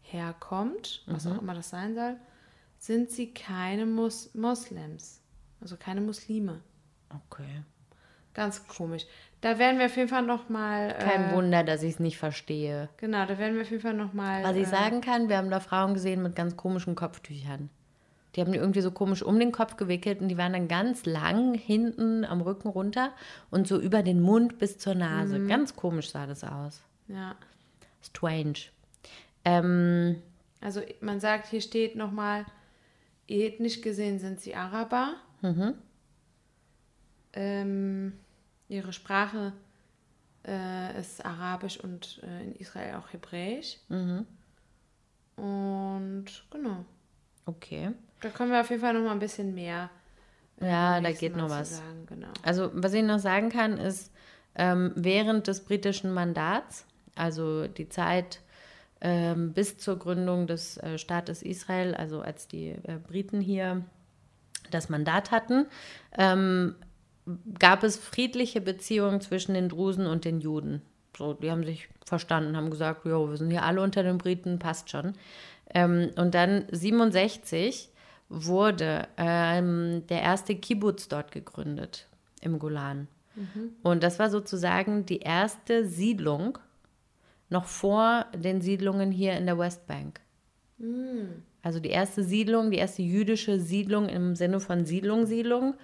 herkommt, 0.01 1.03
was 1.07 1.25
auch 1.25 1.41
immer 1.41 1.53
das 1.55 1.69
sein 1.69 1.95
soll, 1.95 2.17
sind 2.81 3.11
sie 3.11 3.31
keine 3.31 3.85
Mus 3.85 4.33
Moslems, 4.33 5.21
also 5.61 5.77
keine 5.77 6.01
Muslime. 6.01 6.61
Okay. 7.09 7.61
Ganz 8.33 8.67
komisch. 8.67 9.05
Da 9.41 9.59
werden 9.59 9.77
wir 9.77 9.85
auf 9.85 9.95
jeden 9.95 10.09
Fall 10.09 10.23
nochmal. 10.23 10.95
Kein 10.97 11.29
äh, 11.29 11.33
Wunder, 11.33 11.63
dass 11.63 11.83
ich 11.83 11.93
es 11.93 11.99
nicht 11.99 12.17
verstehe. 12.17 12.89
Genau, 12.97 13.25
da 13.27 13.37
werden 13.37 13.55
wir 13.55 13.61
auf 13.61 13.69
jeden 13.69 13.83
Fall 13.83 13.93
nochmal. 13.93 14.43
Was 14.43 14.55
ich 14.55 14.63
äh, 14.63 14.65
sagen 14.65 15.01
kann, 15.01 15.29
wir 15.29 15.37
haben 15.37 15.51
da 15.51 15.59
Frauen 15.59 15.93
gesehen 15.93 16.23
mit 16.23 16.35
ganz 16.35 16.57
komischen 16.57 16.95
Kopftüchern. 16.95 17.69
Die 18.35 18.41
haben 18.41 18.51
die 18.51 18.57
irgendwie 18.57 18.81
so 18.81 18.89
komisch 18.89 19.21
um 19.21 19.37
den 19.37 19.51
Kopf 19.51 19.77
gewickelt 19.77 20.19
und 20.21 20.29
die 20.29 20.37
waren 20.37 20.53
dann 20.53 20.67
ganz 20.67 21.05
lang 21.05 21.53
hinten 21.53 22.25
am 22.25 22.41
Rücken 22.41 22.69
runter 22.69 23.11
und 23.51 23.67
so 23.67 23.79
über 23.79 24.01
den 24.01 24.21
Mund 24.21 24.57
bis 24.57 24.79
zur 24.79 24.95
Nase. 24.95 25.37
Mhm. 25.37 25.47
Ganz 25.49 25.75
komisch 25.75 26.09
sah 26.09 26.25
das 26.25 26.43
aus. 26.43 26.81
Ja. 27.09 27.35
Strange. 28.01 28.59
Ähm, 29.45 30.21
Also 30.61 30.81
man 31.01 31.19
sagt, 31.19 31.47
hier 31.47 31.61
steht 31.61 31.95
nochmal, 31.95 32.45
ethnisch 33.27 33.81
gesehen 33.81 34.19
sind 34.19 34.39
sie 34.39 34.55
Araber. 34.55 35.15
Ähm, 37.33 38.13
ihre 38.67 38.93
Sprache 38.93 39.53
äh, 40.45 40.99
ist 40.99 41.23
Arabisch 41.25 41.79
und 41.79 42.21
äh, 42.23 42.43
in 42.43 42.55
Israel 42.55 42.95
auch 42.95 43.13
Hebräisch. 43.13 43.77
Und 45.35 46.25
genau, 46.51 46.85
okay. 47.45 47.91
da 48.19 48.29
können 48.29 48.51
wir 48.51 48.61
auf 48.61 48.69
jeden 48.69 48.81
Fall 48.81 48.93
nochmal 48.93 49.13
ein 49.13 49.19
bisschen 49.19 49.53
mehr. 49.55 49.89
äh, 50.59 50.69
Ja, 50.69 50.99
da 51.01 51.11
geht 51.11 51.35
Mal 51.35 51.43
noch 51.43 51.49
was. 51.49 51.77
Sagen. 51.77 52.05
Genau. 52.07 52.27
Also, 52.43 52.69
was 52.73 52.93
ich 52.93 53.03
noch 53.03 53.19
sagen 53.19 53.49
kann, 53.49 53.77
ist, 53.77 54.11
ähm, 54.55 54.91
während 54.95 55.47
des 55.47 55.63
britischen 55.63 56.13
Mandats, 56.13 56.85
also 57.15 57.67
die 57.67 57.87
Zeit 57.89 58.41
ähm, 59.01 59.53
bis 59.53 59.77
zur 59.77 59.97
Gründung 59.97 60.47
des 60.47 60.77
äh, 60.77 60.97
Staates 60.97 61.41
Israel, 61.41 61.95
also 61.95 62.21
als 62.21 62.47
die 62.47 62.69
äh, 62.69 62.97
Briten 63.07 63.41
hier 63.41 63.83
das 64.69 64.89
Mandat 64.89 65.31
hatten, 65.31 65.65
ähm, 66.17 66.75
gab 67.59 67.83
es 67.83 67.97
friedliche 67.97 68.61
Beziehungen 68.61 69.21
zwischen 69.21 69.53
den 69.53 69.69
Drusen 69.69 70.05
und 70.05 70.25
den 70.25 70.39
Juden. 70.39 70.81
So, 71.17 71.33
die 71.33 71.51
haben 71.51 71.65
sich 71.65 71.89
verstanden, 72.05 72.55
haben 72.55 72.69
gesagt, 72.69 73.05
jo, 73.05 73.29
wir 73.29 73.37
sind 73.37 73.51
hier 73.51 73.63
alle 73.63 73.81
unter 73.81 74.03
den 74.03 74.17
Briten, 74.17 74.59
passt 74.59 74.89
schon. 74.89 75.13
Ähm, 75.73 76.11
und 76.15 76.33
dann 76.35 76.65
67 76.71 77.89
wurde 78.29 79.07
ähm, 79.17 80.03
der 80.07 80.21
erste 80.21 80.55
Kibbutz 80.55 81.07
dort 81.09 81.31
gegründet 81.31 82.07
im 82.41 82.59
Golan. 82.59 83.07
Und 83.81 84.03
das 84.03 84.19
war 84.19 84.29
sozusagen 84.29 85.05
die 85.05 85.19
erste 85.19 85.85
Siedlung 85.85 86.57
noch 87.51 87.65
vor 87.65 88.25
den 88.33 88.61
Siedlungen 88.61 89.11
hier 89.11 89.33
in 89.33 89.45
der 89.45 89.59
Westbank. 89.59 90.21
Also 91.61 91.79
die 91.79 91.89
erste 91.89 92.23
Siedlung, 92.23 92.71
die 92.71 92.77
erste 92.77 93.03
jüdische 93.03 93.59
Siedlung 93.59 94.09
im 94.09 94.35
Sinne 94.35 94.59
von 94.59 94.85
Siedlung, 94.85 95.27
Siedlung, 95.27 95.75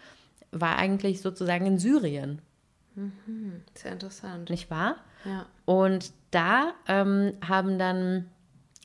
war 0.51 0.77
eigentlich 0.77 1.21
sozusagen 1.21 1.65
in 1.65 1.77
Syrien, 1.77 2.41
Sehr 3.75 3.91
interessant. 3.91 4.49
nicht 4.49 4.71
wahr? 4.71 4.95
Ja. 5.25 5.45
Und 5.65 6.13
da 6.31 6.73
ähm, 6.87 7.33
haben 7.47 7.77
dann 7.77 8.25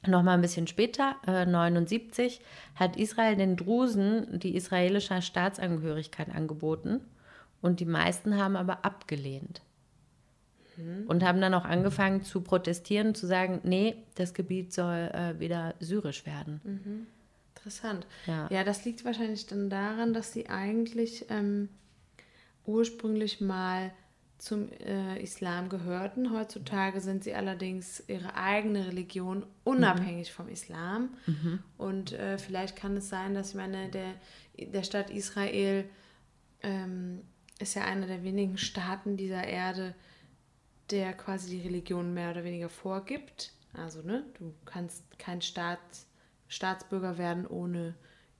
noch 0.06 0.22
mal 0.22 0.34
ein 0.34 0.40
bisschen 0.40 0.66
später, 0.66 1.16
äh, 1.26 1.46
79, 1.46 2.40
hat 2.74 2.96
Israel 2.96 3.36
den 3.36 3.56
Drusen 3.56 4.38
die 4.40 4.56
israelische 4.56 5.22
Staatsangehörigkeit 5.22 6.34
angeboten 6.34 7.00
und 7.60 7.80
die 7.80 7.86
meisten 7.86 8.36
haben 8.36 8.56
aber 8.56 8.84
abgelehnt. 8.84 9.62
Und 11.06 11.22
haben 11.22 11.40
dann 11.40 11.54
auch 11.54 11.64
angefangen 11.64 12.22
zu 12.22 12.40
protestieren, 12.40 13.14
zu 13.14 13.26
sagen, 13.26 13.60
nee, 13.62 13.96
das 14.14 14.34
Gebiet 14.34 14.72
soll 14.72 15.10
äh, 15.12 15.38
wieder 15.38 15.74
syrisch 15.80 16.24
werden. 16.26 17.06
Interessant. 17.54 18.06
Ja. 18.26 18.48
ja, 18.50 18.64
das 18.64 18.84
liegt 18.84 19.04
wahrscheinlich 19.04 19.46
dann 19.46 19.70
daran, 19.70 20.12
dass 20.12 20.32
sie 20.32 20.48
eigentlich 20.48 21.26
ähm, 21.28 21.68
ursprünglich 22.64 23.40
mal 23.40 23.92
zum 24.38 24.72
äh, 24.72 25.22
Islam 25.22 25.68
gehörten. 25.68 26.32
Heutzutage 26.32 27.00
sind 27.00 27.22
sie 27.22 27.32
allerdings 27.32 28.02
ihre 28.08 28.34
eigene 28.34 28.88
Religion 28.88 29.46
unabhängig 29.62 30.32
vom 30.32 30.48
Islam. 30.48 31.10
Und 31.78 32.12
äh, 32.12 32.38
vielleicht 32.38 32.74
kann 32.74 32.96
es 32.96 33.08
sein, 33.08 33.34
dass 33.34 33.50
ich 33.50 33.54
meine, 33.54 33.88
der, 33.88 34.14
der 34.58 34.82
Staat 34.82 35.10
Israel 35.10 35.84
ähm, 36.62 37.20
ist 37.60 37.74
ja 37.74 37.84
einer 37.84 38.08
der 38.08 38.24
wenigen 38.24 38.58
Staaten 38.58 39.16
dieser 39.16 39.44
Erde, 39.44 39.94
der 40.92 41.14
quasi 41.14 41.50
die 41.50 41.66
Religion 41.66 42.14
mehr 42.14 42.30
oder 42.30 42.44
weniger 42.44 42.68
vorgibt. 42.68 43.52
Also, 43.72 44.02
ne, 44.02 44.24
du 44.38 44.54
kannst 44.64 45.18
kein 45.18 45.40
Staat, 45.42 45.80
Staatsbürger 46.48 47.18
werden, 47.18 47.46
ohne 47.46 47.94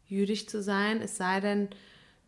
jüdisch 0.07 0.47
zu 0.47 0.63
sein, 0.63 1.01
es 1.01 1.17
sei 1.17 1.41
denn, 1.41 1.69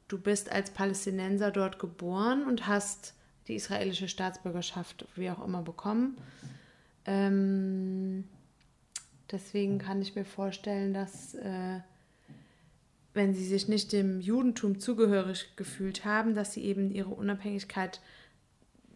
du 0.09 0.18
bist 0.18 0.51
als 0.51 0.70
Palästinenser 0.70 1.51
dort 1.51 1.79
geboren 1.79 2.47
und 2.47 2.66
hast 2.66 3.14
die 3.47 3.55
israelische 3.55 4.09
Staatsbürgerschaft, 4.09 5.07
wie 5.14 5.31
auch 5.31 5.45
immer, 5.45 5.62
bekommen. 5.62 6.16
Ähm, 7.05 8.25
deswegen 9.31 9.79
kann 9.79 10.01
ich 10.01 10.14
mir 10.14 10.25
vorstellen, 10.25 10.95
dass 10.95 11.35
äh, 11.35 11.81
wenn 13.12 13.35
sie 13.35 13.47
sich 13.47 13.68
nicht 13.68 13.93
dem 13.93 14.20
Judentum 14.20 14.81
zugehörig 14.81 15.57
gefühlt 15.57 16.05
haben, 16.05 16.35
dass 16.35 16.53
sie 16.53 16.64
eben 16.64 16.91
ihre 16.91 17.11
Unabhängigkeit 17.11 18.01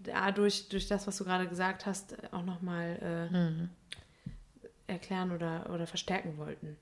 dadurch, 0.09 0.69
durch 0.69 0.89
das, 0.89 1.07
was 1.07 1.17
du 1.17 1.25
gerade 1.25 1.47
gesagt 1.47 1.87
hast, 1.87 2.17
auch 2.33 2.45
nochmal 2.45 3.29
äh, 4.89 4.93
erklären 4.93 5.33
oder, 5.33 5.71
oder 5.73 5.87
verstärken 5.87 6.37
wollten. 6.39 6.77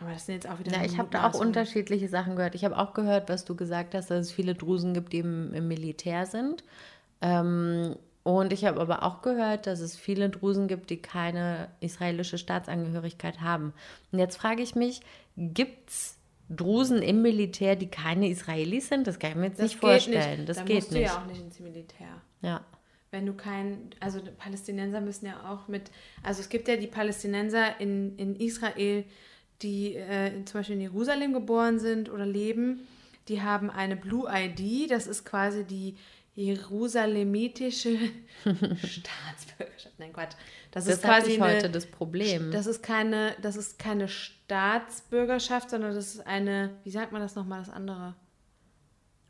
Aber 0.00 0.12
das 0.12 0.26
sind 0.26 0.36
jetzt 0.36 0.48
auch 0.48 0.58
wieder. 0.58 0.72
Ja, 0.72 0.84
ich 0.84 0.98
habe 0.98 1.08
da 1.10 1.28
auch 1.28 1.34
unterschiedliche 1.34 2.08
Sachen 2.08 2.36
gehört. 2.36 2.54
Ich 2.54 2.64
habe 2.64 2.78
auch 2.78 2.94
gehört, 2.94 3.28
was 3.28 3.44
du 3.44 3.56
gesagt 3.56 3.94
hast, 3.94 4.10
dass 4.10 4.26
es 4.26 4.32
viele 4.32 4.54
Drusen 4.54 4.94
gibt, 4.94 5.12
die 5.12 5.18
im, 5.18 5.52
im 5.52 5.66
Militär 5.66 6.26
sind. 6.26 6.62
Ähm, 7.20 7.96
und 8.22 8.52
ich 8.52 8.64
habe 8.64 8.80
aber 8.80 9.02
auch 9.02 9.22
gehört, 9.22 9.66
dass 9.66 9.80
es 9.80 9.96
viele 9.96 10.28
Drusen 10.28 10.68
gibt, 10.68 10.90
die 10.90 11.02
keine 11.02 11.68
israelische 11.80 12.38
Staatsangehörigkeit 12.38 13.40
haben. 13.40 13.72
Und 14.12 14.18
jetzt 14.18 14.36
frage 14.36 14.62
ich 14.62 14.74
mich, 14.74 15.00
gibt 15.36 15.90
es 15.90 16.17
Drusen 16.50 17.02
im 17.02 17.22
Militär, 17.22 17.76
die 17.76 17.88
keine 17.88 18.28
Israelis 18.28 18.88
sind? 18.88 19.06
Das 19.06 19.18
kann 19.18 19.30
ich 19.30 19.36
mir 19.36 19.46
jetzt 19.46 19.58
Das 19.58 19.70
nicht 19.70 19.80
vorstellen. 19.80 20.38
Nicht. 20.38 20.48
Das 20.48 20.56
Dann 20.58 20.66
geht 20.66 20.76
musst 20.76 20.92
nicht. 20.92 21.00
du 21.02 21.06
ja 21.06 21.18
auch 21.22 21.26
nicht 21.26 21.40
ins 21.40 21.60
Militär. 21.60 22.22
ja. 22.42 22.64
Wenn 23.10 23.24
du 23.24 23.32
kein, 23.32 23.88
also 24.00 24.20
die 24.20 24.30
Palästinenser 24.32 25.00
müssen 25.00 25.24
ja 25.24 25.50
auch 25.50 25.66
mit, 25.66 25.90
also 26.22 26.42
es 26.42 26.50
gibt 26.50 26.68
ja 26.68 26.76
die 26.76 26.86
Palästinenser 26.88 27.80
in, 27.80 28.14
in 28.18 28.36
Israel, 28.36 29.04
die 29.62 29.94
äh, 29.96 30.44
zum 30.44 30.60
Beispiel 30.60 30.76
in 30.76 30.82
Jerusalem 30.82 31.32
geboren 31.32 31.78
sind 31.78 32.10
oder 32.10 32.26
leben, 32.26 32.86
die 33.28 33.40
haben 33.40 33.70
eine 33.70 33.96
Blue 33.96 34.28
ID, 34.30 34.90
das 34.90 35.06
ist 35.06 35.24
quasi 35.24 35.64
die 35.64 35.96
jerusalemitische 36.38 37.98
Staatsbürgerschaft. 38.44 39.98
Nein, 39.98 40.12
Quatsch. 40.12 40.34
Das, 40.70 40.84
Das 40.84 40.94
ist 40.94 41.02
quasi 41.02 41.34
eine, 41.34 41.56
heute 41.56 41.68
das 41.68 41.86
Problem. 41.86 42.52
Das 42.52 42.66
ist 42.66 42.80
keine, 42.80 43.34
das 43.42 43.56
ist 43.56 43.76
keine 43.80 44.06
Staatsbürgerschaft, 44.06 45.70
sondern 45.70 45.96
das 45.96 46.14
ist 46.14 46.26
eine, 46.26 46.70
wie 46.84 46.90
sagt 46.90 47.10
man 47.10 47.20
das 47.20 47.34
nochmal, 47.34 47.58
das 47.58 47.70
andere? 47.70 48.14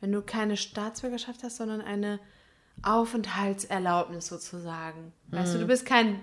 Wenn 0.01 0.13
du 0.13 0.21
keine 0.21 0.59
Staatsbürgerschaft 0.59 1.43
hast, 1.43 1.57
sondern 1.57 1.81
eine 1.81 2.21
Aufenthaltserlaubnis 2.83 4.27
sozusagen. 4.27 5.15
Weißt 5.29 5.55
du, 5.55 5.61
du 5.61 5.67
bist 5.67 5.87
kein, 5.87 6.21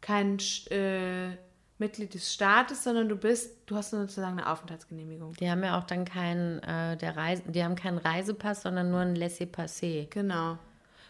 kein 0.00 0.38
äh, 0.70 1.30
Mitglied 1.78 2.14
des 2.14 2.32
Staates, 2.32 2.84
sondern 2.84 3.08
du 3.08 3.16
bist, 3.16 3.56
du 3.66 3.74
hast 3.76 3.90
sozusagen 3.90 4.38
eine 4.38 4.50
Aufenthaltsgenehmigung. 4.50 5.32
Die 5.34 5.50
haben 5.50 5.62
ja 5.64 5.78
auch 5.78 5.84
dann 5.84 6.04
keinen, 6.04 6.60
äh, 6.62 6.96
der 6.96 7.16
Reise, 7.16 7.42
die 7.48 7.64
haben 7.64 7.74
keinen 7.74 7.98
Reisepass, 7.98 8.62
sondern 8.62 8.90
nur 8.90 9.00
ein 9.00 9.16
Laissez-passer. 9.16 10.04
Genau. 10.10 10.58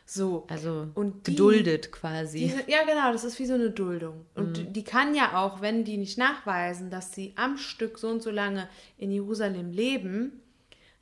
So. 0.06 0.46
Also 0.48 0.88
Und 0.94 1.26
die- 1.26 1.32
geduldet 1.32 1.92
quasi. 1.92 2.38
Diese, 2.40 2.70
ja, 2.70 2.84
genau, 2.84 3.12
das 3.12 3.24
ist 3.24 3.38
wie 3.38 3.46
so 3.46 3.54
eine 3.54 3.70
Duldung. 3.70 4.24
Und 4.34 4.74
die 4.76 4.84
kann 4.84 5.14
ja 5.14 5.38
auch, 5.38 5.60
wenn 5.60 5.84
die 5.84 5.96
nicht 5.98 6.18
nachweisen, 6.18 6.90
dass 6.90 7.12
sie 7.12 7.32
am 7.36 7.56
Stück 7.58 7.98
so 7.98 8.08
und 8.08 8.22
so 8.22 8.30
lange 8.30 8.68
in 8.98 9.10
Jerusalem 9.10 9.70
leben, 9.72 10.40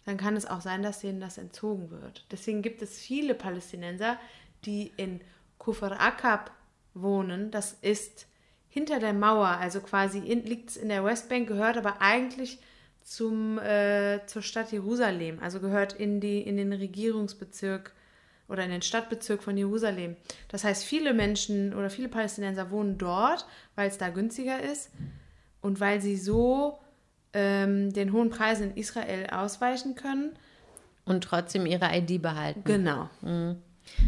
dann 0.04 0.16
kann 0.16 0.34
es 0.36 0.46
auch 0.46 0.60
sein, 0.60 0.82
dass 0.82 1.00
denen 1.00 1.20
das 1.20 1.38
entzogen 1.38 1.90
wird. 1.90 2.26
Deswegen 2.32 2.62
gibt 2.62 2.82
es 2.82 2.98
viele 2.98 3.34
Palästinenser, 3.34 4.18
die 4.64 4.92
in 4.96 5.20
Kufr 5.58 6.00
Akab 6.00 6.50
wohnen. 6.94 7.50
Das 7.52 7.76
ist 7.82 8.26
hinter 8.72 9.00
der 9.00 9.12
Mauer, 9.12 9.48
also 9.48 9.80
quasi 9.80 10.20
liegt 10.20 10.70
es 10.70 10.76
in 10.78 10.88
der 10.88 11.04
Westbank, 11.04 11.46
gehört 11.46 11.76
aber 11.76 12.00
eigentlich 12.00 12.58
zum, 13.02 13.58
äh, 13.58 14.20
zur 14.24 14.40
Stadt 14.40 14.72
Jerusalem, 14.72 15.40
also 15.42 15.60
gehört 15.60 15.92
in, 15.92 16.20
die, 16.20 16.40
in 16.40 16.56
den 16.56 16.72
Regierungsbezirk 16.72 17.92
oder 18.48 18.64
in 18.64 18.70
den 18.70 18.80
Stadtbezirk 18.80 19.42
von 19.42 19.58
Jerusalem. 19.58 20.16
Das 20.48 20.64
heißt, 20.64 20.84
viele 20.84 21.12
Menschen 21.12 21.74
oder 21.74 21.90
viele 21.90 22.08
Palästinenser 22.08 22.70
wohnen 22.70 22.96
dort, 22.96 23.44
weil 23.74 23.88
es 23.88 23.98
da 23.98 24.08
günstiger 24.08 24.62
ist 24.62 24.90
und 25.60 25.78
weil 25.78 26.00
sie 26.00 26.16
so 26.16 26.78
ähm, 27.34 27.92
den 27.92 28.14
hohen 28.14 28.30
Preisen 28.30 28.70
in 28.70 28.76
Israel 28.78 29.26
ausweichen 29.26 29.96
können. 29.96 30.32
Und 31.04 31.24
trotzdem 31.24 31.66
ihre 31.66 31.94
ID 31.94 32.22
behalten. 32.22 32.64
Genau. 32.64 33.10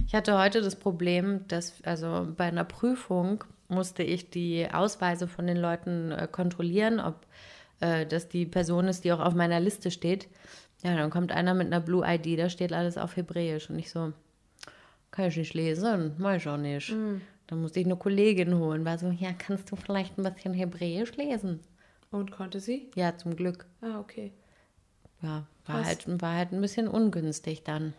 Ich 0.06 0.14
hatte 0.14 0.38
heute 0.38 0.62
das 0.62 0.76
Problem, 0.76 1.46
dass, 1.48 1.82
also 1.84 2.26
bei 2.34 2.44
einer 2.44 2.64
Prüfung 2.64 3.44
musste 3.74 4.02
ich 4.02 4.30
die 4.30 4.66
Ausweise 4.72 5.28
von 5.28 5.46
den 5.46 5.56
Leuten 5.56 6.12
äh, 6.12 6.28
kontrollieren, 6.30 7.00
ob 7.00 7.26
äh, 7.80 8.06
das 8.06 8.28
die 8.28 8.46
Person 8.46 8.88
ist, 8.88 9.04
die 9.04 9.12
auch 9.12 9.20
auf 9.20 9.34
meiner 9.34 9.60
Liste 9.60 9.90
steht. 9.90 10.28
Ja, 10.82 10.96
dann 10.96 11.10
kommt 11.10 11.32
einer 11.32 11.54
mit 11.54 11.66
einer 11.66 11.80
Blue 11.80 12.04
ID, 12.06 12.38
da 12.38 12.48
steht 12.48 12.72
alles 12.72 12.98
auf 12.98 13.16
Hebräisch. 13.16 13.70
Und 13.70 13.78
ich 13.78 13.90
so, 13.90 14.12
kann 15.10 15.26
ich 15.26 15.36
nicht 15.36 15.54
lesen, 15.54 16.14
mach 16.18 16.34
ich 16.34 16.48
auch 16.48 16.56
nicht. 16.56 16.94
Dann 17.46 17.60
musste 17.60 17.80
ich 17.80 17.86
eine 17.86 17.96
Kollegin 17.96 18.58
holen, 18.58 18.84
war 18.84 18.98
so, 18.98 19.10
ja, 19.10 19.32
kannst 19.32 19.70
du 19.70 19.76
vielleicht 19.76 20.18
ein 20.18 20.24
bisschen 20.24 20.54
Hebräisch 20.54 21.16
lesen? 21.16 21.60
Und 22.10 22.30
konnte 22.30 22.60
sie? 22.60 22.90
Ja, 22.94 23.16
zum 23.16 23.34
Glück. 23.36 23.66
Ah, 23.80 23.98
okay. 23.98 24.32
Ja, 25.20 25.46
war 25.66 25.84
halt, 25.84 26.20
war 26.20 26.34
halt 26.34 26.52
ein 26.52 26.60
bisschen 26.60 26.86
ungünstig 26.86 27.64
dann. 27.64 27.94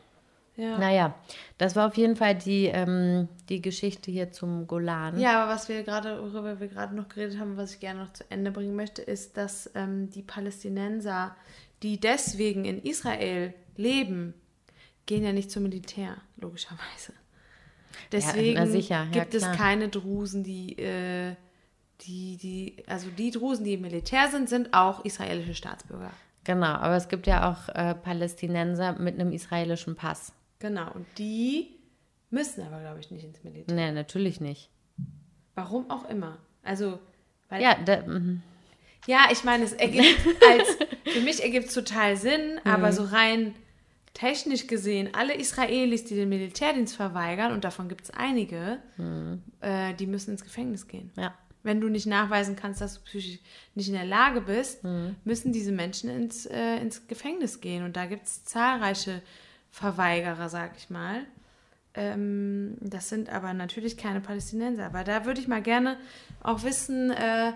Ja. 0.57 0.77
Naja, 0.77 1.15
das 1.57 1.75
war 1.75 1.87
auf 1.87 1.97
jeden 1.97 2.15
Fall 2.15 2.35
die, 2.35 2.67
ähm, 2.67 3.27
die 3.49 3.61
Geschichte 3.61 4.09
hier 4.09 4.31
zum 4.31 4.67
Golan. 4.67 5.19
Ja, 5.19 5.43
aber 5.43 5.51
was 5.51 5.67
wir 5.67 5.83
gerade, 5.83 6.21
worüber 6.21 6.59
wir 6.59 6.67
gerade 6.67 6.95
noch 6.95 7.09
geredet 7.09 7.39
haben, 7.39 7.57
was 7.57 7.73
ich 7.73 7.79
gerne 7.81 8.05
noch 8.05 8.13
zu 8.13 8.23
Ende 8.29 8.51
bringen 8.51 8.75
möchte, 8.75 9.01
ist, 9.01 9.35
dass 9.35 9.69
ähm, 9.75 10.09
die 10.11 10.21
Palästinenser, 10.21 11.35
die 11.83 11.99
deswegen 11.99 12.63
in 12.63 12.81
Israel 12.81 13.53
leben, 13.75 14.33
gehen 15.05 15.23
ja 15.23 15.33
nicht 15.33 15.51
zum 15.51 15.63
Militär, 15.63 16.15
logischerweise. 16.37 17.13
Deswegen 18.11 18.57
na 18.57 18.67
sicher, 18.67 19.07
ja, 19.11 19.23
gibt 19.23 19.31
klar. 19.31 19.51
es 19.51 19.57
keine 19.57 19.89
Drusen, 19.89 20.43
die, 20.43 20.77
äh, 20.77 21.35
die, 22.01 22.37
die, 22.37 22.83
also 22.87 23.09
die 23.09 23.31
Drusen, 23.31 23.65
die 23.65 23.73
im 23.73 23.81
Militär 23.81 24.29
sind, 24.29 24.47
sind 24.47 24.73
auch 24.73 25.03
israelische 25.03 25.53
Staatsbürger. 25.53 26.11
Genau, 26.45 26.67
aber 26.67 26.95
es 26.95 27.09
gibt 27.09 27.27
ja 27.27 27.51
auch 27.51 27.73
äh, 27.75 27.95
Palästinenser 27.95 28.93
mit 28.99 29.19
einem 29.19 29.31
israelischen 29.31 29.95
Pass. 29.95 30.31
Genau, 30.59 30.91
und 30.93 31.05
die 31.17 31.75
müssen 32.29 32.63
aber, 32.63 32.79
glaube 32.79 32.99
ich, 32.99 33.11
nicht 33.11 33.23
ins 33.23 33.43
Militär. 33.43 33.75
Nee, 33.75 33.91
natürlich 33.91 34.39
nicht. 34.41 34.69
Warum 35.53 35.89
auch 35.89 36.09
immer. 36.09 36.39
Also, 36.63 36.99
weil 37.49 37.61
Ja, 37.61 37.75
da, 37.75 38.01
mhm. 38.05 38.41
Ja, 39.07 39.27
ich 39.31 39.43
meine, 39.43 39.63
es 39.63 39.73
ergibt 39.73 40.17
als, 40.49 40.77
für 41.13 41.21
mich 41.21 41.43
ergibt 41.43 41.67
es 41.67 41.73
total 41.73 42.17
Sinn, 42.17 42.59
aber 42.63 42.91
so 42.91 43.03
rein 43.03 43.53
technisch 44.13 44.67
gesehen, 44.67 45.09
alle 45.13 45.35
Israelis, 45.35 46.05
die 46.05 46.15
den 46.15 46.29
Militärdienst 46.29 46.95
verweigern, 46.95 47.51
und 47.51 47.63
davon 47.63 47.89
gibt 47.89 48.05
es 48.05 48.11
einige, 48.11 48.79
äh, 49.61 49.93
die 49.93 50.07
müssen 50.07 50.31
ins 50.31 50.43
Gefängnis 50.43 50.87
gehen. 50.87 51.11
ja. 51.17 51.33
Wenn 51.63 51.81
du 51.81 51.89
nicht 51.89 52.05
nachweisen 52.05 52.55
kannst, 52.55 52.79
dass 52.79 52.93
du 52.93 53.01
psychisch 53.05 53.39
nicht 53.73 53.87
in 53.87 53.95
der 53.95 54.05
Lage 54.05 54.41
bist, 54.41 54.83
müssen 55.23 55.51
diese 55.51 55.71
Menschen 55.71 56.11
ins, 56.11 56.45
äh, 56.45 56.77
ins 56.77 57.07
Gefängnis 57.07 57.59
gehen. 57.59 57.83
Und 57.83 57.97
da 57.97 58.05
gibt 58.05 58.27
es 58.27 58.45
zahlreiche 58.45 59.23
Verweigerer, 59.75 60.47
sag 60.47 60.71
ich 60.77 60.89
mal. 60.89 61.21
Ähm, 61.95 62.77
das 62.79 63.09
sind 63.09 63.29
aber 63.29 63.53
natürlich 63.53 63.97
keine 63.97 64.21
Palästinenser. 64.21 64.85
Aber 64.85 65.03
da 65.03 65.25
würde 65.25 65.41
ich 65.41 65.49
mal 65.49 65.61
gerne 65.61 65.97
auch 66.41 66.63
wissen, 66.63 67.11
äh, 67.11 67.51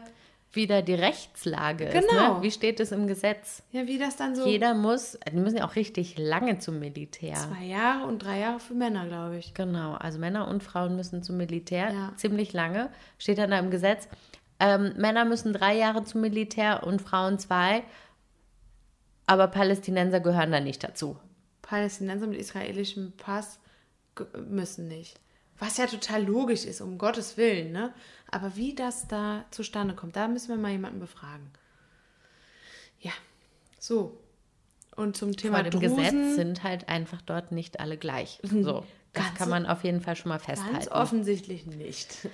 Wie 0.52 0.68
da 0.68 0.82
die 0.82 0.96
Rechtslage 0.96 1.86
ist. 1.86 2.10
Genau. 2.10 2.36
Ne? 2.38 2.42
Wie 2.44 2.52
steht 2.52 2.82
es 2.82 2.92
im 2.92 3.08
Gesetz? 3.08 3.64
ja, 3.72 3.88
wie 3.88 3.98
das 3.98 4.18
dann 4.18 4.36
so. 4.36 4.46
Jeder 4.46 4.74
muss, 4.74 5.18
die 5.32 5.38
müssen 5.38 5.58
ja 5.60 5.66
auch 5.66 5.76
richtig 5.78 6.18
lange 6.18 6.60
zum 6.60 6.80
Militär. 6.80 7.36
Zwei 7.36 7.64
Jahre 7.66 8.06
und 8.08 8.20
drei 8.20 8.40
Jahre 8.40 8.60
für 8.60 8.74
Männer, 8.74 9.06
glaube 9.08 9.38
ich. 9.38 9.54
Genau, 9.54 9.94
also 9.94 10.20
Männer 10.20 10.48
und 10.50 10.62
Frauen 10.62 10.98
müssen 10.98 11.24
zum 11.24 11.38
Militär, 11.38 11.90
Ja. 11.94 12.12
ziemlich 12.18 12.52
lange, 12.52 12.90
steht 13.18 13.38
dann 13.38 13.52
da 13.52 13.60
im 13.60 13.72
Gesetz. 13.72 14.10
Ähm, 14.60 14.92
Männer 14.98 15.24
müssen 15.24 15.54
drei 15.54 15.78
Jahre 15.78 16.04
zum 16.04 16.20
Militär 16.20 16.84
und 16.86 17.02
Frauen 17.02 17.40
zwei, 17.40 17.84
aber 19.26 19.48
Palästinenser 19.48 20.20
gehören 20.20 20.52
da 20.52 20.60
nicht 20.60 20.84
dazu. 20.84 21.16
Palästinenser 21.70 22.26
mit 22.26 22.40
israelischem 22.40 23.14
Pass 23.18 23.60
müssen 24.50 24.88
nicht. 24.88 25.20
Was 25.60 25.78
ja 25.78 25.86
total 25.86 26.24
logisch 26.24 26.66
ist, 26.66 26.82
um 26.82 26.98
Gottes 26.98 27.38
Willen, 27.38 27.72
ne? 27.72 27.94
Aber 28.32 28.56
wie 28.56 28.74
das 28.74 29.08
da 29.08 29.46
zustande 29.52 29.94
kommt, 29.94 30.16
da 30.16 30.28
müssen 30.28 30.50
wir 30.50 30.56
mal 30.58 30.72
jemanden 30.72 31.00
befragen. 31.00 31.52
Ja, 33.02 33.12
so. 33.78 34.18
Und 34.96 35.16
zum 35.16 35.38
Thema 35.38 35.60
Vor 35.62 35.70
dem 35.70 35.80
Drusen, 35.80 35.98
Gesetz 35.98 36.36
sind 36.36 36.64
halt 36.64 36.90
einfach 36.90 37.22
dort 37.22 37.52
nicht 37.52 37.80
alle 37.80 37.98
gleich. 37.98 38.40
So, 38.50 38.84
das 39.14 39.26
Ganz- 39.26 39.38
kann 39.38 39.50
man 39.50 39.66
auf 39.68 39.84
jeden 39.84 40.02
Fall 40.02 40.16
schon 40.16 40.30
mal 40.30 40.40
ganz 40.40 40.60
festhalten. 40.62 40.88
offensichtlich 40.90 41.66
nicht. 41.68 42.28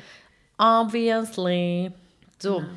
Obviously. 0.57 1.91
So. 2.39 2.59
Genau. 2.59 2.69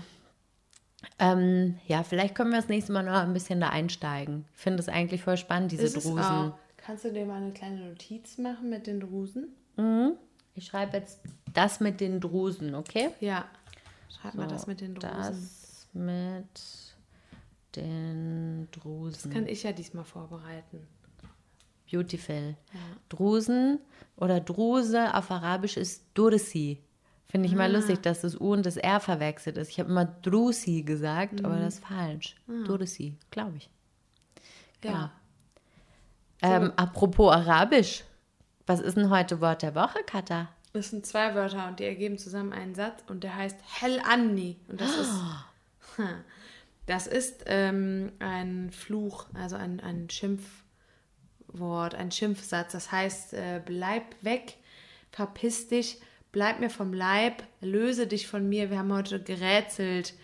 Ähm, 1.19 1.79
ja, 1.87 2.03
vielleicht 2.03 2.35
können 2.35 2.51
wir 2.51 2.59
das 2.61 2.69
nächste 2.69 2.93
Mal 2.93 3.03
noch 3.05 3.13
ein 3.13 3.33
bisschen 3.33 3.61
da 3.61 3.69
einsteigen. 3.69 4.45
Ich 4.55 4.61
finde 4.61 4.81
es 4.81 4.89
eigentlich 4.89 5.23
voll 5.23 5.37
spannend, 5.37 5.73
diese 5.73 5.91
Drusen. 5.93 6.19
auch. 6.19 6.59
Kannst 6.77 7.05
du 7.05 7.13
dir 7.13 7.25
mal 7.27 7.43
eine 7.43 7.53
kleine 7.53 7.89
Notiz 7.89 8.39
machen 8.39 8.71
mit 8.71 8.87
den 8.87 9.01
Drusen? 9.01 9.49
Ich 10.55 10.67
schreibe 10.67 10.97
jetzt 10.97 11.21
das 11.55 11.79
mit 11.81 12.01
den 12.01 12.21
Drusen, 12.21 12.75
okay? 12.75 13.11
Ja. 13.21 13.45
Schreib 14.11 14.35
mal 14.35 14.49
So, 14.49 14.55
das 14.55 14.67
mit 14.67 14.81
den 14.81 14.95
Drusen. 14.95 15.13
Das 15.13 15.89
mit 15.93 16.97
den 17.77 18.69
Das 18.73 18.81
Drusen. 18.83 19.33
kann 19.33 19.47
ich 19.47 19.63
ja 19.63 19.73
diesmal 19.73 20.05
vorbereiten. 20.05 20.87
Beautiful. 21.91 22.57
Drusen 23.09 23.79
oder 24.17 24.41
Druse 24.41 25.15
auf 25.15 25.31
Arabisch 25.31 25.77
ist 25.77 26.03
Dursi. 26.15 26.83
Finde 27.31 27.47
ich 27.47 27.55
Ah. 27.55 27.59
mal 27.59 27.73
lustig, 27.73 28.01
dass 28.03 28.23
das 28.23 28.41
U 28.41 28.53
und 28.53 28.65
das 28.65 28.77
R 28.79 29.01
verwechselt 29.01 29.57
ist. 29.59 29.69
Ich 29.69 29.79
habe 29.79 29.91
immer 29.91 30.07
Drusi 30.07 30.83
gesagt, 30.83 31.35
Mhm. 31.41 31.45
aber 31.45 31.59
das 31.59 31.75
ist 31.75 31.85
falsch. 31.85 32.37
Ah. 32.49 32.65
Dursi, 32.67 33.17
glaube 33.31 33.59
ich. 33.59 33.69
Ja. 34.83 35.11
Ähm, 36.41 36.73
apropos 36.77 37.33
Arabisch. 37.33 38.05
Was 38.67 38.81
ist 38.81 38.97
denn 38.97 39.11
heute 39.11 39.41
Wort 39.41 39.63
der 39.63 39.75
Woche, 39.75 39.99
Katha? 40.07 40.49
Das 40.73 40.91
sind 40.91 41.05
zwei 41.07 41.35
Wörter 41.35 41.67
und 41.69 41.81
die 41.81 41.85
ergeben 41.85 42.19
zusammen 42.19 42.53
einen 42.53 42.75
Satz 42.75 43.03
und 43.09 43.25
der 43.25 43.35
heißt 43.35 43.57
Hell 43.81 44.01
Anni. 44.09 44.57
Und 44.69 44.81
das 44.81 44.97
ist, 44.97 45.13
das 46.87 47.07
ist 47.07 47.45
ähm, 47.47 48.13
ein 48.21 48.71
Fluch, 48.71 49.27
also 49.35 49.57
ein, 49.57 49.81
ein 49.81 50.09
Schimpfwort, 50.11 51.95
ein 51.95 52.11
Schimpfsatz. 52.13 52.73
Das 52.73 52.93
heißt, 52.93 53.33
äh, 53.35 53.61
bleib 53.65 54.05
weg, 54.23 54.59
verpiss 55.11 55.69
dich, 55.69 56.01
bleib 56.33 56.61
mir 56.61 56.71
vom 56.71 56.93
Leib, 56.93 57.43
löse 57.61 58.07
dich 58.07 58.27
von 58.27 58.49
mir. 58.49 58.71
Wir 58.71 58.79
haben 58.79 58.93
heute 58.93 59.23
gerätselt, 59.23 60.15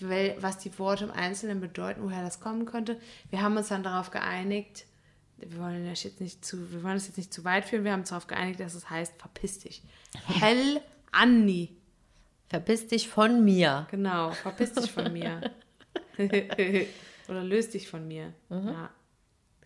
was 0.00 0.58
die 0.58 0.78
Worte 0.78 1.04
im 1.04 1.10
Einzelnen 1.10 1.60
bedeuten, 1.60 2.02
woher 2.02 2.22
das 2.22 2.40
kommen 2.40 2.66
könnte. 2.66 3.00
Wir 3.30 3.42
haben 3.42 3.56
uns 3.56 3.68
dann 3.68 3.82
darauf 3.82 4.10
geeinigt, 4.10 4.86
wir 5.38 5.56
wollen 5.58 5.88
das 5.88 6.02
jetzt 6.02 6.20
nicht 6.20 6.44
zu, 6.44 6.72
wir 6.72 6.82
wollen 6.82 6.94
das 6.94 7.06
jetzt 7.06 7.16
nicht 7.16 7.32
zu 7.32 7.44
weit 7.44 7.64
führen, 7.64 7.84
wir 7.84 7.92
haben 7.92 8.00
uns 8.00 8.08
darauf 8.10 8.26
geeinigt, 8.26 8.60
dass 8.60 8.74
es 8.74 8.90
heißt, 8.90 9.14
verpiss 9.18 9.60
dich. 9.60 9.82
Hell 10.26 10.80
Anni. 11.12 11.76
Verpiss 12.48 12.86
dich 12.86 13.08
von 13.08 13.44
mir. 13.44 13.86
Genau, 13.90 14.30
verpiss 14.30 14.72
dich 14.72 14.90
von 14.90 15.12
mir. 15.12 15.50
Oder 17.28 17.44
löst 17.44 17.74
dich 17.74 17.88
von 17.88 18.08
mir. 18.08 18.32
Ja. 18.48 18.90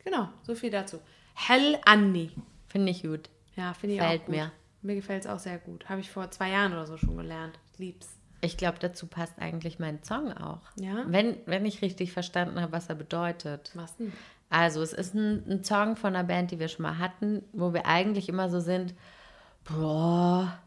Genau, 0.05 0.29
so 0.43 0.55
viel 0.55 0.71
dazu. 0.71 0.99
Hell 1.35 1.79
Anni. 1.85 2.31
Finde 2.69 2.91
ich 2.91 3.03
gut. 3.03 3.31
Ja, 3.57 3.73
finde 3.75 3.95
ich 3.95 4.01
Gefällt 4.01 4.23
auch 4.23 4.27
gut. 4.27 4.35
mir. 4.35 4.53
Mir 4.83 4.97
gefällt 4.97 5.25
es 5.25 5.31
auch 5.31 5.39
sehr 5.39 5.59
gut. 5.59 5.89
Habe 5.89 6.01
ich 6.01 6.11
vor 6.11 6.31
zwei 6.31 6.51
Jahren 6.51 6.73
oder 6.73 6.87
so 6.87 6.97
schon 6.97 7.17
gelernt. 7.17 7.59
Ich 7.73 7.79
lieb's. 7.79 8.09
Ich 8.41 8.57
glaube, 8.57 8.79
dazu 8.81 9.07
passt 9.07 9.39
eigentlich 9.39 9.79
mein 9.79 10.03
Song 10.03 10.33
auch. 10.33 10.63
Ja? 10.75 11.05
Wenn, 11.07 11.37
wenn 11.47 11.65
ich 11.65 11.81
richtig 11.81 12.13
verstanden 12.13 12.61
habe, 12.61 12.73
was 12.73 12.89
er 12.89 12.97
bedeutet. 12.97 13.71
Was 13.75 13.97
denn? 13.97 14.13
Also, 14.51 14.83
es 14.83 14.93
ist 14.93 15.15
ein, 15.15 15.49
ein 15.49 15.65
Song 15.65 15.95
von 15.95 16.15
einer 16.15 16.25
Band, 16.25 16.51
die 16.51 16.59
wir 16.59 16.67
schon 16.69 16.83
mal 16.83 16.99
hatten, 16.99 17.45
wo 17.53 17.73
wir 17.73 17.87
eigentlich 17.87 18.29
immer 18.29 18.51
so 18.51 18.59
sind, 18.59 18.95
boah. 19.65 20.59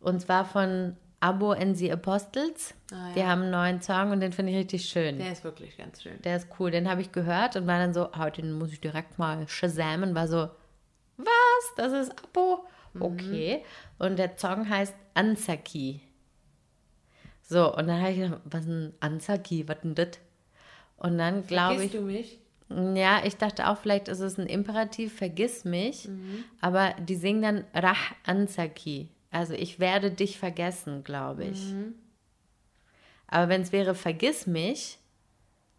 Und 0.00 0.20
zwar 0.20 0.44
von 0.44 0.96
Abo 1.20 1.52
and 1.52 1.76
the 1.78 1.90
Apostles. 1.90 2.74
Ah, 2.92 3.08
ja. 3.08 3.14
Die 3.14 3.24
haben 3.24 3.42
einen 3.42 3.50
neuen 3.50 3.80
Song 3.80 4.10
und 4.10 4.20
den 4.20 4.32
finde 4.32 4.52
ich 4.52 4.58
richtig 4.58 4.84
schön. 4.84 5.18
Der 5.18 5.32
ist 5.32 5.42
wirklich 5.42 5.78
ganz 5.78 6.02
schön. 6.02 6.20
Der 6.22 6.36
ist 6.36 6.48
cool. 6.58 6.70
Den 6.70 6.90
habe 6.90 7.00
ich 7.00 7.12
gehört 7.12 7.56
und 7.56 7.66
war 7.66 7.78
dann 7.78 7.94
so, 7.94 8.08
oh, 8.12 8.28
den 8.28 8.52
muss 8.52 8.72
ich 8.72 8.80
direkt 8.80 9.18
mal 9.18 9.48
shazamen. 9.48 10.14
War 10.14 10.28
so, 10.28 10.50
was? 11.16 11.74
Das 11.76 11.92
ist 11.92 12.12
Abo? 12.22 12.64
Mhm. 12.94 13.02
Okay. 13.02 13.64
Und 13.98 14.18
der 14.18 14.36
Song 14.36 14.68
heißt 14.68 14.94
Ansaki. 15.14 16.00
So, 17.42 17.74
und 17.74 17.86
dann 17.86 18.00
habe 18.00 18.12
ich 18.12 18.18
gedacht, 18.18 18.40
was 18.44 18.64
ist 18.64 18.70
ein 18.70 18.92
Ansaki? 19.00 19.68
Was 19.68 19.80
denn 19.80 19.94
das? 19.94 20.08
Und 20.96 21.18
dann 21.18 21.46
glaube 21.46 21.84
ich. 21.84 21.92
Du 21.92 22.02
mich? 22.02 22.38
Ja, 22.70 23.22
ich 23.24 23.36
dachte 23.36 23.68
auch, 23.68 23.76
vielleicht 23.76 24.08
ist 24.08 24.20
es 24.20 24.38
ein 24.38 24.46
Imperativ, 24.46 25.14
vergiss 25.14 25.64
mich. 25.64 26.08
Aber 26.60 26.94
die 27.00 27.16
singen 27.16 27.42
dann 27.42 27.64
Rah 27.74 27.96
Ansaki. 28.24 29.08
Also 29.30 29.52
ich 29.54 29.78
werde 29.78 30.10
dich 30.10 30.38
vergessen, 30.38 31.04
glaube 31.04 31.44
ich. 31.44 31.74
Aber 33.26 33.48
wenn 33.48 33.62
es 33.62 33.72
wäre, 33.72 33.94
vergiss 33.94 34.46
mich, 34.46 34.98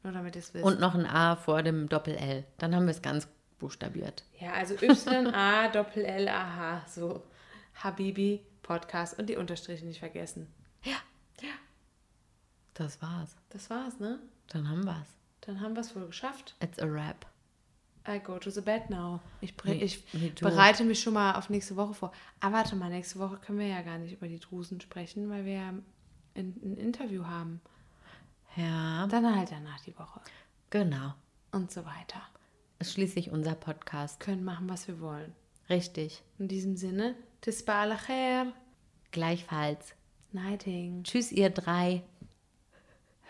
Nur 0.03 0.13
damit 0.13 0.35
ihr 0.37 0.41
es 0.41 0.55
wisst. 0.55 0.65
Und 0.65 0.81
noch 0.81 0.95
ein 0.95 1.07
A 1.07 1.37
vor 1.37 1.63
dem 1.63 1.89
Doppel-L. 1.89 2.45
Dann 2.59 2.75
haben 2.75 2.87
wir 2.87 2.91
es 2.93 3.03
ganz 3.03 3.29
buchstabiert. 3.59 4.25
Ja, 4.39 4.53
also 4.53 4.75
Y, 4.75 5.27
A, 5.35 5.69
Doppel 5.73 6.05
L, 6.05 6.29
A, 6.29 6.57
H. 6.57 6.85
So. 6.89 7.23
Habibi, 7.75 8.41
Podcast 8.63 9.19
und 9.19 9.27
die 9.29 9.37
Unterstriche 9.37 9.85
nicht 9.87 9.99
vergessen. 10.01 10.47
Das 12.75 13.03
war's. 13.03 13.37
Das 13.51 13.69
war's, 13.69 13.99
ne? 14.01 14.19
Dann 14.49 14.69
haben 14.69 14.85
wir's. 14.87 15.09
Dann 15.43 15.61
haben 15.61 15.75
wir 15.75 15.81
es 15.81 15.95
wohl 15.95 16.07
geschafft. 16.07 16.55
It's 16.63 16.79
a 16.79 16.87
wrap. 16.91 17.27
I 18.09 18.19
go 18.19 18.39
to 18.39 18.49
the 18.51 18.63
bed 18.63 18.89
now. 18.89 19.21
Ich, 19.43 19.55
Me- 19.65 19.75
ich 19.75 20.03
too. 20.35 20.45
bereite 20.47 20.85
mich 20.85 21.01
schon 21.01 21.13
mal 21.13 21.35
auf 21.35 21.51
nächste 21.51 21.77
Woche 21.77 21.93
vor. 21.95 22.13
Aber 22.41 22.55
warte 22.57 22.77
mal, 22.77 22.89
nächste 22.89 23.19
Woche 23.19 23.37
können 23.37 23.59
wir 23.59 23.67
ja 23.67 23.83
gar 23.83 23.99
nicht 23.99 24.13
über 24.13 24.29
die 24.29 24.39
Drusen 24.39 24.81
sprechen, 24.81 25.29
weil 25.29 25.45
wir 25.45 25.53
ja 25.53 25.69
ein, 25.69 25.85
ein 26.35 26.77
Interview 26.79 27.27
haben. 27.27 27.61
Ja. 28.57 29.07
Dann 29.07 29.37
halt 29.37 29.51
danach 29.51 29.81
die 29.81 29.97
Woche. 29.99 30.21
Genau. 30.71 31.15
Und 31.53 31.71
so 31.71 31.85
weiter. 31.85 32.21
Ist 32.79 32.93
schließlich 32.93 33.31
unser 33.31 33.55
Podcast. 33.55 34.21
Können 34.21 34.45
machen, 34.45 34.69
was 34.69 34.89
wir 34.89 35.01
wollen. 35.01 35.35
Richtig. 35.69 36.23
In 36.39 36.49
diesem 36.49 36.77
Sinne, 36.77 37.15
tisba 37.41 37.83
alacher. 37.83 38.53
Gleichfalls. 39.11 39.95
Nighting. 40.33 41.03
Tschüss, 41.05 41.33
ihr 41.33 41.51
drei. 41.51 42.03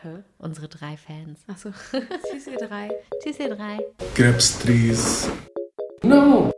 Hä? 0.03 0.23
Unsere 0.39 0.68
drei 0.68 0.97
Fans. 0.97 1.41
Achso. 1.47 1.71
Tschüss, 2.31 2.47
ihr 2.47 2.59
drei. 2.59 2.91
Tschüss, 3.23 3.39
ihr 3.39 3.55
drei. 3.55 3.79
Grapes 4.14 4.59
trees. 4.59 5.31
No. 6.03 6.51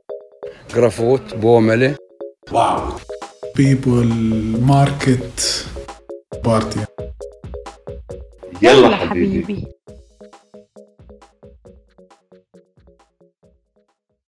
Grafot, 0.68 1.40
Bomele. 1.40 1.96
Wow. 2.50 3.04
People, 3.54 4.04
market, 4.04 5.66
party. 6.42 6.80
يلا, 8.62 8.96
حبيبي, 8.96 9.42
حبيبي. 9.42 9.71